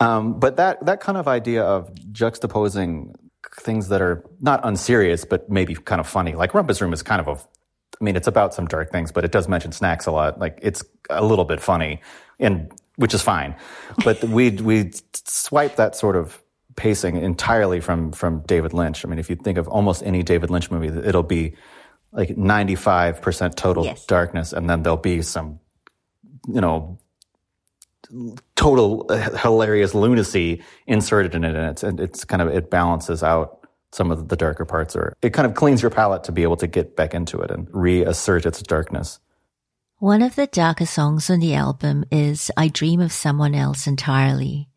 Um, 0.00 0.40
but 0.40 0.56
that, 0.56 0.84
that 0.86 1.00
kind 1.00 1.18
of 1.18 1.28
idea 1.28 1.62
of 1.62 1.92
juxtaposing 2.10 3.14
things 3.60 3.88
that 3.88 4.00
are 4.02 4.24
not 4.40 4.60
unserious, 4.64 5.24
but 5.24 5.50
maybe 5.50 5.74
kind 5.74 6.00
of 6.00 6.06
funny, 6.06 6.34
like 6.34 6.52
Rumpus 6.52 6.80
Room 6.80 6.92
is 6.92 7.02
kind 7.02 7.20
of 7.20 7.28
a, 7.28 7.32
I 7.32 8.04
mean, 8.04 8.16
it's 8.16 8.26
about 8.28 8.54
some 8.54 8.66
dark 8.66 8.90
things, 8.92 9.12
but 9.12 9.24
it 9.24 9.32
does 9.32 9.48
mention 9.48 9.72
snacks 9.72 10.06
a 10.06 10.12
lot. 10.12 10.38
Like 10.38 10.58
it's 10.62 10.82
a 11.10 11.24
little 11.24 11.44
bit 11.44 11.60
funny 11.60 12.00
and, 12.38 12.70
which 12.96 13.14
is 13.14 13.22
fine. 13.22 13.54
But 14.04 14.22
we, 14.38 14.50
we 14.50 14.92
swipe 15.12 15.76
that 15.76 15.96
sort 15.96 16.16
of 16.16 16.42
pacing 16.76 17.16
entirely 17.16 17.80
from 17.80 18.12
from 18.12 18.40
David 18.46 18.72
Lynch. 18.72 19.04
I 19.04 19.08
mean, 19.08 19.18
if 19.18 19.28
you 19.28 19.36
think 19.36 19.58
of 19.58 19.68
almost 19.68 20.02
any 20.02 20.22
David 20.22 20.50
Lynch 20.50 20.70
movie, 20.70 20.86
it'll 20.88 21.22
be 21.22 21.54
like 22.12 22.30
95% 22.30 23.54
total 23.54 23.84
Yes. 23.84 24.06
darkness 24.06 24.52
and 24.52 24.68
then 24.68 24.82
there'll 24.82 24.96
be 24.96 25.22
some 25.22 25.60
you 26.48 26.60
know 26.60 26.98
total 28.56 29.06
uh, 29.08 29.30
hilarious 29.38 29.94
lunacy 29.94 30.62
inserted 30.86 31.34
in 31.34 31.44
it 31.44 31.54
and 31.54 31.66
it's 31.70 31.82
and 31.82 32.00
it's 32.00 32.24
kind 32.24 32.42
of 32.42 32.48
it 32.48 32.70
balances 32.70 33.22
out 33.22 33.60
some 33.92 34.10
of 34.10 34.28
the 34.28 34.36
darker 34.36 34.64
parts 34.64 34.94
or 34.94 35.14
it 35.22 35.30
kind 35.30 35.46
of 35.46 35.54
cleans 35.54 35.82
your 35.82 35.90
palate 35.90 36.24
to 36.24 36.32
be 36.32 36.42
able 36.42 36.56
to 36.56 36.66
get 36.66 36.96
back 36.96 37.14
into 37.14 37.40
it 37.40 37.50
and 37.50 37.68
reassert 37.72 38.46
its 38.46 38.62
darkness. 38.62 39.18
One 39.98 40.22
of 40.22 40.34
the 40.34 40.46
darker 40.46 40.86
songs 40.86 41.28
on 41.28 41.40
the 41.40 41.54
album 41.54 42.04
is 42.10 42.50
I 42.56 42.68
Dream 42.68 43.00
of 43.00 43.12
Someone 43.12 43.54
Else 43.54 43.86
Entirely. 43.86 44.68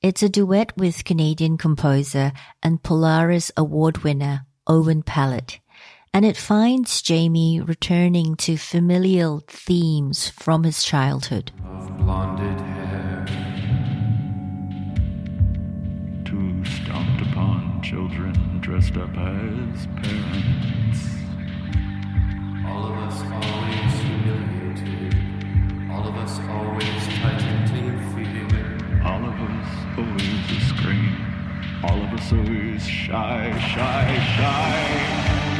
It's 0.00 0.22
a 0.22 0.28
duet 0.30 0.74
with 0.76 1.04
Canadian 1.04 1.58
composer 1.58 2.32
and 2.62 2.82
Polaris 2.82 3.52
Award 3.58 3.98
winner 3.98 4.46
Owen 4.66 5.02
Pallett, 5.02 5.60
and 6.12 6.24
it 6.24 6.36
finds 6.36 7.02
Jamie 7.02 7.60
returning 7.60 8.34
to 8.36 8.56
familial 8.56 9.42
themes 9.46 10.28
from 10.28 10.64
his 10.64 10.82
childhood. 10.82 11.52
of 11.64 11.96
blonded 11.98 12.60
hair. 12.60 13.26
Two 16.24 16.64
stomped 16.64 17.22
upon 17.22 17.82
children 17.82 18.60
dressed 18.60 18.96
up 18.96 19.10
as 19.10 19.86
parents. 20.02 21.00
All 22.66 22.86
of 22.86 22.96
us 22.98 23.20
always 23.22 23.92
humiliated. 24.02 25.16
All 25.90 26.06
of 26.08 26.14
us 26.16 26.38
always 26.48 27.06
fear. 27.18 27.30
All 29.04 29.24
of 29.24 29.34
us 29.34 29.68
always 29.96 30.50
a 30.50 30.60
scream. 30.66 31.16
All 31.82 32.02
of 32.02 32.12
us 32.12 32.32
always 32.32 32.86
shy, 32.86 33.50
shy, 33.74 34.18
shy. 34.36 35.59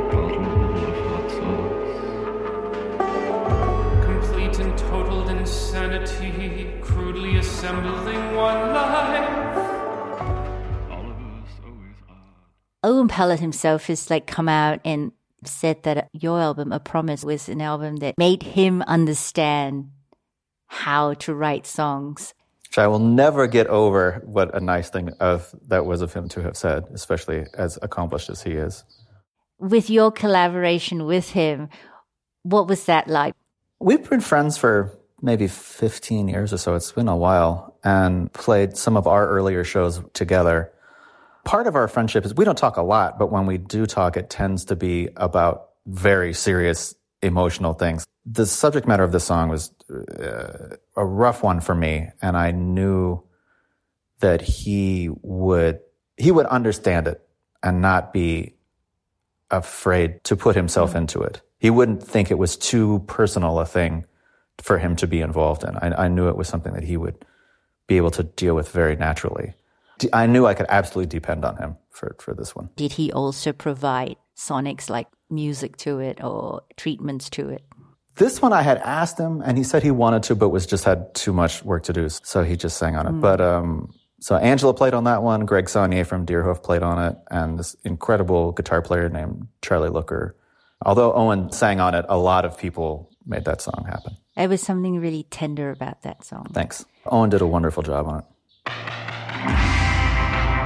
insanity, 5.71 6.69
crudely 6.81 7.37
assembling 7.37 8.35
one 8.35 8.73
life. 8.73 9.57
All 10.91 11.09
of 11.09 11.15
us 11.15 11.49
always 11.63 11.95
are. 12.09 12.17
Owen 12.83 13.07
Pallett 13.07 13.39
himself 13.39 13.85
has 13.87 14.09
like 14.09 14.27
come 14.27 14.49
out 14.49 14.81
and 14.83 15.13
said 15.45 15.83
that 15.83 16.09
your 16.11 16.41
album, 16.41 16.73
A 16.73 16.79
Promise, 16.81 17.23
was 17.23 17.47
an 17.47 17.61
album 17.61 17.97
that 17.97 18.17
made 18.17 18.43
him 18.43 18.81
understand 18.81 19.91
how 20.67 21.13
to 21.13 21.33
write 21.33 21.65
songs. 21.65 22.33
Which 22.67 22.77
I 22.77 22.87
will 22.87 22.99
never 22.99 23.47
get 23.47 23.67
over 23.67 24.21
what 24.25 24.53
a 24.53 24.59
nice 24.59 24.89
thing 24.89 25.11
of 25.21 25.55
that 25.69 25.85
was 25.85 26.01
of 26.01 26.13
him 26.13 26.27
to 26.29 26.41
have 26.41 26.57
said, 26.57 26.83
especially 26.93 27.45
as 27.53 27.79
accomplished 27.81 28.29
as 28.29 28.43
he 28.43 28.51
is. 28.51 28.83
With 29.57 29.89
your 29.89 30.11
collaboration 30.11 31.05
with 31.05 31.29
him, 31.29 31.69
what 32.43 32.67
was 32.67 32.83
that 32.85 33.07
like? 33.07 33.33
We've 33.79 34.07
been 34.09 34.19
friends 34.19 34.57
for 34.57 34.97
maybe 35.21 35.47
15 35.47 36.27
years 36.27 36.53
or 36.53 36.57
so. 36.57 36.75
It's 36.75 36.91
been 36.91 37.07
a 37.07 37.15
while 37.15 37.75
and 37.83 38.31
played 38.33 38.77
some 38.77 38.97
of 38.97 39.07
our 39.07 39.27
earlier 39.27 39.63
shows 39.63 40.01
together. 40.13 40.71
Part 41.43 41.67
of 41.67 41.75
our 41.75 41.87
friendship 41.87 42.25
is 42.25 42.35
we 42.35 42.45
don't 42.45 42.57
talk 42.57 42.77
a 42.77 42.81
lot, 42.81 43.17
but 43.17 43.31
when 43.31 43.45
we 43.45 43.57
do 43.57 43.85
talk, 43.85 44.17
it 44.17 44.29
tends 44.29 44.65
to 44.65 44.75
be 44.75 45.09
about 45.15 45.69
very 45.85 46.33
serious 46.33 46.95
emotional 47.21 47.73
things. 47.73 48.05
The 48.25 48.45
subject 48.45 48.87
matter 48.87 49.03
of 49.03 49.11
this 49.11 49.23
song 49.23 49.49
was 49.49 49.73
uh, 49.89 50.75
a 50.95 51.05
rough 51.05 51.41
one 51.41 51.59
for 51.59 51.73
me, 51.73 52.09
and 52.21 52.37
I 52.37 52.51
knew 52.51 53.23
that 54.19 54.41
he 54.41 55.09
would 55.21 55.79
he 56.17 56.31
would 56.31 56.45
understand 56.45 57.07
it 57.07 57.27
and 57.63 57.81
not 57.81 58.13
be 58.13 58.55
afraid 59.49 60.23
to 60.25 60.35
put 60.35 60.55
himself 60.55 60.95
into 60.95 61.21
it. 61.21 61.41
He 61.57 61.71
wouldn't 61.71 62.03
think 62.03 62.29
it 62.29 62.37
was 62.37 62.57
too 62.57 63.03
personal 63.07 63.59
a 63.59 63.65
thing 63.65 64.05
for 64.61 64.77
him 64.77 64.95
to 64.97 65.07
be 65.07 65.21
involved 65.21 65.63
in. 65.63 65.75
I, 65.77 66.05
I 66.05 66.07
knew 66.07 66.29
it 66.29 66.37
was 66.37 66.47
something 66.47 66.73
that 66.73 66.83
he 66.83 66.97
would 66.97 67.25
be 67.87 67.97
able 67.97 68.11
to 68.11 68.23
deal 68.23 68.55
with 68.55 68.69
very 68.69 68.95
naturally. 68.95 69.53
I 70.13 70.25
knew 70.25 70.45
I 70.45 70.53
could 70.53 70.65
absolutely 70.69 71.09
depend 71.09 71.45
on 71.45 71.57
him 71.57 71.77
for, 71.91 72.15
for 72.19 72.33
this 72.33 72.55
one. 72.55 72.69
Did 72.75 72.93
he 72.93 73.11
also 73.11 73.53
provide 73.53 74.15
sonics 74.35 74.89
like 74.89 75.07
music 75.29 75.77
to 75.77 75.99
it 75.99 76.23
or 76.23 76.63
treatments 76.77 77.29
to 77.31 77.49
it? 77.49 77.63
This 78.15 78.41
one 78.41 78.51
I 78.51 78.61
had 78.61 78.77
asked 78.79 79.19
him, 79.19 79.41
and 79.45 79.57
he 79.57 79.63
said 79.63 79.83
he 79.83 79.91
wanted 79.91 80.23
to, 80.23 80.35
but 80.35 80.49
was 80.49 80.65
just 80.65 80.83
had 80.83 81.13
too 81.15 81.31
much 81.31 81.63
work 81.63 81.83
to 81.83 81.93
do, 81.93 82.09
so 82.09 82.43
he 82.43 82.57
just 82.57 82.77
sang 82.77 82.95
on 82.95 83.07
it. 83.07 83.13
But 83.13 83.39
um, 83.39 83.93
so 84.19 84.35
Angela 84.35 84.73
played 84.73 84.93
on 84.93 85.05
that 85.05 85.23
one. 85.23 85.45
Greg 85.45 85.65
Saunier 85.65 86.05
from 86.05 86.25
Deerhoof 86.25 86.61
played 86.61 86.83
on 86.83 87.01
it, 87.03 87.17
and 87.31 87.57
this 87.57 87.75
incredible 87.83 88.51
guitar 88.51 88.81
player 88.81 89.07
named 89.09 89.47
Charlie 89.61 89.89
Looker. 89.89 90.35
Although 90.85 91.13
Owen 91.13 91.51
sang 91.51 91.79
on 91.79 91.95
it, 91.95 92.05
a 92.09 92.17
lot 92.17 92.43
of 92.43 92.57
people 92.57 93.09
made 93.25 93.45
that 93.45 93.61
song 93.61 93.85
happen. 93.87 94.17
There 94.35 94.47
was 94.47 94.61
something 94.61 94.99
really 94.99 95.23
tender 95.29 95.71
about 95.71 96.03
that 96.03 96.23
song. 96.23 96.47
Thanks. 96.53 96.85
Owen 97.05 97.29
did 97.29 97.41
a 97.41 97.47
wonderful 97.47 97.83
job 97.83 98.07
on 98.07 98.19
it. 98.19 98.25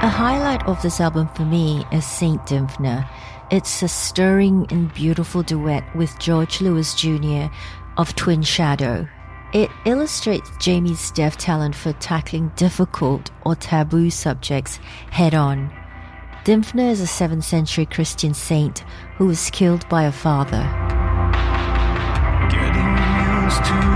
A 0.02 0.08
highlight 0.08 0.64
of 0.66 0.80
this 0.82 1.00
album 1.00 1.28
for 1.34 1.44
me 1.44 1.84
is 1.90 2.04
Saint 2.04 2.40
Dymphna. 2.42 3.08
It's 3.50 3.82
a 3.82 3.88
stirring 3.88 4.66
and 4.70 4.92
beautiful 4.94 5.42
duet 5.42 5.84
with 5.96 6.16
George 6.18 6.60
Lewis 6.60 6.94
Jr. 6.94 7.46
of 7.96 8.14
Twin 8.14 8.42
Shadow. 8.42 9.08
It 9.52 9.70
illustrates 9.84 10.50
Jamie's 10.58 11.10
deft 11.12 11.40
talent 11.40 11.74
for 11.74 11.92
tackling 11.94 12.52
difficult 12.56 13.30
or 13.44 13.56
taboo 13.56 14.10
subjects 14.10 14.76
head 15.10 15.34
on. 15.34 15.72
Dymphna 16.44 16.90
is 16.90 17.00
a 17.00 17.04
7th 17.04 17.44
century 17.44 17.86
Christian 17.86 18.34
saint 18.34 18.84
who 19.16 19.26
was 19.26 19.50
killed 19.50 19.88
by 19.88 20.04
a 20.04 20.12
father. 20.12 20.85
Used 23.46 23.64
to 23.64 23.95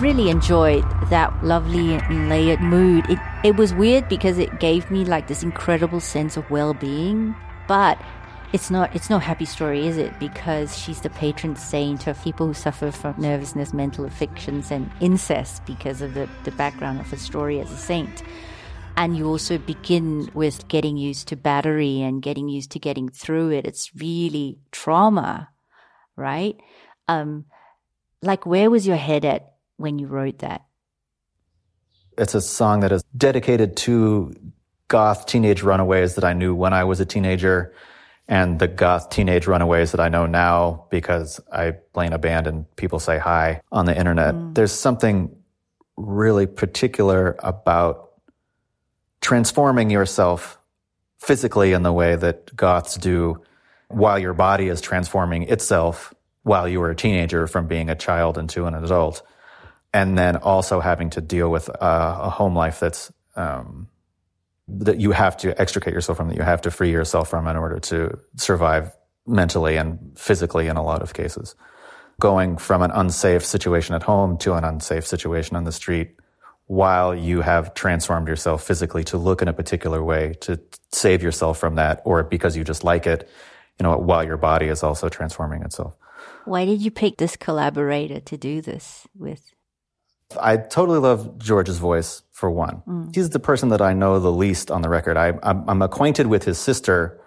really 0.00 0.30
enjoyed 0.30 0.84
that 1.10 1.32
lovely 1.44 1.94
and 1.94 2.28
layered 2.28 2.60
mood. 2.60 3.08
It 3.08 3.18
it 3.44 3.56
was 3.56 3.74
weird 3.74 4.08
because 4.08 4.38
it 4.38 4.60
gave 4.60 4.90
me 4.90 5.04
like 5.04 5.28
this 5.28 5.42
incredible 5.42 6.00
sense 6.00 6.36
of 6.36 6.50
well-being, 6.50 7.34
but 7.68 7.98
it's 8.52 8.70
not 8.70 8.94
it's 8.94 9.10
no 9.10 9.18
happy 9.18 9.44
story, 9.44 9.86
is 9.86 9.96
it? 9.96 10.18
Because 10.18 10.76
she's 10.76 11.00
the 11.00 11.10
patron 11.10 11.56
saint 11.56 12.06
of 12.06 12.20
people 12.22 12.46
who 12.46 12.54
suffer 12.54 12.90
from 12.90 13.14
nervousness, 13.18 13.72
mental 13.72 14.04
afflictions, 14.04 14.70
and 14.70 14.90
incest 15.00 15.64
because 15.66 16.02
of 16.02 16.14
the, 16.14 16.28
the 16.44 16.50
background 16.52 17.00
of 17.00 17.10
her 17.10 17.16
story 17.16 17.60
as 17.60 17.70
a 17.70 17.76
saint. 17.76 18.22
And 18.96 19.16
you 19.16 19.26
also 19.28 19.56
begin 19.56 20.30
with 20.34 20.66
getting 20.68 20.96
used 20.96 21.28
to 21.28 21.36
battery 21.36 22.02
and 22.02 22.20
getting 22.20 22.48
used 22.48 22.72
to 22.72 22.78
getting 22.78 23.08
through 23.08 23.50
it. 23.50 23.66
It's 23.66 23.94
really 23.94 24.58
trauma, 24.72 25.48
right? 26.16 26.56
Um, 27.08 27.46
like 28.22 28.44
where 28.44 28.70
was 28.70 28.86
your 28.86 28.96
head 28.96 29.24
at 29.24 29.49
when 29.80 29.98
you 29.98 30.06
wrote 30.06 30.40
that? 30.40 30.62
It's 32.18 32.34
a 32.34 32.40
song 32.40 32.80
that 32.80 32.92
is 32.92 33.02
dedicated 33.16 33.76
to 33.78 34.32
goth 34.88 35.26
teenage 35.26 35.62
runaways 35.62 36.16
that 36.16 36.24
I 36.24 36.34
knew 36.34 36.54
when 36.54 36.74
I 36.74 36.84
was 36.84 37.00
a 37.00 37.06
teenager 37.06 37.74
and 38.28 38.58
the 38.58 38.68
goth 38.68 39.10
teenage 39.10 39.46
runaways 39.46 39.92
that 39.92 40.00
I 40.00 40.08
know 40.08 40.26
now 40.26 40.86
because 40.90 41.40
I 41.50 41.72
play 41.94 42.06
in 42.06 42.12
a 42.12 42.18
band 42.18 42.46
and 42.46 42.76
people 42.76 42.98
say 42.98 43.18
hi 43.18 43.62
on 43.72 43.86
the 43.86 43.96
internet. 43.96 44.34
Mm. 44.34 44.54
There's 44.54 44.72
something 44.72 45.34
really 45.96 46.46
particular 46.46 47.36
about 47.40 48.10
transforming 49.20 49.90
yourself 49.90 50.58
physically 51.18 51.72
in 51.72 51.82
the 51.82 51.92
way 51.92 52.16
that 52.16 52.54
goths 52.54 52.96
do 52.96 53.42
while 53.88 54.18
your 54.18 54.34
body 54.34 54.68
is 54.68 54.80
transforming 54.80 55.42
itself 55.44 56.14
while 56.42 56.68
you 56.68 56.80
were 56.80 56.90
a 56.90 56.96
teenager 56.96 57.46
from 57.46 57.66
being 57.66 57.90
a 57.90 57.94
child 57.94 58.38
into 58.38 58.66
an 58.66 58.74
adult. 58.74 59.22
And 59.92 60.16
then 60.16 60.36
also 60.36 60.80
having 60.80 61.10
to 61.10 61.20
deal 61.20 61.50
with 61.50 61.68
uh, 61.68 62.18
a 62.20 62.30
home 62.30 62.54
life 62.54 62.78
that's 62.78 63.12
um, 63.34 63.88
that 64.78 65.00
you 65.00 65.10
have 65.10 65.36
to 65.38 65.58
extricate 65.60 65.94
yourself 65.94 66.18
from, 66.18 66.28
that 66.28 66.36
you 66.36 66.42
have 66.42 66.60
to 66.62 66.70
free 66.70 66.92
yourself 66.92 67.28
from 67.28 67.48
in 67.48 67.56
order 67.56 67.80
to 67.80 68.18
survive 68.36 68.94
mentally 69.26 69.76
and 69.76 69.98
physically 70.16 70.68
in 70.68 70.76
a 70.76 70.82
lot 70.82 71.02
of 71.02 71.14
cases. 71.14 71.54
Going 72.20 72.56
from 72.56 72.82
an 72.82 72.90
unsafe 72.90 73.44
situation 73.44 73.94
at 73.94 74.02
home 74.02 74.38
to 74.38 74.54
an 74.54 74.64
unsafe 74.64 75.06
situation 75.06 75.56
on 75.56 75.64
the 75.64 75.72
street 75.72 76.16
while 76.66 77.14
you 77.14 77.40
have 77.40 77.74
transformed 77.74 78.28
yourself 78.28 78.62
physically 78.62 79.02
to 79.02 79.16
look 79.16 79.42
in 79.42 79.48
a 79.48 79.52
particular 79.52 80.04
way 80.04 80.34
to 80.40 80.60
save 80.92 81.22
yourself 81.22 81.58
from 81.58 81.74
that 81.74 82.00
or 82.04 82.22
because 82.22 82.56
you 82.56 82.62
just 82.62 82.84
like 82.84 83.06
it, 83.06 83.28
you 83.78 83.84
know, 83.84 83.96
while 83.96 84.22
your 84.22 84.36
body 84.36 84.66
is 84.66 84.82
also 84.82 85.08
transforming 85.08 85.62
itself. 85.62 85.96
Why 86.44 86.64
did 86.64 86.80
you 86.80 86.90
pick 86.90 87.16
this 87.16 87.36
collaborator 87.36 88.20
to 88.20 88.36
do 88.36 88.60
this 88.60 89.06
with? 89.16 89.52
I 90.38 90.56
totally 90.58 90.98
love 90.98 91.38
George's 91.38 91.78
voice 91.78 92.22
for 92.32 92.50
one. 92.50 92.82
He's 93.14 93.30
the 93.30 93.40
person 93.40 93.70
that 93.70 93.80
I 93.80 93.92
know 93.92 94.18
the 94.20 94.32
least 94.32 94.70
on 94.70 94.82
the 94.82 94.88
record. 94.88 95.16
I, 95.16 95.32
I'm, 95.42 95.68
I'm 95.68 95.82
acquainted 95.82 96.26
with 96.28 96.44
his 96.44 96.58
sister, 96.58 97.20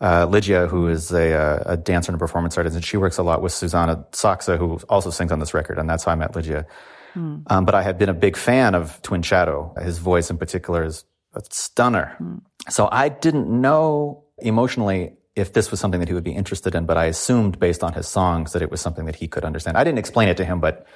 uh, 0.00 0.26
Lygia, 0.26 0.66
who 0.66 0.88
is 0.88 1.12
a, 1.12 1.32
uh, 1.34 1.62
a 1.66 1.76
dancer 1.76 2.12
and 2.12 2.16
a 2.16 2.18
performance 2.18 2.56
artist, 2.56 2.76
and 2.76 2.84
she 2.84 2.96
works 2.96 3.18
a 3.18 3.22
lot 3.22 3.42
with 3.42 3.52
Susanna 3.52 4.04
Saxa, 4.12 4.56
who 4.56 4.78
also 4.88 5.10
sings 5.10 5.32
on 5.32 5.38
this 5.38 5.54
record, 5.54 5.78
and 5.78 5.88
that's 5.88 6.04
how 6.04 6.12
I 6.12 6.14
met 6.14 6.34
Lygia. 6.36 6.66
Um, 7.48 7.64
but 7.64 7.74
I 7.74 7.82
had 7.82 7.98
been 7.98 8.08
a 8.08 8.14
big 8.14 8.36
fan 8.36 8.74
of 8.74 9.00
Twin 9.02 9.22
Shadow. 9.22 9.74
His 9.82 9.98
voice 9.98 10.30
in 10.30 10.38
particular 10.38 10.84
is 10.84 11.04
a 11.34 11.42
stunner. 11.50 12.16
So 12.70 12.88
I 12.90 13.08
didn't 13.08 13.48
know 13.48 14.24
emotionally 14.38 15.14
if 15.34 15.52
this 15.52 15.70
was 15.70 15.80
something 15.80 16.00
that 16.00 16.08
he 16.08 16.14
would 16.14 16.24
be 16.24 16.32
interested 16.32 16.74
in, 16.74 16.84
but 16.86 16.96
I 16.96 17.06
assumed 17.06 17.58
based 17.58 17.82
on 17.82 17.92
his 17.94 18.06
songs 18.06 18.52
that 18.52 18.62
it 18.62 18.70
was 18.70 18.80
something 18.80 19.06
that 19.06 19.16
he 19.16 19.28
could 19.28 19.44
understand. 19.44 19.76
I 19.78 19.84
didn't 19.84 19.98
explain 19.98 20.28
it 20.28 20.36
to 20.36 20.44
him, 20.44 20.60
but 20.60 20.86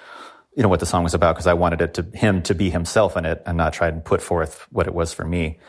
you 0.56 0.62
know 0.62 0.70
what 0.70 0.80
the 0.80 0.86
song 0.86 1.04
was 1.04 1.12
about 1.12 1.34
because 1.34 1.46
I 1.46 1.52
wanted 1.52 1.82
it 1.82 1.94
to 1.94 2.02
him 2.14 2.42
to 2.42 2.54
be 2.54 2.70
himself 2.70 3.16
in 3.16 3.26
it 3.26 3.42
and 3.44 3.58
not 3.58 3.74
try 3.74 3.88
and 3.88 4.02
put 4.02 4.22
forth 4.22 4.66
what 4.70 4.86
it 4.86 4.94
was 4.94 5.12
for 5.12 5.24
me. 5.24 5.60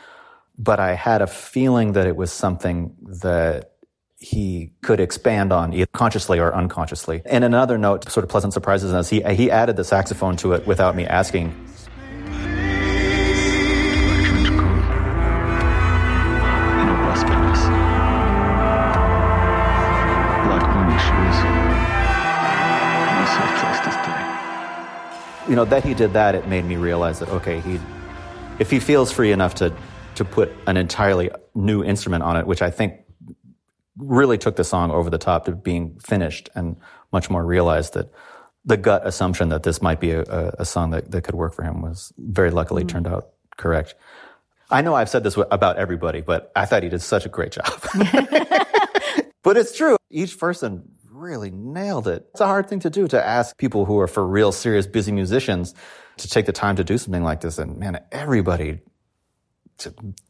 But 0.58 0.80
I 0.80 0.94
had 0.94 1.20
a 1.20 1.26
feeling 1.26 1.92
that 1.92 2.06
it 2.06 2.16
was 2.16 2.32
something 2.32 2.96
that 3.20 3.72
he 4.16 4.72
could 4.82 4.98
expand 4.98 5.52
on 5.52 5.74
either 5.74 5.86
consciously 5.92 6.40
or 6.40 6.52
unconsciously. 6.54 7.22
And 7.26 7.44
another 7.44 7.76
note, 7.78 8.08
sort 8.10 8.24
of 8.24 8.30
pleasant 8.30 8.54
surprises 8.54 8.92
us, 8.92 9.08
he, 9.08 9.20
he 9.34 9.50
added 9.50 9.76
the 9.76 9.84
saxophone 9.84 10.36
to 10.38 10.54
it 10.54 10.66
without 10.66 10.96
me 10.96 11.04
asking. 11.06 11.54
You 25.48 25.56
know 25.56 25.64
that 25.64 25.84
he 25.84 25.94
did 25.94 26.12
that 26.12 26.34
it 26.34 26.46
made 26.46 26.64
me 26.64 26.76
realize 26.76 27.18
that 27.20 27.28
okay 27.30 27.60
he 27.60 27.80
if 28.58 28.70
he 28.70 28.78
feels 28.78 29.10
free 29.10 29.32
enough 29.32 29.54
to 29.54 29.74
to 30.14 30.24
put 30.24 30.52
an 30.66 30.76
entirely 30.76 31.30
new 31.54 31.82
instrument 31.82 32.22
on 32.22 32.36
it 32.36 32.46
which 32.46 32.62
i 32.62 32.70
think 32.70 33.00
really 33.96 34.38
took 34.38 34.56
the 34.56 34.64
song 34.64 34.90
over 34.90 35.10
the 35.10 35.18
top 35.18 35.44
to 35.44 35.52
being 35.52 35.98
finished 35.98 36.48
and 36.54 36.76
much 37.12 37.30
more 37.30 37.44
realized 37.44 37.94
that 37.94 38.12
the 38.64 38.76
gut 38.76 39.06
assumption 39.06 39.48
that 39.48 39.62
this 39.62 39.80
might 39.80 39.98
be 39.98 40.10
a, 40.10 40.22
a, 40.22 40.54
a 40.58 40.64
song 40.64 40.90
that, 40.90 41.10
that 41.10 41.22
could 41.22 41.34
work 41.34 41.54
for 41.54 41.62
him 41.62 41.80
was 41.80 42.12
very 42.18 42.50
luckily 42.50 42.84
mm. 42.84 42.88
turned 42.88 43.06
out 43.06 43.30
correct. 43.56 43.94
I 44.70 44.82
know 44.82 44.94
i've 44.94 45.08
said 45.08 45.24
this 45.24 45.36
about 45.50 45.78
everybody 45.78 46.20
but 46.20 46.52
i 46.54 46.66
thought 46.66 46.82
he 46.82 46.88
did 46.88 47.02
such 47.02 47.24
a 47.24 47.28
great 47.28 47.52
job. 47.52 47.72
But 49.48 49.56
it's 49.56 49.74
true. 49.74 49.96
Each 50.10 50.38
person 50.38 50.90
really 51.18 51.50
nailed 51.50 52.08
it. 52.08 52.26
It's 52.30 52.40
a 52.40 52.46
hard 52.46 52.68
thing 52.68 52.80
to 52.80 52.90
do 52.90 53.08
to 53.08 53.24
ask 53.24 53.56
people 53.56 53.84
who 53.84 53.98
are 53.98 54.06
for 54.06 54.26
real 54.26 54.52
serious 54.52 54.86
busy 54.86 55.12
musicians 55.12 55.74
to 56.18 56.28
take 56.28 56.46
the 56.46 56.52
time 56.52 56.76
to 56.76 56.84
do 56.84 56.98
something 56.98 57.22
like 57.22 57.40
this. 57.40 57.58
And 57.58 57.76
man, 57.78 58.00
everybody 58.12 58.80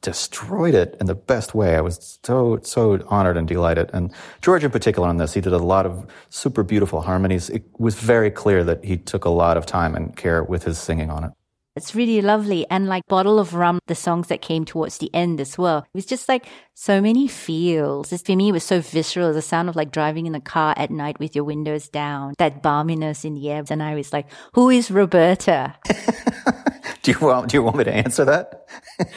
destroyed 0.02 0.74
it 0.74 0.96
in 1.00 1.06
the 1.06 1.14
best 1.14 1.54
way. 1.54 1.76
I 1.76 1.80
was 1.80 2.18
so, 2.22 2.58
so 2.62 3.02
honored 3.08 3.36
and 3.36 3.48
delighted. 3.48 3.90
And 3.94 4.12
George 4.42 4.64
in 4.64 4.70
particular 4.70 5.08
on 5.08 5.16
this, 5.16 5.32
he 5.32 5.40
did 5.40 5.52
a 5.52 5.58
lot 5.58 5.86
of 5.86 6.06
super 6.28 6.62
beautiful 6.62 7.00
harmonies. 7.00 7.48
It 7.48 7.64
was 7.78 7.94
very 7.94 8.30
clear 8.30 8.62
that 8.64 8.84
he 8.84 8.98
took 8.98 9.24
a 9.24 9.30
lot 9.30 9.56
of 9.56 9.64
time 9.64 9.94
and 9.94 10.14
care 10.16 10.42
with 10.42 10.64
his 10.64 10.78
singing 10.78 11.10
on 11.10 11.24
it. 11.24 11.32
It's 11.78 11.94
really 11.94 12.20
lovely. 12.20 12.66
And 12.70 12.88
like 12.88 13.06
Bottle 13.06 13.38
of 13.38 13.54
Rum, 13.54 13.78
the 13.86 13.94
songs 13.94 14.26
that 14.26 14.42
came 14.42 14.64
towards 14.64 14.98
the 14.98 15.14
end 15.14 15.40
as 15.40 15.56
well. 15.56 15.78
It 15.78 15.94
was 15.94 16.06
just 16.06 16.28
like 16.28 16.46
so 16.74 17.00
many 17.00 17.28
feels. 17.28 18.10
This 18.10 18.22
for 18.22 18.34
me 18.34 18.50
was 18.50 18.64
so 18.64 18.80
visceral. 18.80 19.32
The 19.32 19.42
sound 19.42 19.68
of 19.68 19.76
like 19.76 19.92
driving 19.92 20.26
in 20.26 20.34
a 20.34 20.40
car 20.40 20.74
at 20.76 20.90
night 20.90 21.20
with 21.20 21.36
your 21.36 21.44
windows 21.44 21.88
down, 21.88 22.34
that 22.38 22.62
balminess 22.62 23.24
in 23.24 23.34
the 23.34 23.48
air. 23.48 23.62
And 23.70 23.82
I 23.82 23.94
was 23.94 24.12
like, 24.12 24.26
who 24.54 24.70
is 24.70 24.90
Roberta? 24.90 25.76
Do 27.02 27.12
you 27.12 27.18
want, 27.20 27.50
do 27.50 27.56
you 27.56 27.62
want 27.62 27.76
me 27.76 27.84
to 27.84 27.94
answer 27.94 28.24
that? 28.24 28.68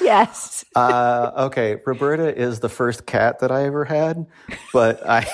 yes. 0.00 0.64
Uh, 0.76 1.32
okay, 1.46 1.80
Roberta 1.84 2.32
is 2.36 2.60
the 2.60 2.68
first 2.68 3.04
cat 3.04 3.40
that 3.40 3.50
I 3.50 3.64
ever 3.64 3.84
had, 3.84 4.24
but 4.72 5.02
I 5.04 5.26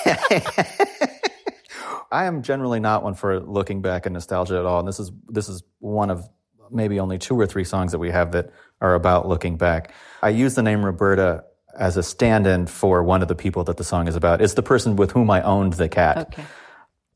I 2.10 2.24
am 2.24 2.42
generally 2.42 2.80
not 2.80 3.02
one 3.02 3.14
for 3.14 3.40
looking 3.40 3.82
back 3.82 4.06
and 4.06 4.14
nostalgia 4.14 4.58
at 4.58 4.64
all. 4.64 4.78
And 4.78 4.88
this 4.88 4.98
is 4.98 5.12
this 5.28 5.48
is 5.50 5.62
one 5.80 6.08
of 6.10 6.28
maybe 6.70 7.00
only 7.00 7.18
two 7.18 7.38
or 7.38 7.46
three 7.46 7.64
songs 7.64 7.92
that 7.92 7.98
we 7.98 8.10
have 8.10 8.32
that 8.32 8.50
are 8.80 8.94
about 8.94 9.28
looking 9.28 9.56
back. 9.56 9.92
I 10.22 10.30
use 10.30 10.54
the 10.54 10.62
name 10.62 10.84
Roberta 10.84 11.44
as 11.78 11.96
a 11.96 12.02
stand-in 12.02 12.66
for 12.66 13.02
one 13.02 13.22
of 13.22 13.28
the 13.28 13.34
people 13.34 13.64
that 13.64 13.76
the 13.76 13.84
song 13.84 14.08
is 14.08 14.16
about. 14.16 14.40
It's 14.40 14.54
the 14.54 14.62
person 14.62 14.96
with 14.96 15.12
whom 15.12 15.30
I 15.30 15.42
owned 15.42 15.74
the 15.74 15.88
cat. 15.88 16.18
Okay. 16.18 16.44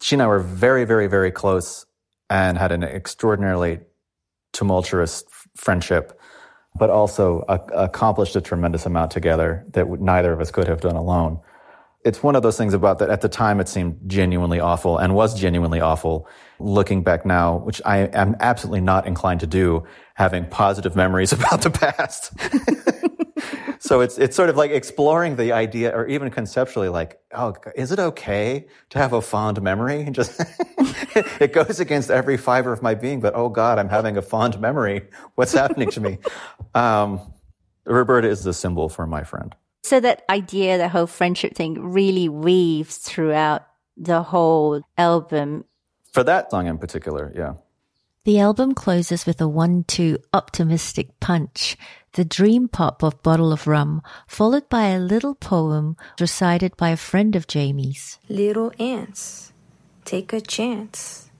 She 0.03 0.15
and 0.15 0.23
I 0.23 0.27
were 0.27 0.41
very, 0.41 0.85
very, 0.85 1.07
very 1.07 1.31
close 1.31 1.87
and 2.29 2.57
had 2.57 2.73
an 2.73 2.83
extraordinarily 2.83 3.81
tumultuous 4.53 5.25
friendship, 5.57 6.19
but 6.79 6.91
also 6.91 7.45
a- 7.49 7.85
accomplished 7.85 8.37
a 8.37 8.41
tremendous 8.41 8.87
amount 8.87 9.11
together 9.11 9.65
that 9.71 9.89
neither 10.01 10.33
of 10.33 10.41
us 10.41 10.51
could 10.51 10.69
have 10.69 10.81
done 10.81 10.97
alone. 10.97 11.41
It's 12.05 12.23
one 12.23 12.35
of 12.35 12.43
those 12.43 12.57
things 12.57 12.73
about 12.73 12.99
that 13.01 13.11
at 13.11 13.21
the 13.21 13.29
time 13.29 13.61
it 13.61 13.69
seemed 13.69 13.99
genuinely 14.07 14.59
awful 14.59 14.97
and 14.97 15.15
was 15.15 15.39
genuinely 15.39 15.81
awful. 15.81 16.27
Looking 16.59 17.03
back 17.03 17.27
now, 17.27 17.59
which 17.59 17.81
I 17.85 17.99
am 17.99 18.37
absolutely 18.41 18.81
not 18.81 19.07
inclined 19.07 19.41
to 19.41 19.47
do, 19.47 19.85
having 20.15 20.47
positive 20.47 20.97
memories 20.97 21.33
about 21.39 21.63
the 21.63 21.71
past. 21.71 22.33
so 23.81 24.01
it's 24.01 24.19
it's 24.19 24.37
sort 24.37 24.49
of 24.51 24.57
like 24.57 24.71
exploring 24.71 25.37
the 25.37 25.53
idea, 25.53 25.91
or 25.95 26.07
even 26.07 26.31
conceptually, 26.31 26.89
like, 26.89 27.19
oh, 27.33 27.55
is 27.75 27.93
it 27.93 27.99
okay 27.99 28.67
to 28.91 28.99
have 28.99 29.13
a 29.13 29.21
fond 29.21 29.61
memory? 29.63 30.03
And 30.03 30.15
Just 30.21 30.41
it 31.41 31.53
goes 31.53 31.81
against 31.81 32.11
every 32.11 32.37
fiber 32.37 32.73
of 32.73 32.83
my 32.83 32.95
being, 32.95 33.21
but 33.21 33.35
oh 33.35 33.49
God, 33.49 33.79
I'm 33.79 33.89
having 33.89 34.17
a 34.17 34.23
fond 34.23 34.61
memory. 34.61 35.09
What's 35.35 35.53
happening 35.53 35.91
to 35.91 36.01
me? 36.01 36.19
Um, 36.75 37.21
Roberta 37.85 38.29
is 38.29 38.45
the 38.45 38.53
symbol 38.53 38.89
for 38.89 39.07
my 39.07 39.25
friend. 39.25 39.55
So 39.83 40.01
that 40.01 40.23
idea, 40.29 40.79
the 40.79 40.89
whole 40.89 41.07
friendship 41.07 41.55
thing 41.55 41.81
really 41.81 42.29
weaves 42.29 42.99
throughout 42.99 43.67
the 43.97 44.23
whole 44.23 44.83
album. 44.97 45.65
For 46.13 46.23
that 46.25 46.51
song 46.51 46.67
in 46.67 46.79
particular, 46.79 47.33
yeah. 47.35 47.55
The 48.25 48.39
album 48.39 48.75
closes 48.75 49.25
with 49.25 49.41
a 49.41 49.49
one-two 49.49 50.19
optimistic 50.35 51.19
punch, 51.21 51.77
the 52.13 52.25
dream 52.25 52.69
pop 52.69 53.03
of 53.03 53.23
Bottle 53.23 53.53
of 53.53 53.67
Rum, 53.67 54.03
followed 54.27 54.69
by 54.69 54.89
a 54.89 54.99
little 55.01 55.35
poem 55.35 55.97
recited 56.21 56.77
by 56.77 56.91
a 56.91 56.97
friend 56.97 57.35
of 57.35 57.47
Jamie's. 57.47 58.19
Little 58.29 58.73
ants, 58.79 59.53
take 60.05 60.33
a 60.35 60.41
chance. 60.41 61.31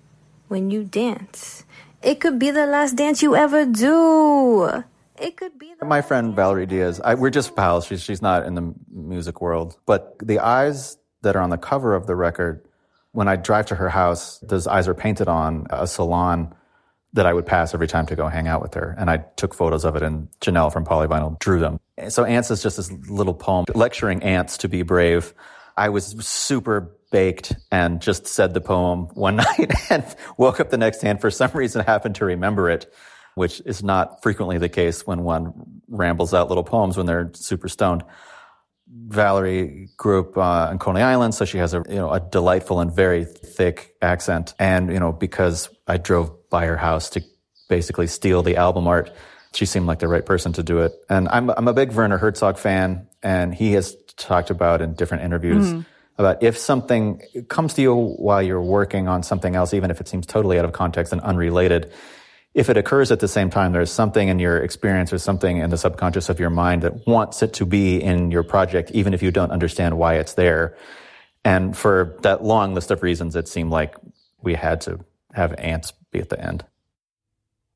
when 0.51 0.69
you 0.69 0.83
dance. 0.83 1.65
It 2.03 2.19
could 2.19 2.39
be 2.39 2.51
the 2.51 2.67
last 2.67 2.97
dance 2.97 3.23
you 3.23 3.37
ever 3.37 3.65
do. 3.65 4.83
It 5.21 5.37
could 5.37 5.59
be 5.59 5.75
the 5.79 5.85
My 5.85 6.01
friend 6.01 6.35
Valerie 6.35 6.67
Diaz, 6.67 7.01
I, 7.05 7.15
we're 7.15 7.31
just 7.31 7.55
pals. 7.55 7.87
She's, 7.87 8.03
she's 8.03 8.23
not 8.23 8.47
in 8.47 8.55
the 8.55 8.75
music 8.91 9.41
world. 9.41 9.77
But 9.87 10.17
the 10.19 10.39
eyes 10.39 10.97
that 11.23 11.37
are 11.37 11.43
on 11.43 11.51
the 11.51 11.59
cover 11.59 11.95
of 11.95 12.07
the 12.07 12.17
record, 12.17 12.67
when 13.13 13.29
I 13.29 13.37
drive 13.37 13.67
to 13.67 13.75
her 13.75 13.91
house, 13.91 14.39
those 14.39 14.67
eyes 14.67 14.89
are 14.89 14.95
painted 14.95 15.29
on 15.29 15.67
a 15.71 15.87
salon 15.87 16.55
that 17.13 17.27
I 17.27 17.35
would 17.35 17.45
pass 17.45 17.75
every 17.75 17.89
time 17.89 18.07
to 18.07 18.17
go 18.17 18.29
hang 18.29 18.49
out 18.49 18.63
with 18.63 18.75
her. 18.75 18.95
And 18.97 19.11
I 19.11 19.19
took 19.37 19.53
photos 19.53 19.85
of 19.85 19.97
it, 19.97 20.03
and 20.03 20.29
Janelle 20.41 20.73
from 20.73 20.85
Polyvinyl 20.85 21.39
drew 21.39 21.61
them. 21.61 21.81
So 22.09 22.25
Ants 22.25 22.51
is 22.51 22.63
just 22.63 22.77
this 22.77 22.91
little 22.93 23.35
poem 23.35 23.67
lecturing 23.75 24.23
ants 24.23 24.59
to 24.59 24.69
be 24.69 24.83
brave. 24.83 25.35
I 25.77 25.89
was 25.89 26.07
super 26.25 26.97
baked 27.11 27.57
and 27.71 28.01
just 28.01 28.27
said 28.27 28.55
the 28.55 28.61
poem 28.61 29.09
one 29.15 29.37
night 29.59 29.73
and 29.91 30.05
woke 30.37 30.61
up 30.61 30.71
the 30.71 30.79
next 30.79 30.99
day 30.99 31.11
and 31.11 31.21
for 31.21 31.31
some 31.31 31.51
reason 31.53 31.85
happened 31.85 32.17
to 32.17 32.25
remember 32.25 32.71
it, 32.71 32.93
which 33.35 33.63
is 33.65 33.83
not 33.83 34.23
frequently 34.23 34.59
the 34.59 34.69
case 34.69 35.07
when 35.07 35.23
one 35.23 35.83
rambles 35.89 36.35
out 36.35 36.49
little 36.49 36.65
poems 36.65 36.97
when 36.97 37.07
they're 37.07 37.31
super 37.35 37.69
stoned. 37.69 38.05
Valerie 38.89 39.89
grew 39.97 40.21
up 40.21 40.37
uh, 40.37 40.73
in 40.73 40.79
Coney 40.79 41.01
Island, 41.01 41.35
so 41.35 41.45
she 41.45 41.59
has 41.59 41.75
a 41.75 41.85
you 41.89 41.97
know 41.97 42.11
a 42.11 42.21
delightful 42.21 42.81
and 42.81 42.93
very 42.93 43.25
thick 43.25 43.95
accent. 44.03 44.55
And 44.59 44.93
you 44.93 44.99
know 44.99 45.13
because 45.13 45.69
I 45.87 45.97
drove 45.97 46.51
by 46.51 46.67
her 46.67 46.77
house 46.77 47.11
to 47.11 47.23
basically 47.69 48.09
steal 48.09 48.43
the 48.43 48.57
album 48.57 48.89
art, 48.89 49.13
she 49.55 49.65
seemed 49.65 49.87
like 49.87 50.01
the 50.01 50.09
right 50.09 50.27
person 50.27 50.53
to 50.55 50.63
do 50.63 50.81
it. 50.81 50.93
And 51.09 51.29
I'm 51.29 51.51
I'm 51.51 51.69
a 51.69 51.73
big 51.73 51.93
Werner 51.93 52.19
Herzog 52.19 52.59
fan, 52.59 53.07
and 53.23 53.55
he 53.55 53.73
has 53.73 53.97
talked 54.17 54.51
about 54.51 54.83
in 54.83 54.95
different 54.95 55.23
interviews 55.23 55.85
about 56.19 56.43
if 56.43 56.59
something 56.59 57.23
comes 57.49 57.75
to 57.75 57.83
you 57.83 57.95
while 57.95 58.43
you're 58.43 58.61
working 58.61 59.09
on 59.09 59.23
something 59.23 59.57
else, 59.57 59.73
even 59.73 59.91
if 59.91 60.01
it 60.01 60.09
seems 60.09 60.27
totally 60.27 60.59
out 60.59 60.65
of 60.65 60.73
context 60.73 61.13
and 61.13 61.23
unrelated. 61.23 61.93
If 62.53 62.69
it 62.69 62.77
occurs 62.77 63.13
at 63.13 63.21
the 63.21 63.29
same 63.29 63.49
time, 63.49 63.73
there's 63.73 63.93
something 63.93 64.29
in 64.29 64.39
your 64.41 64.59
experience 64.59 65.13
or 65.13 65.19
something 65.19 65.59
in 65.59 65.71
the 65.71 65.79
subconscious 65.79 66.29
of 66.29 66.41
your 66.41 66.51
mind 66.51 66.83
that 66.83 67.07
wants 67.07 67.43
it 67.43 67.53
to 67.55 67.67
be 67.67 68.03
in 68.03 68.31
your 68.33 68.43
project, 68.43 68.91
even 68.91 69.15
if 69.15 69.23
you 69.23 69.31
don't 69.31 69.53
understand 69.53 69.97
why 69.97 70.15
it's 70.15 70.35
there. 70.35 70.77
And 71.45 71.77
for 71.77 72.17
that 72.23 72.43
long 72.43 72.75
list 72.75 72.91
of 72.91 73.03
reasons, 73.03 73.37
it 73.37 73.47
seemed 73.47 73.71
like 73.71 73.95
we 74.43 74.55
had 74.55 74.81
to 74.83 74.99
have 75.33 75.55
ants 75.59 75.93
be 76.11 76.19
at 76.19 76.29
the 76.29 76.41
end. 76.41 76.65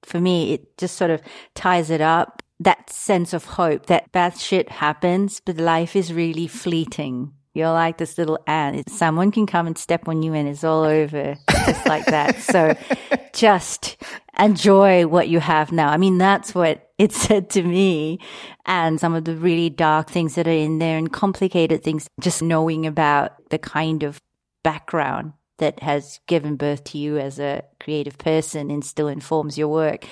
for 0.04 0.20
me, 0.20 0.52
it 0.54 0.76
just 0.76 0.96
sort 0.96 1.10
of 1.10 1.22
ties 1.54 1.90
it 1.90 2.00
up. 2.00 2.42
That 2.60 2.90
sense 2.90 3.32
of 3.32 3.44
hope 3.44 3.86
that 3.86 4.12
bad 4.12 4.38
shit 4.38 4.68
happens, 4.68 5.40
but 5.40 5.56
life 5.56 5.96
is 5.96 6.12
really 6.12 6.46
fleeting. 6.46 7.32
You're 7.54 7.72
like 7.72 7.98
this 7.98 8.18
little 8.18 8.38
ant. 8.46 8.90
Someone 8.90 9.30
can 9.30 9.46
come 9.46 9.66
and 9.66 9.78
step 9.78 10.08
on 10.08 10.22
you 10.22 10.34
and 10.34 10.48
it's 10.48 10.64
all 10.64 10.82
over 10.82 11.36
just 11.66 11.86
like 11.86 12.04
that. 12.06 12.40
So 12.40 12.76
just 13.32 13.96
enjoy 14.38 15.06
what 15.06 15.28
you 15.28 15.40
have 15.40 15.72
now. 15.72 15.88
I 15.88 15.96
mean, 15.96 16.18
that's 16.18 16.54
what 16.54 16.90
it 16.98 17.12
said 17.24 17.50
to 17.50 17.62
me 17.62 18.18
and 18.66 19.00
some 19.00 19.14
of 19.14 19.24
the 19.24 19.36
really 19.36 19.70
dark 19.70 20.10
things 20.10 20.34
that 20.34 20.46
are 20.46 20.50
in 20.50 20.78
there 20.78 20.98
and 20.98 21.12
complicated 21.12 21.82
things. 21.82 22.08
Just 22.20 22.42
knowing 22.42 22.86
about 22.86 23.32
the 23.50 23.58
kind 23.58 24.02
of 24.02 24.20
background 24.62 25.32
that 25.58 25.80
has 25.80 26.20
given 26.26 26.56
birth 26.56 26.82
to 26.84 26.98
you 26.98 27.18
as 27.18 27.38
a 27.38 27.62
creative 27.78 28.18
person 28.18 28.70
and 28.70 28.84
still 28.84 29.08
informs 29.08 29.56
your 29.56 29.68
work. 29.68 30.04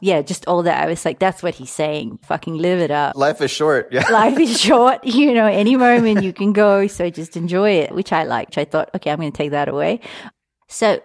Yeah, 0.00 0.22
just 0.22 0.46
all 0.46 0.62
that. 0.62 0.82
I 0.82 0.86
was 0.86 1.04
like, 1.04 1.18
that's 1.18 1.42
what 1.42 1.54
he's 1.54 1.70
saying. 1.70 2.18
Fucking 2.24 2.56
live 2.56 2.80
it 2.80 2.90
up. 2.90 3.16
Life 3.16 3.40
is 3.40 3.50
short. 3.50 3.88
Yeah. 3.92 4.08
Life 4.10 4.38
is 4.38 4.60
short, 4.60 5.04
you 5.04 5.32
know, 5.32 5.46
any 5.46 5.76
moment 5.76 6.22
you 6.22 6.32
can 6.32 6.52
go. 6.52 6.86
So 6.86 7.08
just 7.10 7.36
enjoy 7.36 7.70
it, 7.72 7.94
which 7.94 8.12
I 8.12 8.24
liked. 8.24 8.58
I 8.58 8.64
thought, 8.64 8.90
okay, 8.94 9.10
I'm 9.10 9.18
going 9.18 9.32
to 9.32 9.36
take 9.36 9.52
that 9.52 9.68
away. 9.68 10.00
So 10.68 11.00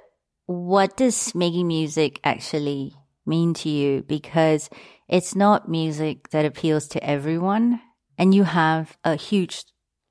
what 0.51 0.97
does 0.97 1.33
making 1.33 1.67
music 1.67 2.19
actually 2.23 2.93
mean 3.25 3.53
to 3.55 3.69
you? 3.69 4.03
Because 4.03 4.69
it's 5.07 5.35
not 5.35 5.69
music 5.69 6.29
that 6.29 6.45
appeals 6.45 6.87
to 6.89 7.03
everyone. 7.03 7.81
And 8.17 8.35
you 8.35 8.43
have 8.43 8.97
a 9.03 9.15
huge, 9.15 9.63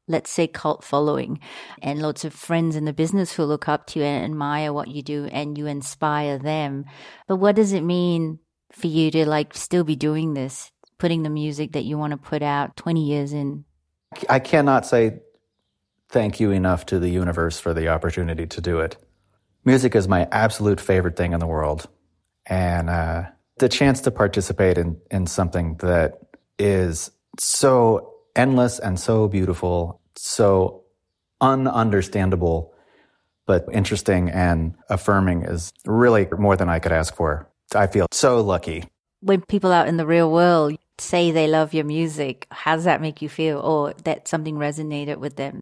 let's 0.09 0.31
say, 0.31 0.47
cult 0.47 0.83
following 0.83 1.39
and 1.83 2.03
lots 2.03 2.25
of 2.25 2.35
friends 2.35 2.75
in 2.75 2.85
the 2.85 2.93
business 2.93 3.33
who 3.33 3.45
look 3.45 3.69
up 3.69 3.87
to 3.89 4.01
you 4.01 4.05
and 4.05 4.25
admire 4.25 4.73
what 4.73 4.89
you 4.89 5.03
do 5.03 5.27
and 5.27 5.57
you 5.57 5.67
inspire 5.67 6.39
them. 6.39 6.87
But 7.29 7.37
what 7.37 7.57
does 7.57 7.73
it 7.73 7.83
mean 7.83 8.41
for 8.73 8.89
you 8.89 9.11
to 9.13 9.27
like 9.29 9.55
still 9.55 9.85
be 9.85 9.97
doing 9.97 10.35
this, 10.35 10.73
putting 10.99 11.23
the 11.23 11.31
music 11.31 11.73
that 11.73 11.85
you 11.85 11.99
want 11.99 12.13
to 12.13 12.17
put 12.17 12.43
out 12.43 12.77
20 12.77 13.05
years 13.05 13.33
in? 13.33 13.65
I 14.29 14.41
cannot 14.41 14.87
say 14.87 15.21
thank 16.09 16.41
you 16.41 16.51
enough 16.51 16.87
to 16.87 16.99
the 16.99 17.11
universe 17.11 17.61
for 17.61 17.73
the 17.73 17.89
opportunity 17.89 18.47
to 18.47 18.61
do 18.61 18.81
it. 18.81 18.97
Music 19.65 19.95
is 19.95 20.09
my 20.09 20.27
absolute 20.33 20.81
favorite 20.81 21.17
thing 21.17 21.33
in 21.33 21.41
the 21.41 21.47
world. 21.47 21.89
And 22.47 22.89
uh, 22.89 23.25
the 23.59 23.69
chance 23.69 24.01
to 24.03 24.11
participate 24.11 24.79
in, 24.79 24.99
in 25.11 25.27
something 25.27 25.77
that 25.77 26.19
is 26.59 27.11
so 27.39 28.15
endless 28.35 28.79
and 28.79 28.99
so 28.99 29.29
beautiful, 29.29 30.01
so 30.17 30.85
ununderstandable, 31.43 32.71
but 33.47 33.67
interesting 33.73 34.31
and 34.31 34.75
affirming 34.89 35.43
is 35.43 35.73
really 35.85 36.27
more 36.39 36.57
than 36.57 36.69
I 36.69 36.79
could 36.79 36.93
ask 36.93 37.15
for. 37.15 37.49
I 37.75 37.87
feel 37.87 38.07
so 38.13 38.41
lucky. 38.41 38.85
When 39.21 39.43
people 39.43 39.73
out 39.73 39.89
in 39.89 39.97
the 39.97 40.07
real 40.07 40.31
world 40.31 40.77
say 40.99 41.31
they 41.31 41.47
love 41.47 41.75
your 41.75 41.85
music, 41.85 42.47
how 42.51 42.77
does 42.77 42.85
that 42.85 43.01
make 43.01 43.21
you 43.21 43.29
feel? 43.29 43.59
Or 43.59 43.93
that 44.05 44.27
something 44.27 44.57
resonated 44.57 45.19
with 45.19 45.37
them? 45.37 45.61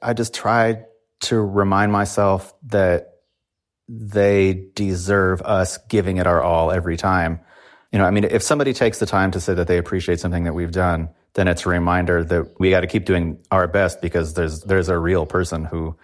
I 0.00 0.14
just 0.14 0.34
try 0.34 0.84
to 1.22 1.40
remind 1.40 1.92
myself 1.92 2.54
that 2.66 3.08
they 3.88 4.68
deserve 4.74 5.42
us 5.42 5.78
giving 5.88 6.16
it 6.16 6.26
our 6.26 6.42
all 6.42 6.70
every 6.70 6.96
time. 6.96 7.40
You 7.90 7.98
know, 7.98 8.04
I 8.04 8.10
mean, 8.10 8.24
if 8.24 8.42
somebody 8.42 8.72
takes 8.72 8.98
the 8.98 9.06
time 9.06 9.32
to 9.32 9.40
say 9.40 9.54
that 9.54 9.66
they 9.66 9.78
appreciate 9.78 10.20
something 10.20 10.44
that 10.44 10.54
we've 10.54 10.72
done, 10.72 11.10
then 11.34 11.48
it's 11.48 11.66
a 11.66 11.68
reminder 11.68 12.24
that 12.24 12.58
we 12.58 12.70
got 12.70 12.80
to 12.80 12.86
keep 12.86 13.04
doing 13.04 13.38
our 13.50 13.66
best 13.68 14.00
because 14.00 14.34
there's 14.34 14.62
there's 14.62 14.88
a 14.88 14.98
real 14.98 15.26
person 15.26 15.64
who 15.64 15.96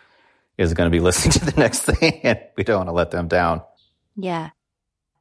is 0.57 0.75
going 0.75 0.91
to 0.91 0.95
be 0.95 1.01
listening 1.05 1.33
to 1.33 1.45
the 1.45 1.61
next 1.61 1.81
thing, 1.81 2.21
and 2.25 2.41
we 2.57 2.65
don't 2.65 2.79
want 2.79 2.89
to 2.89 2.93
let 2.93 3.11
them 3.11 3.29
down. 3.29 3.63
Yeah. 4.17 4.51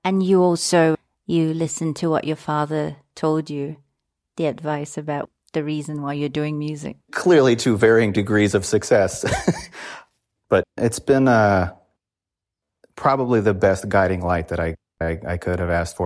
And 0.03 0.23
you 0.23 0.41
also, 0.41 0.97
you 1.25 1.53
listen 1.53 1.93
to 1.95 2.09
what 2.09 2.23
your 2.23 2.35
father 2.35 2.97
told 3.15 3.49
you, 3.49 3.77
the 4.37 4.45
advice 4.45 4.97
about 4.97 5.29
the 5.53 5.63
reason 5.63 6.01
why 6.01 6.13
you're 6.13 6.29
doing 6.29 6.57
music. 6.59 6.97
Clearly, 7.11 7.55
to 7.57 7.77
varying 7.77 8.11
degrees 8.11 8.55
of 8.55 8.65
success, 8.65 9.25
but 10.49 10.63
it's 10.77 10.99
been 10.99 11.27
uh, 11.27 11.73
probably 12.95 13.41
the 13.41 13.53
best 13.53 13.87
guiding 13.89 14.21
light 14.21 14.49
that 14.49 14.59
I, 14.59 14.75
I 14.99 15.19
I 15.25 15.37
could 15.37 15.59
have 15.59 15.69
asked 15.69 15.97
for. 15.97 16.05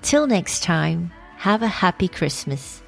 Till 0.00 0.26
next 0.26 0.62
time, 0.62 1.10
have 1.36 1.62
a 1.62 1.66
happy 1.66 2.08
Christmas. 2.08 2.83